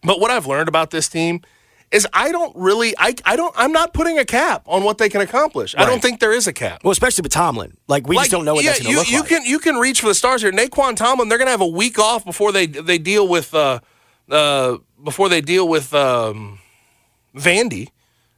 but 0.03 0.19
what 0.19 0.29
I've 0.29 0.45
learned 0.45 0.69
about 0.69 0.91
this 0.91 1.07
team 1.09 1.41
is 1.91 2.07
I 2.13 2.31
don't 2.31 2.55
really, 2.55 2.93
I, 2.97 3.15
I 3.25 3.35
don't, 3.35 3.53
I'm 3.57 3.71
not 3.71 3.93
putting 3.93 4.17
a 4.17 4.25
cap 4.25 4.63
on 4.67 4.83
what 4.83 4.97
they 4.97 5.07
can 5.09 5.21
accomplish. 5.21 5.75
I 5.77 5.85
don't 5.85 6.01
think 6.01 6.19
there 6.19 6.33
is 6.33 6.47
a 6.47 6.53
cap. 6.53 6.83
well, 6.83 6.91
especially 6.91 7.21
with 7.21 7.31
Tomlin. 7.31 7.77
Like, 7.87 8.07
we 8.07 8.15
Like, 8.15 8.25
just 8.25 8.31
don't 8.31 8.43
know 8.45 8.55
what 8.55 8.63
yeah, 8.65 8.71
that's 8.71 8.83
going 8.83 8.91
you, 8.91 8.95
to 8.95 8.99
look 9.01 9.11
you 9.11 9.19
like. 9.21 9.29
can 9.29 9.45
you 9.45 9.59
can 9.59 9.75
reach 9.75 10.01
for 10.01 10.07
the 10.07 10.15
stars 10.15 10.41
here. 10.41 10.51
Nae'Qwan 10.51 10.95
Tomlin, 10.95 11.29
they're 11.29 11.37
going 11.37 11.47
to 11.47 11.51
have 11.51 11.61
a 11.61 11.67
week 11.67 11.97
off 11.99 12.25
before 12.25 12.51
they 12.51 12.65
they 12.65 12.97
deal 12.97 13.27
with 13.27 13.53
uh, 13.53 13.79
uh, 14.29 14.77
before 15.03 15.29
they 15.29 15.41
deal 15.41 15.67
with 15.67 15.93
um, 15.93 16.59
Vandy, 17.35 17.89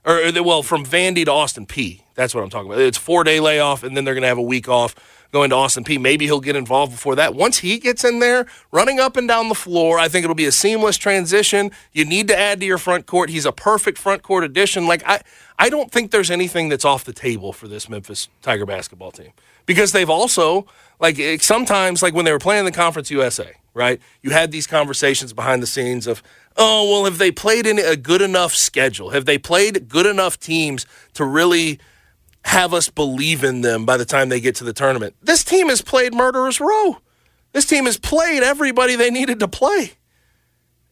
or 0.06 0.18
or 0.26 0.32
they- 0.32 0.42
well, 0.42 0.64
from 0.64 0.86
Vandy 0.86 1.26
to 1.26 1.32
Austin 1.32 1.66
Peay. 1.66 2.02
That's 2.16 2.34
what 2.36 2.44
I'm 2.44 2.50
talking 2.50 2.70
about. 2.72 2.82
It's 2.82 2.98
four 2.98 3.24
day 3.24 3.40
layoff, 3.40 3.84
and 3.84 3.96
then 3.96 4.04
they're 4.04 4.14
going 4.16 4.24
to 4.24 4.28
have 4.28 4.38
a 4.38 4.42
week 4.42 4.68
off 4.68 4.96
going 5.32 5.50
to 5.50 5.56
Austin 5.56 5.84
Peay. 5.84 6.00
Maybe 6.00 6.26
he'll 6.26 6.40
get 6.40 6.56
involved 6.56 6.92
before 6.92 7.16
that. 7.16 7.36
Once 7.36 7.60
he 7.60 7.78
gets 7.78 8.04
in 8.04 8.20
there, 8.20 8.46
running 8.72 9.00
up 9.00 9.18
and 9.18 9.28
down 9.28 9.50
the 9.50 9.56
floor, 9.56 10.00
I 10.00 10.08
think 10.08 10.24
it'll 10.24 10.36
be 10.36 10.46
a 10.46 10.52
seamless 10.52 10.98
transition. 10.98 11.72
You 11.92 12.06
need 12.06 12.28
to 12.30 12.38
add 12.38 12.60
to 12.60 12.66
your 12.66 12.78
front 12.78 13.06
court. 13.06 13.30
He's 13.30 13.46
a 13.46 13.52
perfect 13.52 13.98
front 13.98 14.24
court 14.24 14.44
addition. 14.44 14.88
Like 14.88 15.04
I, 15.06 15.22
I 15.60 15.70
don't 15.70 15.92
think 15.92 16.12
there's 16.12 16.32
anything 16.32 16.70
that's 16.70 16.86
off 16.86 17.04
the 17.04 17.14
table 17.14 17.54
for 17.54 17.68
this 17.68 17.90
Memphis 17.90 18.30
Tiger 18.42 18.66
basketball 18.66 19.12
team 19.12 19.32
because 19.66 19.92
they've 19.92 20.10
also 20.10 20.66
like 21.00 21.18
sometimes 21.42 22.02
like 22.02 22.14
when 22.14 22.26
they 22.26 22.32
were 22.32 22.40
playing 22.40 22.66
the 22.66 22.72
Conference 22.72 23.12
USA, 23.12 23.54
right? 23.74 24.02
You 24.22 24.32
had 24.32 24.52
these 24.52 24.66
conversations 24.66 25.34
behind 25.34 25.62
the 25.62 25.68
scenes 25.68 26.08
of, 26.08 26.24
oh 26.56 26.90
well, 26.90 27.06
have 27.06 27.20
they 27.20 27.32
played 27.32 27.68
in 27.68 27.78
a 27.78 27.96
good 27.96 28.22
enough 28.22 28.56
schedule? 28.56 29.12
Have 29.12 29.26
they 29.26 29.38
played 29.38 29.88
good 29.90 30.06
enough 30.06 30.40
teams 30.40 30.86
to 31.14 31.24
really 31.24 31.80
have 32.46 32.74
us 32.74 32.90
believe 32.90 33.44
in 33.44 33.62
them 33.62 33.86
by 33.86 33.98
the 33.98 34.06
time 34.06 34.30
they 34.30 34.40
get 34.40 34.56
to 34.56 34.64
the 34.64 34.74
tournament? 34.74 35.16
This 35.22 35.44
team 35.44 35.70
has 35.70 35.82
played 35.82 36.14
murderers 36.14 36.60
row. 36.60 36.98
This 37.54 37.66
team 37.66 37.86
has 37.86 37.98
played 37.98 38.44
everybody 38.44 38.96
they 38.96 39.10
needed 39.10 39.40
to 39.40 39.48
play, 39.48 39.94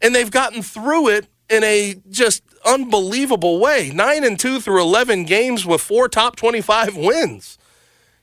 and 0.02 0.16
they've 0.16 0.32
gotten 0.32 0.62
through 0.62 1.10
it 1.10 1.28
in 1.50 1.64
a 1.64 1.96
just 2.10 2.44
unbelievable 2.66 3.60
way. 3.60 3.92
Nine 3.94 4.24
and 4.24 4.40
two 4.40 4.60
through 4.60 4.82
eleven 4.82 5.26
games 5.26 5.66
with 5.66 5.82
four 5.82 6.08
top 6.10 6.36
twenty-five 6.36 6.96
wins. 6.96 7.58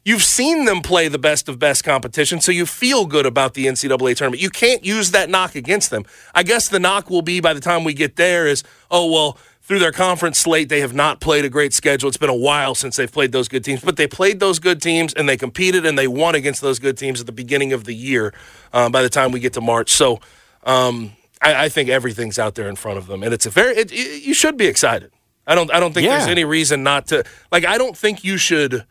You've 0.04 0.24
seen 0.24 0.64
them 0.64 0.80
play 0.80 1.06
the 1.06 1.18
best 1.18 1.48
of 1.48 1.60
best 1.60 1.84
competition, 1.84 2.40
so 2.40 2.50
you 2.50 2.66
feel 2.66 3.06
good 3.06 3.24
about 3.24 3.54
the 3.54 3.66
NCAA 3.66 4.16
tournament. 4.16 4.42
You 4.42 4.50
can't 4.50 4.84
use 4.84 5.12
that 5.12 5.30
knock 5.30 5.54
against 5.54 5.90
them. 5.90 6.04
I 6.34 6.42
guess 6.42 6.68
the 6.68 6.80
knock 6.80 7.08
will 7.08 7.22
be 7.22 7.38
by 7.38 7.54
the 7.54 7.60
time 7.60 7.84
we 7.84 7.94
get 7.94 8.16
there 8.16 8.48
is, 8.48 8.64
oh, 8.90 9.12
well, 9.12 9.38
through 9.62 9.78
their 9.78 9.92
conference 9.92 10.38
slate, 10.38 10.68
they 10.68 10.80
have 10.80 10.92
not 10.94 11.20
played 11.20 11.44
a 11.44 11.48
great 11.48 11.72
schedule. 11.72 12.08
It's 12.08 12.16
been 12.16 12.28
a 12.28 12.34
while 12.34 12.74
since 12.74 12.96
they've 12.96 13.10
played 13.10 13.32
those 13.32 13.48
good 13.48 13.64
teams, 13.64 13.80
but 13.80 13.96
they 13.96 14.06
played 14.08 14.40
those 14.40 14.58
good 14.58 14.82
teams 14.82 15.14
and 15.14 15.28
they 15.28 15.36
competed 15.36 15.86
and 15.86 15.96
they 15.96 16.08
won 16.08 16.34
against 16.34 16.60
those 16.60 16.78
good 16.78 16.98
teams 16.98 17.20
at 17.20 17.26
the 17.26 17.32
beginning 17.32 17.72
of 17.72 17.84
the 17.84 17.94
year 17.94 18.34
um, 18.72 18.90
by 18.92 19.02
the 19.02 19.08
time 19.08 19.30
we 19.32 19.40
get 19.40 19.52
to 19.54 19.60
March. 19.60 19.90
So 19.90 20.20
um, 20.64 21.12
I, 21.40 21.64
I 21.64 21.68
think 21.68 21.88
everything's 21.88 22.38
out 22.38 22.54
there 22.56 22.68
in 22.68 22.76
front 22.76 22.98
of 22.98 23.06
them, 23.06 23.22
and 23.22 23.32
it's 23.32 23.46
a 23.46 23.50
very, 23.50 23.76
it, 23.76 23.92
it- 23.92 24.22
you 24.24 24.34
should 24.34 24.56
be 24.56 24.66
excited. 24.66 25.10
I 25.46 25.54
don't, 25.54 25.72
I 25.72 25.80
don't 25.80 25.92
think 25.92 26.06
Yeah. 26.06 26.18
there's 26.18 26.28
any 26.28 26.44
reason 26.44 26.82
not 26.82 27.06
to. 27.08 27.24
Like, 27.50 27.64
I 27.64 27.76
don't 27.78 27.96
think 27.96 28.22
you 28.24 28.36
should 28.36 28.84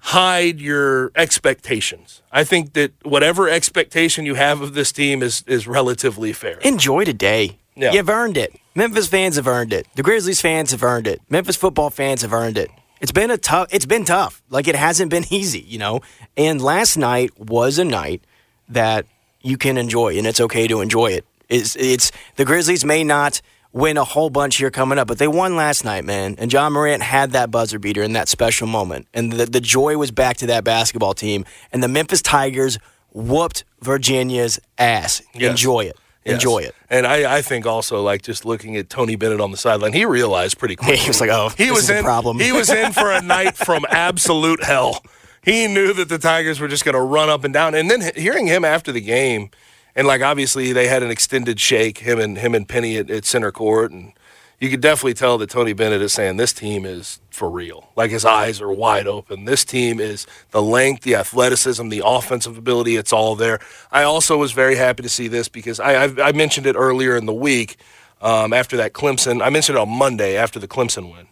hide 0.00 0.60
your 0.60 1.10
expectations. 1.16 2.22
I 2.30 2.44
think 2.44 2.74
that 2.74 2.92
whatever 3.04 3.48
expectation 3.48 4.24
you 4.26 4.34
have 4.34 4.60
of 4.60 4.74
this 4.74 4.92
team 4.92 5.22
is 5.22 5.42
is 5.48 5.66
relatively 5.66 6.32
fair. 6.32 6.58
Enjoy 6.58 7.04
today. 7.04 7.58
Yeah. 7.78 7.92
You've 7.92 8.08
earned 8.08 8.36
it. 8.36 8.54
Memphis 8.74 9.08
fans 9.08 9.36
have 9.36 9.46
earned 9.46 9.72
it. 9.72 9.86
The 9.94 10.02
Grizzlies 10.02 10.40
fans 10.40 10.72
have 10.72 10.82
earned 10.82 11.06
it. 11.06 11.20
Memphis 11.28 11.56
football 11.56 11.90
fans 11.90 12.22
have 12.22 12.32
earned 12.32 12.58
it. 12.58 12.70
It's 13.00 13.12
been 13.12 13.30
a 13.30 13.38
tough. 13.38 13.68
It's 13.72 13.86
been 13.86 14.04
tough. 14.04 14.42
Like 14.50 14.68
it 14.68 14.76
hasn't 14.76 15.10
been 15.10 15.24
easy, 15.30 15.60
you 15.60 15.78
know. 15.78 16.00
And 16.36 16.60
last 16.60 16.96
night 16.96 17.38
was 17.38 17.78
a 17.78 17.84
night 17.84 18.22
that 18.68 19.06
you 19.40 19.56
can 19.56 19.78
enjoy, 19.78 20.18
and 20.18 20.26
it's 20.26 20.40
okay 20.40 20.66
to 20.66 20.80
enjoy 20.80 21.12
it. 21.12 21.24
It's, 21.48 21.76
it's 21.76 22.12
the 22.36 22.44
Grizzlies 22.44 22.84
may 22.84 23.04
not 23.04 23.40
win 23.72 23.96
a 23.96 24.04
whole 24.04 24.30
bunch 24.30 24.56
here 24.56 24.70
coming 24.70 24.98
up, 24.98 25.06
but 25.08 25.18
they 25.18 25.28
won 25.28 25.56
last 25.56 25.84
night, 25.84 26.04
man. 26.04 26.34
And 26.38 26.52
Ja 26.52 26.68
Morant 26.68 27.02
had 27.02 27.32
that 27.32 27.50
buzzer 27.50 27.78
beater 27.78 28.02
in 28.02 28.12
that 28.14 28.28
special 28.28 28.66
moment, 28.66 29.06
and 29.14 29.32
the 29.32 29.46
the 29.46 29.60
joy 29.60 29.96
was 29.96 30.10
back 30.10 30.36
to 30.38 30.46
that 30.48 30.64
basketball 30.64 31.14
team. 31.14 31.44
And 31.72 31.82
the 31.82 31.88
Memphis 31.88 32.22
Tigers 32.22 32.78
whooped 33.12 33.64
Virginia's 33.80 34.58
ass. 34.76 35.22
Yes. 35.34 35.50
Enjoy 35.50 35.80
it. 35.80 35.96
Yes. 36.24 36.34
Enjoy 36.34 36.58
it. 36.58 36.74
And 36.90 37.06
I, 37.06 37.36
I 37.38 37.42
think 37.42 37.64
also 37.64 38.02
like 38.02 38.22
just 38.22 38.44
looking 38.44 38.76
at 38.76 38.90
Tony 38.90 39.16
Bennett 39.16 39.40
on 39.40 39.50
the 39.50 39.56
sideline, 39.56 39.92
he 39.92 40.04
realized 40.04 40.58
pretty 40.58 40.76
quickly. 40.76 40.96
He 40.96 41.08
was 41.08 41.20
like, 41.20 41.30
"Oh, 41.30 41.50
he 41.56 41.70
was 41.70 41.88
in 41.88 42.04
problem." 42.04 42.38
He 42.38 42.52
was 42.52 42.70
in 42.70 42.92
for 42.92 43.10
a 43.10 43.22
night 43.22 43.56
from 43.66 43.84
absolute 43.88 44.62
hell. 44.64 45.02
He 45.42 45.66
knew 45.66 45.92
that 45.94 46.08
the 46.08 46.18
Tigers 46.18 46.60
were 46.60 46.68
just 46.68 46.84
going 46.84 46.94
to 46.94 47.00
run 47.00 47.30
up 47.30 47.44
and 47.44 47.54
down. 47.54 47.74
And 47.74 47.90
then 47.90 48.12
hearing 48.14 48.46
him 48.46 48.64
after 48.64 48.92
the 48.92 49.00
game, 49.00 49.50
and 49.96 50.06
like 50.06 50.20
obviously 50.20 50.72
they 50.72 50.88
had 50.88 51.02
an 51.02 51.10
extended 51.10 51.58
shake, 51.58 51.98
him 51.98 52.18
and 52.18 52.36
him 52.36 52.54
and 52.54 52.68
Penny 52.68 52.98
at, 52.98 53.10
at 53.10 53.24
center 53.24 53.50
court, 53.50 53.90
and 53.90 54.12
you 54.60 54.68
could 54.70 54.80
definitely 54.80 55.14
tell 55.14 55.38
that 55.38 55.50
Tony 55.50 55.72
Bennett 55.72 56.02
is 56.02 56.12
saying 56.12 56.36
this 56.36 56.52
team 56.52 56.84
is 56.84 57.20
for 57.30 57.48
real. 57.48 57.90
Like 57.94 58.10
his 58.10 58.24
eyes 58.24 58.60
are 58.60 58.72
wide 58.72 59.06
open. 59.06 59.44
This 59.44 59.64
team 59.64 60.00
is 60.00 60.26
the 60.50 60.60
length, 60.60 61.02
the 61.04 61.14
athleticism, 61.14 61.88
the 61.90 62.02
offensive 62.04 62.58
ability. 62.58 62.96
It's 62.96 63.12
all 63.12 63.36
there. 63.36 63.60
I 63.92 64.02
also 64.02 64.36
was 64.36 64.50
very 64.52 64.74
happy 64.74 65.02
to 65.04 65.08
see 65.08 65.28
this 65.28 65.48
because 65.48 65.78
I 65.78 66.04
I, 66.06 66.28
I 66.28 66.32
mentioned 66.32 66.66
it 66.66 66.74
earlier 66.76 67.16
in 67.16 67.26
the 67.26 67.32
week 67.34 67.76
um, 68.20 68.52
after 68.52 68.76
that 68.78 68.92
Clemson. 68.94 69.42
I 69.44 69.50
mentioned 69.50 69.78
it 69.78 69.80
on 69.80 69.90
Monday 69.90 70.36
after 70.36 70.58
the 70.58 70.66
Clemson 70.68 71.12
win. 71.14 71.28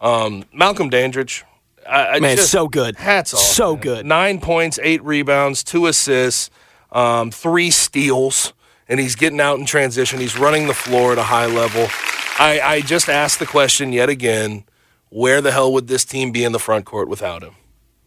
Um, 0.00 0.44
Malcolm 0.52 0.90
Dandridge. 0.90 1.44
I, 1.88 2.06
I 2.16 2.20
Man, 2.20 2.36
just- 2.36 2.50
so 2.50 2.68
good. 2.68 2.96
Hats 2.96 3.32
off. 3.34 3.40
So 3.40 3.74
man. 3.74 3.80
good. 3.82 4.06
Nine 4.06 4.40
points, 4.40 4.78
eight 4.82 5.02
rebounds, 5.04 5.62
two 5.64 5.86
assists, 5.86 6.50
um, 6.92 7.30
three 7.30 7.70
steals, 7.70 8.52
and 8.88 8.98
he's 9.00 9.14
getting 9.14 9.40
out 9.40 9.58
in 9.58 9.64
transition. 9.64 10.18
He's 10.18 10.36
running 10.38 10.66
the 10.66 10.74
floor 10.74 11.12
at 11.12 11.18
a 11.18 11.22
high 11.22 11.46
level. 11.46 11.86
I, 12.38 12.60
I 12.60 12.80
just 12.82 13.08
asked 13.08 13.40
the 13.40 13.46
question 13.46 13.92
yet 13.92 14.08
again 14.08 14.64
where 15.10 15.40
the 15.40 15.50
hell 15.50 15.72
would 15.72 15.88
this 15.88 16.04
team 16.04 16.30
be 16.30 16.44
in 16.44 16.52
the 16.52 16.58
front 16.60 16.84
court 16.84 17.08
without 17.08 17.42
him? 17.42 17.54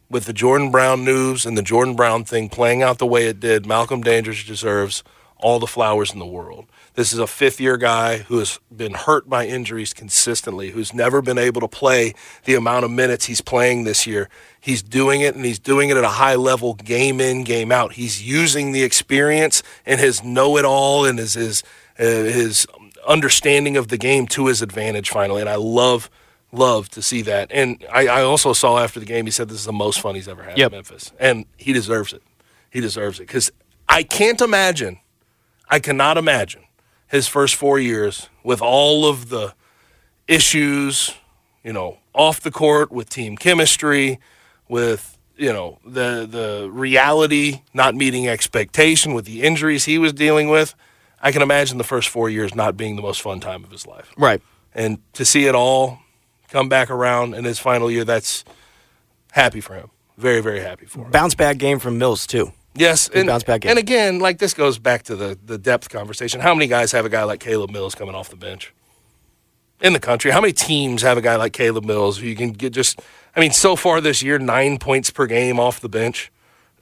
With 0.09 0.25
the 0.25 0.34
Jordan 0.34 0.71
Brown 0.71 1.03
news 1.03 1.45
and 1.45 1.57
the 1.57 1.61
Jordan 1.61 1.95
Brown 1.95 2.23
thing 2.23 2.47
playing 2.47 2.82
out 2.82 2.97
the 2.97 3.05
way 3.05 3.27
it 3.27 3.39
did, 3.39 3.65
Malcolm 3.65 4.01
Dandridge 4.01 4.45
deserves 4.45 5.03
all 5.38 5.59
the 5.59 5.67
flowers 5.67 6.13
in 6.13 6.19
the 6.19 6.25
world. 6.25 6.67
This 6.93 7.11
is 7.11 7.19
a 7.19 7.27
fifth 7.27 7.59
year 7.59 7.75
guy 7.77 8.19
who 8.19 8.38
has 8.38 8.59
been 8.73 8.93
hurt 8.93 9.27
by 9.27 9.47
injuries 9.47 9.93
consistently, 9.93 10.69
who's 10.69 10.93
never 10.93 11.21
been 11.21 11.38
able 11.38 11.61
to 11.61 11.67
play 11.67 12.13
the 12.45 12.55
amount 12.55 12.86
of 12.86 12.91
minutes 12.91 13.25
he's 13.25 13.41
playing 13.41 13.84
this 13.84 14.05
year. 14.05 14.29
He's 14.59 14.84
doing 14.84 15.21
it 15.21 15.36
and 15.36 15.43
he's 15.43 15.59
doing 15.59 15.89
it 15.89 15.97
at 15.97 16.03
a 16.03 16.09
high 16.09 16.36
level, 16.36 16.75
game 16.75 17.19
in, 17.19 17.43
game 17.43 17.71
out. 17.71 17.93
He's 17.93 18.25
using 18.25 18.71
the 18.71 18.84
experience 18.84 19.63
and 19.86 19.99
his 19.99 20.23
know 20.23 20.57
it 20.57 20.65
all 20.65 21.05
and 21.05 21.17
his, 21.17 21.34
his, 21.34 21.63
uh, 21.97 22.03
his 22.03 22.67
understanding 23.07 23.77
of 23.77 23.87
the 23.89 23.97
game 23.97 24.27
to 24.27 24.47
his 24.47 24.61
advantage 24.61 25.09
finally. 25.09 25.41
And 25.41 25.49
I 25.49 25.55
love, 25.55 26.09
love 26.51 26.89
to 26.89 27.01
see 27.01 27.21
that. 27.23 27.51
And 27.51 27.85
I, 27.91 28.07
I 28.07 28.21
also 28.23 28.53
saw 28.53 28.79
after 28.79 28.99
the 28.99 29.05
game, 29.05 29.25
he 29.25 29.31
said 29.31 29.49
this 29.49 29.59
is 29.59 29.65
the 29.65 29.73
most 29.73 29.99
fun 30.01 30.15
he's 30.15 30.27
ever 30.27 30.43
had 30.43 30.57
Yep. 30.57 30.71
in 30.71 30.77
Memphis. 30.77 31.11
And 31.19 31.45
he 31.57 31.73
deserves 31.73 32.13
it. 32.13 32.21
He 32.69 32.79
deserves 32.79 33.19
it 33.19 33.27
because 33.27 33.51
I 33.89 34.03
can't 34.03 34.41
imagine 34.41 34.99
I 35.69 35.79
cannot 35.79 36.17
imagine 36.17 36.63
his 37.07 37.27
first 37.27 37.55
four 37.55 37.79
years 37.79 38.29
with 38.43 38.61
all 38.61 39.05
of 39.05 39.29
the 39.29 39.53
issues, 40.27 41.13
you 41.63 41.73
know, 41.73 41.97
off 42.13 42.41
the 42.41 42.51
court 42.51 42.91
with 42.91 43.09
team 43.09 43.37
chemistry, 43.37 44.19
with 44.67 45.17
you 45.37 45.51
know 45.51 45.79
the 45.85 46.27
the 46.29 46.69
reality 46.71 47.61
not 47.73 47.95
meeting 47.95 48.27
expectation 48.27 49.13
with 49.13 49.25
the 49.25 49.41
injuries 49.41 49.85
he 49.85 49.97
was 49.97 50.13
dealing 50.13 50.49
with. 50.49 50.75
I 51.22 51.32
can 51.32 51.41
imagine 51.41 51.78
the 51.78 51.84
first 51.84 52.09
four 52.09 52.30
years 52.30 52.55
not 52.55 52.76
being 52.76 52.95
the 52.95 53.01
most 53.01 53.22
fun 53.22 53.39
time 53.39 53.63
of 53.63 53.72
his 53.72 53.86
life. 53.86 54.11
Right. 54.17 54.41
And 54.74 54.99
to 55.13 55.26
see 55.26 55.45
it 55.45 55.55
all 55.55 55.99
come 56.49 56.69
back 56.69 56.89
around 56.89 57.34
in 57.36 57.43
his 57.43 57.59
final 57.59 57.91
year, 57.91 58.03
that's 58.03 58.43
happy 59.32 59.61
for 59.61 59.76
him. 59.76 59.89
Very, 60.17 60.41
very 60.41 60.61
happy 60.61 60.86
for 60.86 61.05
him. 61.05 61.11
Bounce 61.11 61.36
back 61.36 61.57
game 61.57 61.80
from 61.80 61.97
Mills 61.97 62.28
too. 62.28 62.51
Yes, 62.74 63.09
and, 63.09 63.28
bounce 63.28 63.43
back 63.43 63.61
game. 63.61 63.72
and 63.72 63.80
again, 63.80 64.19
like 64.19 64.38
this 64.38 64.53
goes 64.53 64.80
back 64.80 65.03
to 65.03 65.15
the 65.15 65.38
the 65.45 65.57
depth 65.57 65.89
conversation. 65.89 66.39
How 66.39 66.53
many 66.53 66.67
guys 66.67 66.91
have 66.93 67.05
a 67.05 67.09
guy 67.09 67.24
like 67.24 67.39
Caleb 67.41 67.69
Mills 67.69 67.95
coming 67.95 68.15
off 68.15 68.30
the 68.30 68.38
bench 68.38 68.74
in 69.82 69.93
the 69.93 69.99
country? 69.99 70.32
How 70.32 70.39
many 70.39 70.53
teams 70.53 71.01
have 71.01 71.17
a 71.17 71.22
guy 71.22 71.36
like 71.36 71.51
Caleb 71.51 71.84
Mills 71.84 72.19
who 72.19 72.28
you 72.28 72.36
can 72.36 72.51
get 72.53 72.72
just? 72.72 73.01
I 73.36 73.41
mean, 73.41 73.51
so 73.51 73.76
far 73.76 73.99
this 73.99 74.24
year, 74.24 74.39
nine 74.39 74.78
points 74.78 75.09
per 75.09 75.26
game 75.28 75.59
off 75.59 75.82
the 75.82 75.89
bench, 75.89 76.32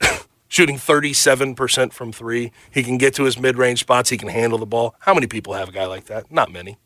shooting 0.50 0.76
thirty 0.76 1.14
seven 1.14 1.54
percent 1.54 1.94
from 1.94 2.12
three. 2.12 2.52
He 2.70 2.82
can 2.82 2.98
get 2.98 3.14
to 3.14 3.24
his 3.24 3.38
mid 3.38 3.56
range 3.56 3.80
spots. 3.80 4.10
He 4.10 4.18
can 4.18 4.28
handle 4.28 4.58
the 4.58 4.66
ball. 4.66 4.94
How 4.98 5.14
many 5.14 5.26
people 5.26 5.54
have 5.54 5.70
a 5.70 5.72
guy 5.72 5.86
like 5.86 6.04
that? 6.04 6.30
Not 6.30 6.52
many. 6.52 6.76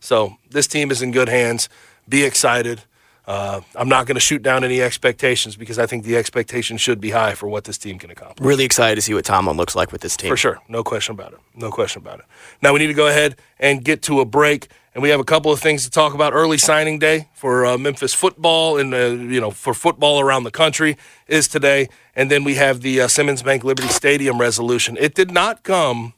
So 0.00 0.36
this 0.50 0.66
team 0.66 0.90
is 0.90 1.00
in 1.00 1.12
good 1.12 1.30
hands. 1.30 1.70
Be 2.06 2.24
excited. 2.24 2.82
Uh, 3.26 3.62
I'm 3.74 3.88
not 3.88 4.04
going 4.04 4.16
to 4.16 4.20
shoot 4.20 4.42
down 4.42 4.64
any 4.64 4.82
expectations 4.82 5.56
because 5.56 5.78
I 5.78 5.86
think 5.86 6.04
the 6.04 6.14
expectation 6.14 6.76
should 6.76 7.00
be 7.00 7.08
high 7.10 7.32
for 7.32 7.48
what 7.48 7.64
this 7.64 7.78
team 7.78 7.98
can 7.98 8.10
accomplish. 8.10 8.46
Really 8.46 8.64
excited 8.64 8.96
to 8.96 9.00
see 9.00 9.14
what 9.14 9.24
Tomlin 9.24 9.56
looks 9.56 9.74
like 9.74 9.92
with 9.92 10.02
this 10.02 10.14
team. 10.14 10.28
For 10.28 10.36
sure. 10.36 10.58
No 10.68 10.84
question 10.84 11.14
about 11.14 11.32
it. 11.32 11.38
No 11.54 11.70
question 11.70 12.02
about 12.02 12.18
it. 12.18 12.26
Now 12.60 12.74
we 12.74 12.80
need 12.80 12.88
to 12.88 12.94
go 12.94 13.06
ahead 13.06 13.36
and 13.58 13.82
get 13.82 14.02
to 14.02 14.20
a 14.20 14.26
break. 14.26 14.68
And 14.94 15.02
we 15.02 15.08
have 15.08 15.18
a 15.18 15.24
couple 15.24 15.50
of 15.50 15.58
things 15.58 15.82
to 15.84 15.90
talk 15.90 16.14
about. 16.14 16.32
Early 16.32 16.56
signing 16.56 17.00
day 17.00 17.28
for 17.34 17.66
uh, 17.66 17.76
Memphis 17.76 18.14
football 18.14 18.78
and, 18.78 18.94
uh, 18.94 19.06
you 19.06 19.40
know, 19.40 19.50
for 19.50 19.74
football 19.74 20.20
around 20.20 20.44
the 20.44 20.52
country 20.52 20.96
is 21.26 21.48
today. 21.48 21.88
And 22.14 22.30
then 22.30 22.44
we 22.44 22.54
have 22.54 22.80
the 22.80 23.00
uh, 23.00 23.08
Simmons 23.08 23.42
Bank 23.42 23.64
Liberty 23.64 23.88
Stadium 23.88 24.40
resolution. 24.40 24.96
It 25.00 25.14
did 25.14 25.32
not 25.32 25.64
come 25.64 26.14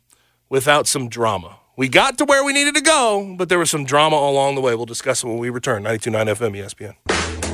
without 0.50 0.86
some 0.86 1.08
drama. 1.08 1.56
We 1.78 1.88
got 1.88 2.18
to 2.18 2.26
where 2.26 2.44
we 2.44 2.52
needed 2.52 2.74
to 2.74 2.82
go, 2.82 3.34
but 3.38 3.48
there 3.48 3.58
was 3.58 3.70
some 3.70 3.84
drama 3.84 4.16
along 4.16 4.56
the 4.56 4.60
way. 4.60 4.74
We'll 4.74 4.86
discuss 4.86 5.24
it 5.24 5.26
when 5.26 5.38
we 5.38 5.48
return. 5.48 5.82
92.9 5.82 6.36
FM 6.36 6.94
ESPN. 7.04 7.45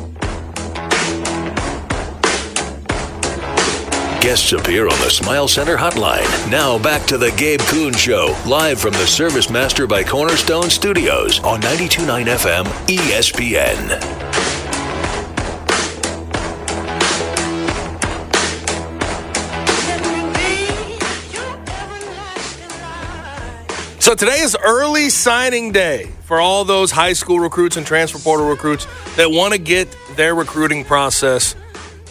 Guests 4.23 4.53
appear 4.53 4.85
on 4.85 4.97
the 5.01 5.11
Smile 5.11 5.49
Center 5.49 5.77
hotline. 5.77 6.49
Now 6.49 6.79
back 6.79 7.05
to 7.07 7.19
the 7.19 7.33
Gabe 7.33 7.59
Kuhn 7.63 7.93
Show, 7.93 8.37
live 8.47 8.81
from 8.81 8.93
the 8.93 9.05
Service 9.05 9.51
Master 9.51 9.89
by 9.89 10.05
Cornerstone 10.05 10.71
Studios 10.71 11.41
on 11.41 11.61
92.9 11.61 12.27
FM 12.27 12.65
ESPN. 12.87 14.01
So 24.01 24.15
today 24.15 24.39
is 24.39 24.57
early 24.65 25.11
signing 25.11 25.73
day 25.73 26.13
for 26.23 26.41
all 26.41 26.65
those 26.65 26.93
high 26.93 27.15
school 27.15 27.41
recruits 27.41 27.77
and 27.77 27.85
transfer 27.85 28.21
portal 28.21 28.49
recruits 28.49 28.87
that 29.17 29.33
want 29.33 29.53
to 29.53 29.59
get 29.59 29.89
their 30.15 30.37
recruiting 30.37 30.85
process 30.85 31.57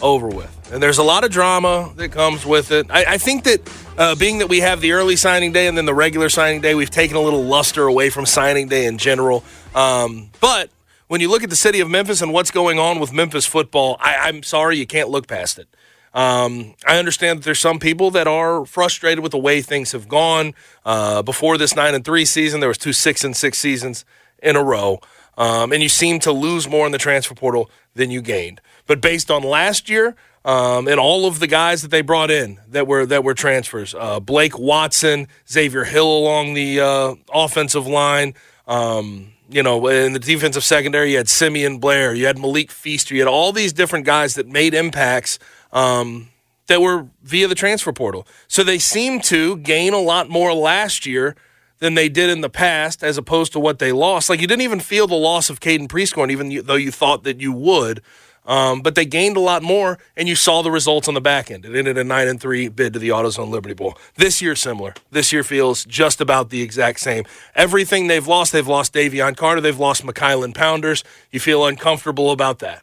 over 0.02 0.28
with. 0.28 0.61
And 0.72 0.82
there's 0.82 0.96
a 0.96 1.02
lot 1.02 1.22
of 1.22 1.30
drama 1.30 1.92
that 1.96 2.12
comes 2.12 2.46
with 2.46 2.70
it. 2.70 2.86
I, 2.88 3.04
I 3.06 3.18
think 3.18 3.44
that 3.44 3.60
uh, 3.98 4.14
being 4.14 4.38
that 4.38 4.48
we 4.48 4.60
have 4.60 4.80
the 4.80 4.92
early 4.92 5.16
signing 5.16 5.52
day 5.52 5.66
and 5.66 5.76
then 5.76 5.84
the 5.84 5.92
regular 5.92 6.30
signing 6.30 6.62
day, 6.62 6.74
we've 6.74 6.88
taken 6.88 7.14
a 7.14 7.20
little 7.20 7.44
luster 7.44 7.86
away 7.86 8.08
from 8.08 8.24
signing 8.24 8.68
day 8.68 8.86
in 8.86 8.96
general. 8.96 9.44
Um, 9.74 10.30
but 10.40 10.70
when 11.08 11.20
you 11.20 11.28
look 11.28 11.42
at 11.42 11.50
the 11.50 11.56
city 11.56 11.80
of 11.80 11.90
Memphis 11.90 12.22
and 12.22 12.32
what's 12.32 12.50
going 12.50 12.78
on 12.78 13.00
with 13.00 13.12
Memphis 13.12 13.44
football, 13.44 13.98
I, 14.00 14.16
I'm 14.16 14.42
sorry 14.42 14.78
you 14.78 14.86
can't 14.86 15.10
look 15.10 15.26
past 15.26 15.58
it. 15.58 15.68
Um, 16.14 16.74
I 16.86 16.98
understand 16.98 17.40
that 17.40 17.44
there's 17.44 17.60
some 17.60 17.78
people 17.78 18.10
that 18.12 18.26
are 18.26 18.64
frustrated 18.64 19.22
with 19.22 19.32
the 19.32 19.38
way 19.38 19.60
things 19.60 19.92
have 19.92 20.08
gone. 20.08 20.54
Uh, 20.86 21.20
before 21.20 21.58
this 21.58 21.76
nine 21.76 21.94
and 21.94 22.02
three 22.02 22.24
season, 22.24 22.60
there 22.60 22.68
was 22.70 22.78
two 22.78 22.94
six 22.94 23.24
and 23.24 23.36
six 23.36 23.58
seasons 23.58 24.06
in 24.42 24.56
a 24.56 24.64
row, 24.64 25.00
um, 25.36 25.70
and 25.70 25.82
you 25.82 25.90
seem 25.90 26.18
to 26.20 26.32
lose 26.32 26.66
more 26.66 26.86
in 26.86 26.92
the 26.92 26.98
transfer 26.98 27.34
portal 27.34 27.70
than 27.94 28.10
you 28.10 28.22
gained. 28.22 28.62
But 28.86 29.02
based 29.02 29.30
on 29.30 29.42
last 29.42 29.90
year 29.90 30.16
um, 30.44 30.88
and 30.88 30.98
all 30.98 31.26
of 31.26 31.38
the 31.38 31.46
guys 31.46 31.82
that 31.82 31.90
they 31.90 32.02
brought 32.02 32.30
in 32.30 32.58
that 32.68 32.86
were 32.86 33.06
that 33.06 33.22
were 33.22 33.34
transfers, 33.34 33.94
uh, 33.94 34.18
Blake 34.20 34.58
Watson, 34.58 35.28
Xavier 35.48 35.84
Hill 35.84 36.18
along 36.18 36.54
the 36.54 36.80
uh, 36.80 37.14
offensive 37.32 37.86
line. 37.86 38.34
Um, 38.66 39.32
you 39.48 39.62
know, 39.62 39.86
in 39.88 40.14
the 40.14 40.18
defensive 40.18 40.64
secondary, 40.64 41.12
you 41.12 41.18
had 41.18 41.28
Simeon 41.28 41.78
Blair, 41.78 42.14
you 42.14 42.26
had 42.26 42.38
Malik 42.38 42.70
Feaster, 42.70 43.14
you 43.14 43.20
had 43.20 43.28
all 43.28 43.52
these 43.52 43.72
different 43.72 44.06
guys 44.06 44.34
that 44.34 44.48
made 44.48 44.72
impacts 44.74 45.38
um, 45.72 46.30
that 46.66 46.80
were 46.80 47.06
via 47.22 47.46
the 47.48 47.54
transfer 47.54 47.92
portal. 47.92 48.26
So 48.48 48.64
they 48.64 48.78
seem 48.78 49.20
to 49.22 49.58
gain 49.58 49.92
a 49.92 50.00
lot 50.00 50.28
more 50.28 50.54
last 50.54 51.06
year 51.06 51.36
than 51.78 51.94
they 51.94 52.08
did 52.08 52.30
in 52.30 52.40
the 52.40 52.48
past, 52.48 53.02
as 53.02 53.18
opposed 53.18 53.52
to 53.52 53.60
what 53.60 53.78
they 53.78 53.92
lost. 53.92 54.30
Like 54.30 54.40
you 54.40 54.46
didn't 54.46 54.62
even 54.62 54.80
feel 54.80 55.06
the 55.06 55.16
loss 55.16 55.50
of 55.50 55.60
Caden 55.60 55.88
Prieskorn, 55.88 56.30
even 56.30 56.64
though 56.64 56.76
you 56.76 56.90
thought 56.90 57.24
that 57.24 57.40
you 57.40 57.52
would. 57.52 58.00
Um, 58.44 58.80
but 58.82 58.96
they 58.96 59.04
gained 59.04 59.36
a 59.36 59.40
lot 59.40 59.62
more, 59.62 59.98
and 60.16 60.28
you 60.28 60.34
saw 60.34 60.62
the 60.62 60.70
results 60.70 61.06
on 61.06 61.14
the 61.14 61.20
back 61.20 61.50
end. 61.50 61.64
It 61.64 61.76
ended 61.76 61.96
a 61.96 62.02
nine 62.02 62.26
and 62.26 62.40
three 62.40 62.68
bid 62.68 62.92
to 62.94 62.98
the 62.98 63.10
AutoZone 63.10 63.50
Liberty 63.50 63.74
Bowl. 63.74 63.96
This 64.16 64.42
year, 64.42 64.56
similar. 64.56 64.94
This 65.12 65.32
year 65.32 65.44
feels 65.44 65.84
just 65.84 66.20
about 66.20 66.50
the 66.50 66.60
exact 66.60 67.00
same. 67.00 67.24
Everything 67.54 68.08
they've 68.08 68.26
lost, 68.26 68.52
they've 68.52 68.66
lost 68.66 68.94
Davion 68.94 69.36
Carter, 69.36 69.60
they've 69.60 69.78
lost 69.78 70.04
McKylan 70.04 70.54
Pounders. 70.54 71.04
You 71.30 71.38
feel 71.38 71.64
uncomfortable 71.64 72.32
about 72.32 72.58
that, 72.58 72.82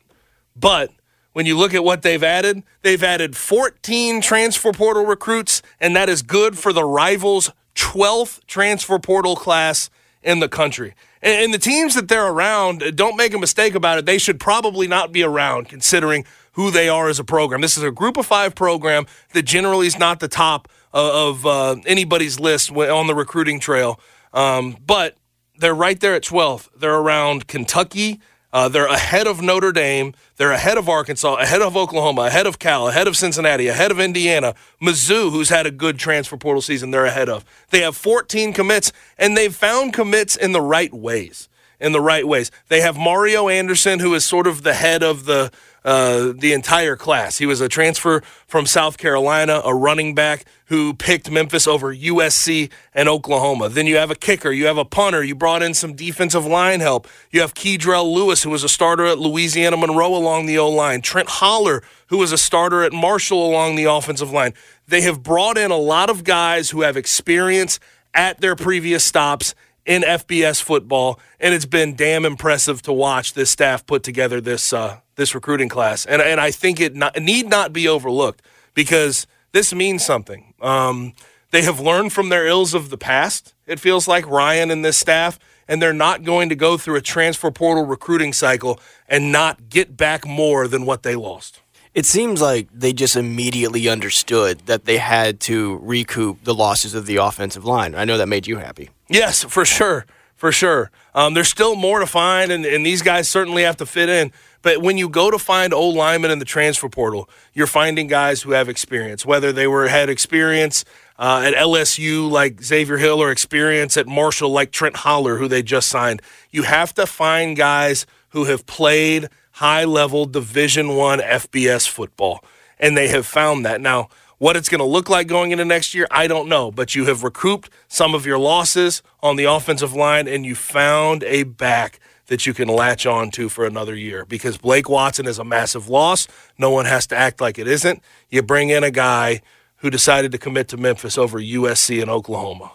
but 0.55 0.91
when 1.33 1.45
you 1.45 1.57
look 1.57 1.73
at 1.73 1.83
what 1.83 2.01
they've 2.01 2.23
added, 2.23 2.63
they've 2.81 3.03
added 3.03 3.35
14 3.37 4.21
transfer 4.21 4.71
portal 4.71 5.05
recruits, 5.05 5.61
and 5.79 5.95
that 5.95 6.09
is 6.09 6.21
good 6.21 6.57
for 6.57 6.73
the 6.73 6.83
rivals' 6.83 7.51
12th 7.75 8.45
transfer 8.47 8.97
portal 8.97 9.35
class 9.35 9.89
in 10.23 10.39
the 10.39 10.49
country. 10.49 10.95
And, 11.21 11.53
the 11.53 11.59
teams 11.59 11.95
that 11.95 12.07
they're 12.07 12.27
around, 12.27 12.95
don't 12.95 13.17
make 13.17 13.33
a 13.33 13.39
mistake 13.39 13.75
about 13.75 13.97
it, 13.97 14.05
they 14.05 14.17
should 14.17 14.39
probably 14.39 14.87
not 14.87 15.11
be 15.11 15.23
around 15.23 15.67
considering 15.67 16.25
who 16.53 16.71
they 16.71 16.87
are 16.87 17.09
as 17.09 17.19
a 17.19 17.23
program. 17.23 17.61
This 17.61 17.77
is 17.77 17.83
a 17.83 17.91
group 17.91 18.17
of 18.17 18.25
five 18.25 18.55
program 18.55 19.05
that 19.33 19.43
generally 19.43 19.87
is 19.87 19.99
not 19.99 20.19
the 20.19 20.27
top 20.27 20.67
of, 20.93 21.45
uh, 21.45 21.75
anybody's 21.85 22.39
list 22.39 22.71
on 22.71 23.07
the 23.07 23.15
recruiting 23.15 23.59
trail. 23.59 23.99
Um, 24.33 24.77
but 24.85 25.17
they're 25.57 25.75
right 25.75 25.99
there 25.99 26.15
at 26.15 26.23
12th. 26.23 26.69
They're 26.75 26.95
around 26.95 27.47
Kentucky, 27.47 28.21
uh, 28.51 28.67
they're 28.67 28.87
ahead 28.87 29.27
of 29.27 29.41
Notre 29.41 29.71
Dame. 29.71 30.13
They're 30.37 30.51
ahead 30.51 30.77
of 30.77 30.89
Arkansas, 30.89 31.35
ahead 31.35 31.61
of 31.61 31.77
Oklahoma, 31.77 32.23
ahead 32.23 32.47
of 32.47 32.57
Cal, 32.57 32.87
ahead 32.87 33.07
of 33.07 33.15
Cincinnati, 33.15 33.67
ahead 33.67 33.91
of 33.91 33.99
Indiana. 33.99 34.55
Mizzou, 34.81 35.31
who's 35.31 35.49
had 35.49 35.67
a 35.67 35.71
good 35.71 35.99
transfer 35.99 36.37
portal 36.37 36.61
season, 36.61 36.91
they're 36.91 37.05
ahead 37.05 37.29
of. 37.29 37.45
They 37.69 37.81
have 37.81 37.95
14 37.95 38.53
commits, 38.53 38.91
and 39.17 39.37
they've 39.37 39.55
found 39.55 39.93
commits 39.93 40.35
in 40.35 40.51
the 40.51 40.61
right 40.61 40.93
ways. 40.93 41.47
In 41.79 41.93
the 41.93 42.01
right 42.01 42.27
ways. 42.27 42.51
They 42.67 42.81
have 42.81 42.97
Mario 42.97 43.47
Anderson, 43.47 43.99
who 43.99 44.13
is 44.13 44.25
sort 44.25 44.47
of 44.47 44.63
the 44.63 44.73
head 44.73 45.01
of 45.01 45.25
the 45.25 45.49
uh, 45.83 46.33
the 46.37 46.53
entire 46.53 46.95
class. 46.95 47.37
He 47.37 47.45
was 47.45 47.61
a 47.61 47.69
transfer 47.69 48.21
from 48.47 48.65
South 48.65 48.97
Carolina, 48.97 49.61
a 49.63 49.73
running 49.73 50.13
back 50.13 50.45
who 50.65 50.93
picked 50.93 51.31
Memphis 51.31 51.67
over 51.67 51.95
USC 51.95 52.69
and 52.93 53.07
Oklahoma. 53.09 53.69
Then 53.69 53.87
you 53.87 53.95
have 53.95 54.11
a 54.11 54.15
kicker, 54.15 54.51
you 54.51 54.65
have 54.65 54.77
a 54.77 54.85
punter, 54.85 55.23
you 55.23 55.35
brought 55.35 55.63
in 55.63 55.73
some 55.73 55.95
defensive 55.95 56.45
line 56.45 56.79
help. 56.79 57.07
You 57.31 57.41
have 57.41 57.53
Keydrell 57.53 58.13
Lewis, 58.13 58.43
who 58.43 58.49
was 58.49 58.63
a 58.63 58.69
starter 58.69 59.05
at 59.05 59.19
Louisiana 59.19 59.77
Monroe 59.77 60.13
along 60.13 60.45
the 60.45 60.57
O 60.57 60.69
line. 60.69 61.01
Trent 61.01 61.29
Holler, 61.29 61.81
who 62.07 62.17
was 62.17 62.31
a 62.31 62.37
starter 62.37 62.83
at 62.83 62.93
Marshall 62.93 63.49
along 63.49 63.75
the 63.75 63.85
offensive 63.85 64.31
line. 64.31 64.53
They 64.87 65.01
have 65.01 65.23
brought 65.23 65.57
in 65.57 65.71
a 65.71 65.77
lot 65.77 66.09
of 66.09 66.23
guys 66.23 66.71
who 66.71 66.81
have 66.81 66.97
experience 66.97 67.79
at 68.13 68.41
their 68.41 68.55
previous 68.55 69.03
stops 69.03 69.55
in 69.85 70.01
FBS 70.03 70.61
football, 70.61 71.19
and 71.39 71.53
it's 71.53 71.65
been 71.65 71.95
damn 71.95 72.25
impressive 72.25 72.81
to 72.83 72.93
watch 72.93 73.33
this 73.33 73.49
staff 73.49 73.85
put 73.85 74.03
together 74.03 74.39
this 74.41 74.73
uh, 74.73 74.99
this 75.15 75.33
recruiting 75.35 75.69
class. 75.69 76.05
And 76.05 76.21
and 76.21 76.39
I 76.39 76.51
think 76.51 76.79
it 76.79 76.95
not, 76.95 77.19
need 77.19 77.49
not 77.49 77.73
be 77.73 77.87
overlooked 77.87 78.41
because 78.73 79.27
this 79.51 79.73
means 79.73 80.05
something. 80.05 80.53
Um, 80.61 81.13
they 81.51 81.63
have 81.63 81.79
learned 81.79 82.13
from 82.13 82.29
their 82.29 82.45
ills 82.45 82.73
of 82.73 82.89
the 82.89 82.97
past. 82.97 83.55
It 83.65 83.79
feels 83.79 84.07
like 84.07 84.27
Ryan 84.27 84.69
and 84.69 84.85
this 84.85 84.97
staff, 84.97 85.39
and 85.67 85.81
they're 85.81 85.93
not 85.93 86.23
going 86.23 86.49
to 86.49 86.55
go 86.55 86.77
through 86.77 86.95
a 86.95 87.01
transfer 87.01 87.49
portal 87.49 87.85
recruiting 87.85 88.33
cycle 88.33 88.79
and 89.07 89.31
not 89.31 89.69
get 89.69 89.97
back 89.97 90.27
more 90.27 90.67
than 90.67 90.85
what 90.85 91.03
they 91.03 91.15
lost. 91.15 91.61
It 91.95 92.05
seems 92.05 92.39
like 92.39 92.67
they 92.71 92.93
just 92.93 93.15
immediately 93.15 93.89
understood 93.89 94.59
that 94.67 94.85
they 94.85 94.97
had 94.97 95.39
to 95.41 95.79
recoup 95.81 96.43
the 96.43 96.53
losses 96.53 96.93
of 96.93 97.07
the 97.07 97.15
offensive 97.15 97.65
line. 97.65 97.95
I 97.95 98.05
know 98.05 98.17
that 98.17 98.27
made 98.27 98.45
you 98.45 98.57
happy. 98.57 98.89
Yes, 99.09 99.43
for 99.43 99.65
sure. 99.65 100.05
For 100.35 100.53
sure. 100.53 100.89
Um, 101.13 101.33
there's 101.33 101.49
still 101.49 101.75
more 101.75 101.99
to 101.99 102.05
find, 102.05 102.49
and, 102.49 102.65
and 102.65 102.85
these 102.85 103.01
guys 103.01 103.27
certainly 103.27 103.63
have 103.63 103.75
to 103.77 103.85
fit 103.85 104.07
in. 104.07 104.31
But 104.61 104.81
when 104.81 104.97
you 104.97 105.09
go 105.09 105.29
to 105.29 105.37
find 105.37 105.73
old 105.73 105.95
linemen 105.95 106.31
in 106.31 106.39
the 106.39 106.45
transfer 106.45 106.87
portal, 106.87 107.29
you're 107.53 107.67
finding 107.67 108.07
guys 108.07 108.41
who 108.41 108.51
have 108.51 108.69
experience, 108.69 109.25
whether 109.25 109.51
they 109.51 109.67
were 109.67 109.89
had 109.89 110.09
experience 110.09 110.85
uh, 111.17 111.43
at 111.45 111.53
LSU 111.55 112.29
like 112.31 112.63
Xavier 112.63 112.97
Hill 112.97 113.21
or 113.21 113.31
experience 113.31 113.97
at 113.97 114.07
Marshall 114.07 114.49
like 114.49 114.71
Trent 114.71 114.97
Holler, 114.97 115.37
who 115.37 115.49
they 115.49 115.61
just 115.61 115.89
signed. 115.89 116.21
You 116.51 116.63
have 116.63 116.93
to 116.93 117.05
find 117.05 117.57
guys 117.57 118.05
who 118.29 118.45
have 118.45 118.65
played 118.65 119.27
high 119.53 119.83
level 119.83 120.25
Division 120.25 120.95
One 120.95 121.19
FBS 121.19 121.87
football, 121.87 122.43
and 122.79 122.95
they 122.95 123.09
have 123.09 123.25
found 123.25 123.65
that 123.65 123.81
now. 123.81 124.07
What 124.39 124.55
it's 124.55 124.69
going 124.69 124.79
to 124.79 124.85
look 124.85 125.09
like 125.09 125.27
going 125.27 125.51
into 125.51 125.65
next 125.65 125.93
year, 125.93 126.07
I 126.09 126.25
don't 126.27 126.47
know. 126.47 126.71
But 126.71 126.95
you 126.95 127.05
have 127.05 127.23
recouped 127.23 127.69
some 127.89 128.15
of 128.15 128.25
your 128.25 128.39
losses 128.39 129.03
on 129.21 129.35
the 129.35 129.43
offensive 129.43 129.93
line, 129.93 130.27
and 130.29 130.45
you 130.45 130.55
found 130.55 131.23
a 131.23 131.43
back 131.43 131.99
that 132.27 132.45
you 132.45 132.53
can 132.53 132.69
latch 132.69 133.05
on 133.05 133.31
to 133.31 133.49
for 133.49 133.65
another 133.65 133.93
year 133.95 134.23
because 134.23 134.57
Blake 134.57 134.87
Watson 134.87 135.27
is 135.27 135.39
a 135.39 135.43
massive 135.43 135.89
loss. 135.89 136.27
No 136.57 136.69
one 136.69 136.85
has 136.85 137.05
to 137.07 137.17
act 137.17 137.41
like 137.41 137.59
it 137.59 137.67
isn't. 137.67 138.01
You 138.29 138.41
bring 138.41 138.69
in 138.69 138.83
a 138.83 138.91
guy 138.91 139.41
who 139.77 139.89
decided 139.89 140.31
to 140.31 140.37
commit 140.37 140.69
to 140.69 140.77
Memphis 140.77 141.17
over 141.17 141.39
USC 141.39 142.01
and 142.01 142.09
Oklahoma. 142.09 142.71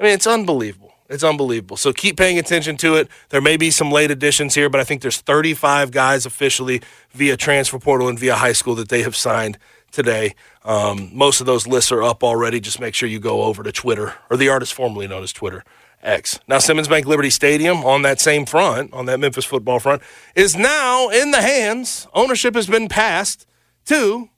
I 0.00 0.02
mean, 0.02 0.12
it's 0.12 0.26
unbelievable. 0.26 0.92
It's 1.08 1.22
unbelievable. 1.22 1.76
So 1.76 1.92
keep 1.92 2.16
paying 2.16 2.38
attention 2.38 2.76
to 2.78 2.96
it. 2.96 3.08
There 3.28 3.40
may 3.40 3.56
be 3.56 3.70
some 3.70 3.92
late 3.92 4.10
additions 4.10 4.54
here, 4.54 4.68
but 4.68 4.80
I 4.80 4.84
think 4.84 5.02
there's 5.02 5.20
35 5.20 5.92
guys 5.92 6.26
officially 6.26 6.82
via 7.12 7.36
transfer 7.36 7.78
portal 7.78 8.08
and 8.08 8.18
via 8.18 8.34
high 8.34 8.52
school 8.52 8.74
that 8.74 8.88
they 8.88 9.02
have 9.02 9.14
signed 9.14 9.56
today. 9.96 10.34
Um, 10.64 11.10
most 11.12 11.40
of 11.40 11.46
those 11.46 11.66
lists 11.66 11.90
are 11.90 12.02
up 12.02 12.22
already. 12.22 12.60
Just 12.60 12.78
make 12.78 12.94
sure 12.94 13.08
you 13.08 13.18
go 13.18 13.42
over 13.42 13.64
to 13.64 13.72
Twitter, 13.72 14.14
or 14.30 14.36
the 14.36 14.48
artist 14.48 14.74
formerly 14.74 15.08
known 15.08 15.24
as 15.24 15.32
Twitter, 15.32 15.64
X. 16.02 16.38
Now, 16.46 16.58
Simmons 16.58 16.86
Bank 16.86 17.06
Liberty 17.06 17.30
Stadium 17.30 17.78
on 17.78 18.02
that 18.02 18.20
same 18.20 18.46
front, 18.46 18.92
on 18.92 19.06
that 19.06 19.18
Memphis 19.18 19.44
football 19.44 19.80
front, 19.80 20.02
is 20.36 20.54
now 20.54 21.08
in 21.08 21.32
the 21.32 21.40
hands. 21.40 22.06
Ownership 22.14 22.54
has 22.54 22.68
been 22.68 22.88
passed 22.88 23.46
to 23.86 24.28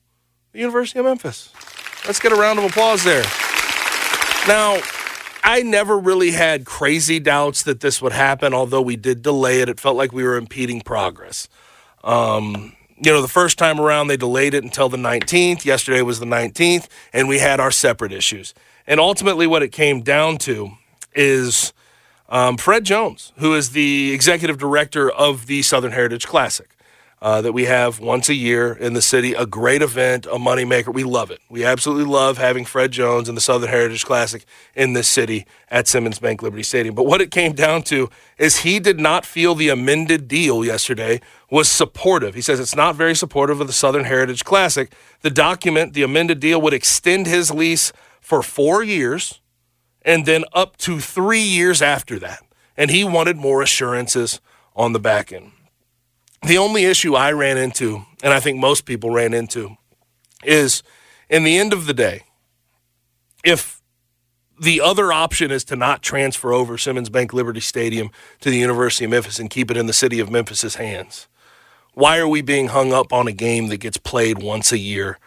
the 0.53 0.61
University 0.61 1.01
of 1.01 1.05
Memphis. 1.05 1.53
Let's 2.07 2.21
get 2.21 2.33
a 2.33 2.37
round 2.37 2.59
of 2.59 2.65
applause 2.65 3.05
there. 3.05 3.25
Now, 4.47 4.81
I 5.43 5.63
never 5.63 5.99
really 5.99 6.31
had 6.31 6.65
crazy 6.65 7.19
doubts 7.19 7.65
that 7.65 7.81
this 7.81 8.01
would 8.01 8.13
happen, 8.13 8.55
although 8.55 8.81
we 8.81 8.97
did 8.97 9.23
delay 9.23 9.61
it. 9.61 9.69
It 9.69 9.81
felt 9.81 9.97
like 9.97 10.13
we 10.13 10.23
were 10.23 10.37
impeding 10.37 10.81
progress. 10.81 11.49
Um, 12.05 12.75
you 13.01 13.13
know, 13.13 13.23
the 13.23 13.29
first 13.29 13.59
time 13.59 13.81
around, 13.81 14.09
they 14.09 14.17
delayed 14.17 14.55
it 14.55 14.65
until 14.65 14.89
the 14.89 14.97
19th. 14.97 15.65
Yesterday 15.65 16.03
was 16.03 16.21
the 16.21 16.27
19th, 16.27 16.89
and 17.13 17.29
we 17.29 17.39
had 17.39 17.61
our 17.61 17.71
separate 17.71 18.13
issues. 18.13 18.55
And 18.87 18.99
ultimately, 18.99 19.47
what 19.47 19.63
it 19.63 19.71
came 19.71 20.03
down 20.03 20.39
to 20.39 20.71
is 21.15 21.73
um, 22.29 22.57
Fred 22.57 22.85
Jones, 22.85 23.33
who 23.39 23.55
is 23.55 23.71
the 23.71 24.13
executive 24.13 24.59
director 24.59 25.11
of 25.11 25.47
the 25.47 25.63
Southern 25.63 25.93
Heritage 25.93 26.27
Classic. 26.27 26.69
Uh, 27.21 27.43
that 27.43 27.53
we 27.53 27.65
have 27.65 27.99
once 27.99 28.29
a 28.29 28.35
year 28.35 28.73
in 28.73 28.93
the 28.93 29.03
city, 29.03 29.35
a 29.35 29.45
great 29.45 29.83
event, 29.83 30.25
a 30.27 30.39
moneymaker. 30.39 30.95
We 30.95 31.03
love 31.03 31.33
it. 31.33 31.41
We 31.51 31.65
absolutely 31.65 32.05
love 32.05 32.39
having 32.39 32.65
Fred 32.65 32.93
Jones 32.93 33.29
and 33.29 33.37
the 33.37 33.41
Southern 33.41 33.71
Heritage 33.71 34.05
Classic 34.05 34.45
in 34.77 34.93
this 34.93 35.09
city 35.09 35.45
at 35.69 35.89
Simmons 35.89 36.21
Bank 36.21 36.43
Liberty 36.43 36.63
Stadium. 36.63 36.95
But 36.95 37.07
what 37.07 37.21
it 37.21 37.33
came 37.33 37.55
down 37.55 37.83
to 37.85 38.09
is 38.39 38.59
he 38.59 38.79
did 38.79 39.01
not 39.01 39.27
feel 39.27 39.57
the 39.57 39.69
amended 39.69 40.29
deal 40.29 40.65
yesterday 40.65 41.21
was 41.51 41.69
supportive. 41.69 42.37
He 42.37 42.41
says 42.41 42.61
it's 42.61 42.77
not 42.77 42.95
very 42.95 43.17
supportive 43.17 43.61
of 43.61 43.67
the 43.67 43.73
Southern 43.73 44.05
Heritage 44.05 44.45
Classic. 44.45 44.93
The 45.23 45.31
document, 45.31 45.95
the 45.95 46.05
amended 46.05 46.39
deal, 46.39 46.63
would 46.63 46.73
extend 46.73 47.27
his 47.27 47.51
lease 47.51 47.93
for 48.21 48.45
four 48.45 48.85
years 48.85 49.41
and 50.03 50.25
then 50.25 50.45
up 50.53 50.77
to 50.77 51.01
three 51.01 51.43
years 51.43 51.83
after 51.83 52.19
that. 52.21 52.45
And 52.77 52.93
he 52.93 53.03
wanted 53.03 53.37
more 53.37 53.61
assurances 53.61 54.41
on 54.77 54.93
the 54.93 55.01
back 55.01 55.33
end. 55.33 55.51
The 56.43 56.59
only 56.59 56.85
issue 56.85 57.15
I 57.15 57.33
ran 57.33 57.57
into, 57.57 58.05
and 58.23 58.33
I 58.33 58.41
think 58.41 58.59
most 58.59 58.85
people 58.85 59.11
ran 59.11 59.35
into, 59.35 59.77
is 60.45 60.83
in 61.29 61.45
the 61.45 61.59
end 61.59 61.73
of 61.73 61.87
the 61.87 61.95
day, 61.95 62.23
if 63.45 63.81
the 64.61 64.81
other 64.81 65.13
option 65.13 65.51
is 65.51 65.65
to 65.65 65.77
not 65.77 66.03
transfer 66.03 66.53
over 66.53 66.77
Simmons 66.79 67.09
Bank 67.09 67.33
Liberty 67.33 67.61
Stadium 67.61 68.11
to 68.41 68.51
the 68.51 68.59
University 68.59 69.05
of 69.05 69.11
Memphis 69.11 69.39
and 69.39 69.51
keep 69.51 69.71
it 69.71 69.77
in 69.77 69.87
the 69.87 69.93
city 69.93 70.21
of 70.21 70.31
Memphis's 70.31 70.77
hands. 70.77 71.29
Why 71.95 72.19
are 72.19 72.29
we 72.29 72.43
being 72.43 72.69
hung 72.69 72.93
up 72.93 73.13
on 73.13 73.29
a 73.29 73.33
game 73.33 73.69
that 73.69 73.79
gets 73.79 73.97
played 73.97 74.43
once 74.43 74.73
a 74.73 74.79
year 74.79 75.19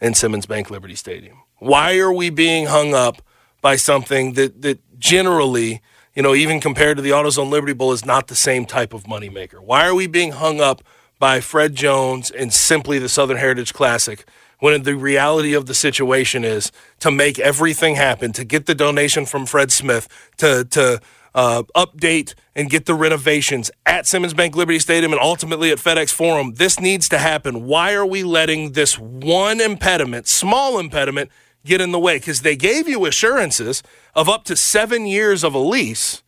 in 0.00 0.14
Simmons 0.14 0.46
Bank 0.46 0.70
Liberty 0.70 0.94
Stadium? 0.94 1.38
Why 1.58 1.98
are 1.98 2.12
we 2.12 2.30
being 2.30 2.66
hung 2.66 2.94
up 2.94 3.22
by 3.60 3.76
something 3.76 4.34
that 4.34 4.62
that 4.62 4.80
generally, 4.98 5.80
you 6.18 6.22
know, 6.22 6.34
even 6.34 6.58
compared 6.58 6.96
to 6.96 7.02
the 7.02 7.10
AutoZone 7.10 7.48
Liberty 7.48 7.72
Bowl 7.72 7.92
is 7.92 8.04
not 8.04 8.26
the 8.26 8.34
same 8.34 8.66
type 8.66 8.92
of 8.92 9.04
moneymaker? 9.04 9.60
Why 9.60 9.86
are 9.86 9.94
we 9.94 10.08
being 10.08 10.32
hung 10.32 10.60
up 10.60 10.82
by 11.20 11.38
Fred 11.38 11.76
Jones 11.76 12.28
and 12.28 12.52
simply 12.52 12.98
the 12.98 13.08
Southern 13.08 13.36
Heritage 13.36 13.72
Classic 13.72 14.24
when 14.58 14.82
the 14.82 14.96
reality 14.96 15.54
of 15.54 15.66
the 15.66 15.74
situation 15.74 16.42
is 16.42 16.72
to 16.98 17.12
make 17.12 17.38
everything 17.38 17.94
happen, 17.94 18.32
to 18.32 18.44
get 18.44 18.66
the 18.66 18.74
donation 18.74 19.26
from 19.26 19.46
Fred 19.46 19.70
Smith, 19.70 20.08
to 20.38 20.64
to 20.64 21.00
uh, 21.36 21.62
update 21.76 22.34
and 22.56 22.68
get 22.68 22.86
the 22.86 22.94
renovations 22.94 23.70
at 23.86 24.04
Simmons 24.04 24.34
Bank 24.34 24.56
Liberty 24.56 24.80
Stadium 24.80 25.12
and 25.12 25.20
ultimately 25.22 25.70
at 25.70 25.78
FedEx 25.78 26.12
Forum. 26.12 26.54
This 26.54 26.80
needs 26.80 27.08
to 27.10 27.18
happen. 27.18 27.64
Why 27.64 27.94
are 27.94 28.04
we 28.04 28.24
letting 28.24 28.72
this 28.72 28.98
one 28.98 29.60
impediment, 29.60 30.26
small 30.26 30.80
impediment, 30.80 31.30
get 31.68 31.80
in 31.80 31.92
the 31.92 31.98
way? 31.98 32.16
Because 32.16 32.40
they 32.40 32.56
gave 32.56 32.88
you 32.88 33.06
assurances 33.06 33.82
of 34.14 34.28
up 34.28 34.44
to 34.44 34.56
seven 34.56 35.06
years 35.06 35.44
of 35.44 35.54
a 35.54 35.58
lease, 35.58 36.22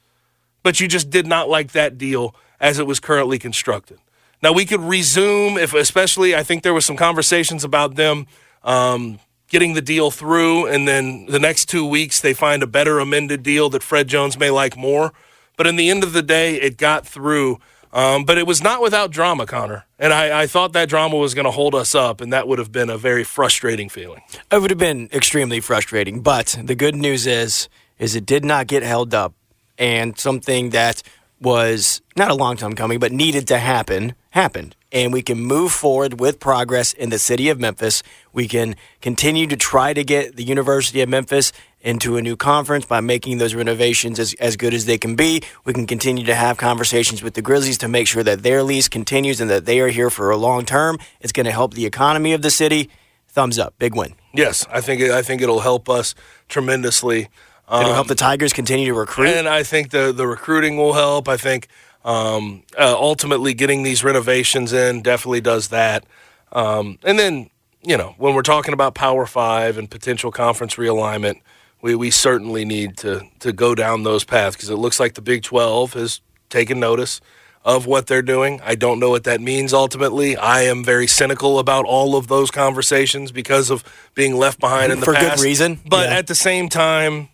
but 0.62 0.78
you 0.78 0.86
just 0.86 1.10
did 1.10 1.26
not 1.26 1.48
like 1.48 1.72
that 1.72 1.98
deal 1.98 2.34
as 2.60 2.78
it 2.78 2.86
was 2.86 3.00
currently 3.00 3.38
constructed. 3.38 3.98
Now 4.42 4.52
we 4.52 4.64
could 4.64 4.80
resume 4.80 5.58
if, 5.58 5.74
especially, 5.74 6.36
I 6.36 6.42
think 6.42 6.62
there 6.62 6.74
was 6.74 6.86
some 6.86 6.96
conversations 6.96 7.64
about 7.64 7.96
them 7.96 8.26
um, 8.62 9.18
getting 9.48 9.74
the 9.74 9.82
deal 9.82 10.10
through, 10.10 10.66
and 10.66 10.86
then 10.86 11.26
the 11.26 11.38
next 11.38 11.66
two 11.66 11.84
weeks 11.84 12.20
they 12.20 12.34
find 12.34 12.62
a 12.62 12.66
better 12.66 13.00
amended 13.00 13.42
deal 13.42 13.68
that 13.70 13.82
Fred 13.82 14.08
Jones 14.08 14.38
may 14.38 14.50
like 14.50 14.76
more. 14.76 15.12
But 15.56 15.66
in 15.66 15.76
the 15.76 15.90
end 15.90 16.04
of 16.04 16.12
the 16.12 16.22
day, 16.22 16.54
it 16.60 16.76
got 16.76 17.06
through. 17.06 17.58
Um, 17.92 18.24
but 18.24 18.38
it 18.38 18.46
was 18.46 18.62
not 18.62 18.80
without 18.80 19.10
drama, 19.10 19.46
Connor. 19.46 19.84
And 19.98 20.12
I, 20.12 20.42
I 20.42 20.46
thought 20.46 20.72
that 20.74 20.88
drama 20.88 21.16
was 21.16 21.34
going 21.34 21.44
to 21.44 21.50
hold 21.50 21.74
us 21.74 21.94
up, 21.94 22.20
and 22.20 22.32
that 22.32 22.46
would 22.46 22.58
have 22.58 22.70
been 22.70 22.88
a 22.88 22.96
very 22.96 23.24
frustrating 23.24 23.88
feeling. 23.88 24.22
It 24.50 24.60
would 24.60 24.70
have 24.70 24.78
been 24.78 25.08
extremely 25.12 25.60
frustrating. 25.60 26.20
But 26.20 26.56
the 26.62 26.74
good 26.74 26.94
news 26.94 27.26
is, 27.26 27.68
is 27.98 28.14
it 28.14 28.26
did 28.26 28.44
not 28.44 28.68
get 28.68 28.82
held 28.82 29.12
up, 29.12 29.34
and 29.78 30.16
something 30.18 30.70
that 30.70 31.02
was 31.40 32.00
not 32.16 32.30
a 32.30 32.34
long 32.34 32.56
time 32.56 32.74
coming, 32.74 32.98
but 32.98 33.12
needed 33.12 33.48
to 33.48 33.58
happen, 33.58 34.14
happened. 34.30 34.76
And 34.92 35.12
we 35.12 35.22
can 35.22 35.38
move 35.40 35.72
forward 35.72 36.20
with 36.20 36.38
progress 36.38 36.92
in 36.92 37.10
the 37.10 37.18
city 37.18 37.48
of 37.48 37.58
Memphis. 37.58 38.02
We 38.32 38.46
can 38.46 38.76
continue 39.00 39.46
to 39.46 39.56
try 39.56 39.94
to 39.94 40.04
get 40.04 40.36
the 40.36 40.44
University 40.44 41.00
of 41.00 41.08
Memphis 41.08 41.52
into 41.82 42.16
a 42.16 42.22
new 42.22 42.36
conference 42.36 42.84
by 42.84 43.00
making 43.00 43.38
those 43.38 43.54
renovations 43.54 44.18
as, 44.18 44.34
as 44.34 44.56
good 44.56 44.74
as 44.74 44.84
they 44.84 44.98
can 44.98 45.16
be. 45.16 45.42
We 45.64 45.72
can 45.72 45.86
continue 45.86 46.24
to 46.24 46.34
have 46.34 46.56
conversations 46.56 47.22
with 47.22 47.34
the 47.34 47.42
Grizzlies 47.42 47.78
to 47.78 47.88
make 47.88 48.06
sure 48.06 48.22
that 48.22 48.42
their 48.42 48.62
lease 48.62 48.88
continues 48.88 49.40
and 49.40 49.50
that 49.50 49.64
they 49.64 49.80
are 49.80 49.88
here 49.88 50.10
for 50.10 50.30
a 50.30 50.36
long 50.36 50.64
term. 50.64 50.98
It's 51.20 51.32
going 51.32 51.46
to 51.46 51.52
help 51.52 51.74
the 51.74 51.86
economy 51.86 52.32
of 52.32 52.42
the 52.42 52.50
city. 52.50 52.90
Thumbs 53.28 53.58
up, 53.58 53.74
big 53.78 53.94
win. 53.94 54.14
Yes, 54.34 54.66
I 54.70 54.80
think 54.80 55.02
I 55.02 55.22
think 55.22 55.40
it'll 55.40 55.60
help 55.60 55.88
us 55.88 56.14
tremendously. 56.48 57.28
Um, 57.68 57.82
it'll 57.82 57.94
help 57.94 58.08
the 58.08 58.16
Tigers 58.16 58.52
continue 58.52 58.86
to 58.86 58.94
recruit, 58.94 59.28
and 59.28 59.48
I 59.48 59.62
think 59.62 59.90
the 59.90 60.12
the 60.12 60.26
recruiting 60.26 60.76
will 60.76 60.94
help. 60.94 61.28
I 61.28 61.36
think 61.36 61.68
um, 62.04 62.64
uh, 62.76 62.94
ultimately 62.98 63.54
getting 63.54 63.82
these 63.84 64.02
renovations 64.02 64.72
in 64.72 65.02
definitely 65.02 65.40
does 65.40 65.68
that. 65.68 66.04
Um, 66.52 66.98
and 67.04 67.18
then 67.18 67.50
you 67.82 67.96
know 67.96 68.14
when 68.18 68.34
we're 68.34 68.42
talking 68.42 68.74
about 68.74 68.94
Power 68.94 69.26
Five 69.26 69.78
and 69.78 69.88
potential 69.88 70.32
conference 70.32 70.74
realignment, 70.74 71.40
we 71.82 71.94
we 71.94 72.10
certainly 72.10 72.64
need 72.64 72.96
to 72.98 73.22
to 73.40 73.52
go 73.52 73.74
down 73.74 74.02
those 74.02 74.24
paths 74.24 74.56
because 74.56 74.70
it 74.70 74.76
looks 74.76 75.00
like 75.00 75.14
the 75.14 75.22
Big 75.22 75.42
Twelve 75.42 75.94
has 75.94 76.20
taken 76.48 76.80
notice 76.80 77.20
of 77.64 77.86
what 77.86 78.06
they're 78.06 78.22
doing. 78.22 78.60
I 78.64 78.74
don't 78.74 78.98
know 78.98 79.10
what 79.10 79.24
that 79.24 79.40
means 79.40 79.72
ultimately. 79.74 80.36
I 80.36 80.62
am 80.62 80.82
very 80.82 81.06
cynical 81.06 81.58
about 81.58 81.84
all 81.84 82.16
of 82.16 82.26
those 82.28 82.50
conversations 82.50 83.32
because 83.32 83.68
of 83.70 83.84
being 84.14 84.34
left 84.36 84.58
behind 84.60 84.92
in 84.92 85.00
the 85.00 85.04
For 85.04 85.12
past. 85.14 85.36
good 85.36 85.44
reason. 85.44 85.78
But 85.86 86.08
Yeah. 86.08 86.16
at 86.16 86.26
the 86.26 86.34
same 86.34 86.68
time, 86.70 87.28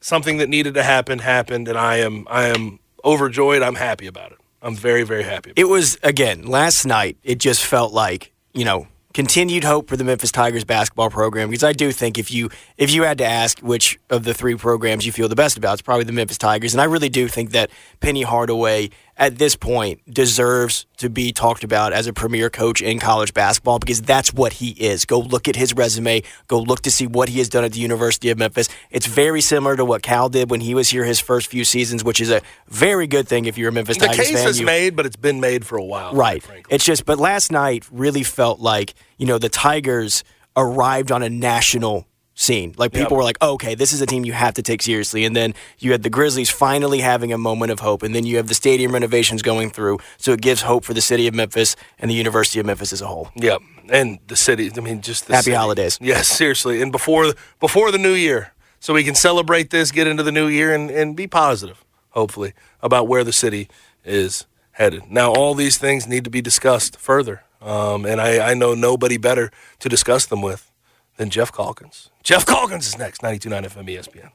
something 0.00 0.36
that 0.38 0.48
needed 0.48 0.74
to 0.74 0.82
happen 0.84 1.18
happened, 1.18 1.66
and 1.68 1.76
I 1.78 1.96
am 1.96 2.26
I 2.30 2.44
am 2.48 2.78
overjoyed. 3.04 3.62
I'm 3.62 3.74
happy 3.74 4.06
about 4.06 4.32
it. 4.32 4.38
I'm 4.62 4.76
very 4.76 5.02
very 5.02 5.24
happy. 5.24 5.52
It 5.56 5.64
was 5.68 5.98
again 6.02 6.46
last 6.46 6.86
night. 6.86 7.16
It 7.24 7.38
just 7.38 7.64
felt 7.64 7.92
like 7.92 8.30
you 8.54 8.64
know 8.64 8.86
continued 9.12 9.64
hope 9.64 9.88
for 9.88 9.96
the 9.96 10.04
Memphis 10.04 10.32
Tigers 10.32 10.64
basketball 10.64 11.10
program 11.10 11.50
because 11.50 11.64
I 11.64 11.72
do 11.72 11.92
think 11.92 12.18
if 12.18 12.30
you 12.30 12.50
if 12.76 12.92
you 12.92 13.02
had 13.02 13.18
to 13.18 13.24
ask 13.24 13.60
which 13.60 13.98
of 14.10 14.24
the 14.24 14.34
three 14.34 14.54
programs 14.54 15.06
you 15.06 15.12
feel 15.12 15.28
the 15.28 15.36
best 15.36 15.56
about, 15.56 15.74
it's 15.74 15.82
probably 15.82 16.04
the 16.04 16.12
Memphis 16.12 16.38
Tigers, 16.38 16.74
and 16.74 16.80
I 16.80 16.84
really 16.84 17.08
do 17.08 17.28
think 17.28 17.50
that 17.50 17.70
Penny 18.00 18.22
Hardaway 18.22 18.90
at 19.16 19.38
this 19.38 19.56
point 19.56 20.00
deserves 20.12 20.86
to 20.96 21.10
be 21.10 21.32
talked 21.32 21.64
about 21.64 21.92
as 21.92 22.06
a 22.06 22.12
premier 22.12 22.48
coach 22.48 22.80
in 22.80 22.98
college 22.98 23.34
basketball 23.34 23.78
because 23.78 24.00
that's 24.00 24.32
what 24.32 24.54
he 24.54 24.70
is. 24.70 25.04
Go 25.04 25.20
look 25.20 25.48
at 25.48 25.56
his 25.56 25.74
resume. 25.74 26.22
Go 26.48 26.58
look 26.58 26.80
to 26.82 26.90
see 26.90 27.06
what 27.06 27.28
he 27.28 27.38
has 27.38 27.48
done 27.48 27.64
at 27.64 27.72
the 27.72 27.80
University 27.80 28.30
of 28.30 28.38
Memphis. 28.38 28.68
It's 28.90 29.06
very 29.06 29.40
similar 29.40 29.76
to 29.76 29.84
what 29.84 30.02
Cal 30.02 30.28
did 30.28 30.50
when 30.50 30.60
he 30.60 30.74
was 30.74 30.88
here 30.88 31.04
his 31.04 31.20
first 31.20 31.48
few 31.48 31.64
seasons, 31.64 32.02
which 32.02 32.20
is 32.20 32.30
a 32.30 32.40
very 32.68 33.06
good 33.06 33.28
thing 33.28 33.44
if 33.44 33.58
you're 33.58 33.68
a 33.68 33.72
Memphis 33.72 33.98
The 33.98 34.06
Tigers 34.06 34.28
case 34.28 34.44
is 34.46 34.62
made, 34.62 34.96
but 34.96 35.06
it's 35.06 35.16
been 35.16 35.40
made 35.40 35.66
for 35.66 35.76
a 35.76 35.84
while. 35.84 36.14
Right. 36.14 36.44
It's 36.70 36.84
just, 36.84 37.04
but 37.04 37.18
last 37.18 37.52
night 37.52 37.86
really 37.90 38.22
felt 38.22 38.60
like, 38.60 38.94
you 39.18 39.26
know, 39.26 39.38
the 39.38 39.48
Tigers 39.48 40.24
arrived 40.56 41.12
on 41.12 41.22
a 41.22 41.30
national 41.30 42.06
scene. 42.34 42.74
Like 42.76 42.92
people 42.92 43.12
Yep. 43.12 43.16
were 43.18 43.24
like, 43.24 43.36
oh, 43.40 43.52
okay, 43.54 43.74
this 43.74 43.92
is 43.92 44.00
a 44.00 44.06
team 44.06 44.24
you 44.24 44.32
have 44.32 44.54
to 44.54 44.62
take 44.62 44.82
seriously. 44.82 45.24
And 45.24 45.36
then 45.36 45.54
you 45.78 45.92
had 45.92 46.02
the 46.02 46.10
Grizzlies 46.10 46.50
finally 46.50 47.00
having 47.00 47.32
a 47.32 47.38
moment 47.38 47.70
of 47.70 47.80
hope. 47.80 48.02
And 48.02 48.14
then 48.14 48.24
you 48.24 48.36
have 48.38 48.48
the 48.48 48.54
stadium 48.54 48.92
renovations 48.92 49.42
going 49.42 49.70
through. 49.70 49.98
So 50.16 50.32
it 50.32 50.40
gives 50.40 50.62
hope 50.62 50.84
for 50.84 50.94
the 50.94 51.00
city 51.02 51.26
of 51.26 51.34
Memphis 51.34 51.76
and 51.98 52.10
the 52.10 52.14
University 52.14 52.58
of 52.58 52.66
Memphis 52.66 52.92
as 52.92 53.00
a 53.02 53.06
whole. 53.06 53.30
Yep. 53.36 53.60
And 53.90 54.18
the 54.28 54.36
city. 54.36 54.70
I 54.76 54.80
mean, 54.80 55.02
just 55.02 55.26
the 55.26 55.34
Happy 55.34 55.44
city. 55.44 55.56
holidays. 55.56 55.98
Yes, 56.00 56.28
seriously. 56.28 56.80
And 56.80 56.90
before 56.90 57.34
before 57.60 57.90
the 57.92 57.98
new 57.98 58.14
year, 58.14 58.52
so 58.80 58.94
we 58.94 59.04
can 59.04 59.14
celebrate 59.14 59.70
this, 59.70 59.92
get 59.92 60.06
into 60.06 60.22
the 60.22 60.32
new 60.32 60.48
year, 60.48 60.74
and, 60.74 60.90
and 60.90 61.14
be 61.14 61.26
positive, 61.28 61.84
hopefully, 62.10 62.52
about 62.80 63.06
where 63.06 63.22
the 63.24 63.32
city 63.32 63.68
is 64.04 64.46
headed. 64.72 65.02
Now, 65.10 65.32
all 65.32 65.54
these 65.54 65.78
things 65.78 66.06
need 66.08 66.24
to 66.24 66.30
be 66.30 66.40
discussed 66.40 66.96
further, 66.98 67.44
um, 67.60 68.04
and 68.06 68.20
I, 68.20 68.50
I 68.50 68.54
know 68.54 68.74
nobody 68.74 69.18
better 69.18 69.50
to 69.80 69.88
discuss 69.88 70.26
them 70.26 70.42
with 70.42 70.71
than 71.16 71.30
Geoff 71.30 71.52
Calkins. 71.52 72.10
Geoff 72.22 72.46
Calkins 72.46 72.86
is 72.86 72.98
next. 72.98 73.22
92.9 73.22 73.64
FM 73.64 73.88
ESPN. 73.88 74.30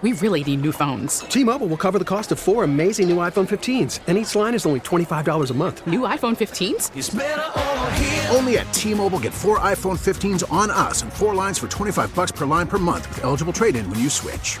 We 0.00 0.12
really 0.12 0.44
need 0.44 0.60
new 0.62 0.70
phones. 0.70 1.20
T-Mobile 1.20 1.66
will 1.66 1.76
cover 1.76 1.98
the 1.98 2.04
cost 2.04 2.30
of 2.30 2.38
four 2.38 2.62
amazing 2.62 3.08
new 3.08 3.16
iPhone 3.16 3.48
15s, 3.48 3.98
and 4.06 4.16
each 4.16 4.36
line 4.36 4.54
is 4.54 4.64
only 4.64 4.78
$25 4.78 5.50
a 5.50 5.54
month. 5.54 5.84
New 5.88 6.00
iPhone 6.00 6.36
15s? 6.36 8.32
Only 8.32 8.58
at 8.58 8.72
T-Mobile 8.72 9.18
get 9.18 9.34
four 9.34 9.58
iPhone 9.58 9.98
15s 9.98 10.44
on 10.52 10.70
us 10.70 11.02
and 11.02 11.12
four 11.12 11.34
lines 11.34 11.58
for 11.58 11.66
25 11.66 12.14
bucks 12.14 12.30
per 12.30 12.46
line 12.46 12.68
per 12.68 12.78
month 12.78 13.08
with 13.08 13.24
eligible 13.24 13.52
trade-in 13.52 13.90
when 13.90 13.98
you 13.98 14.08
switch. 14.08 14.60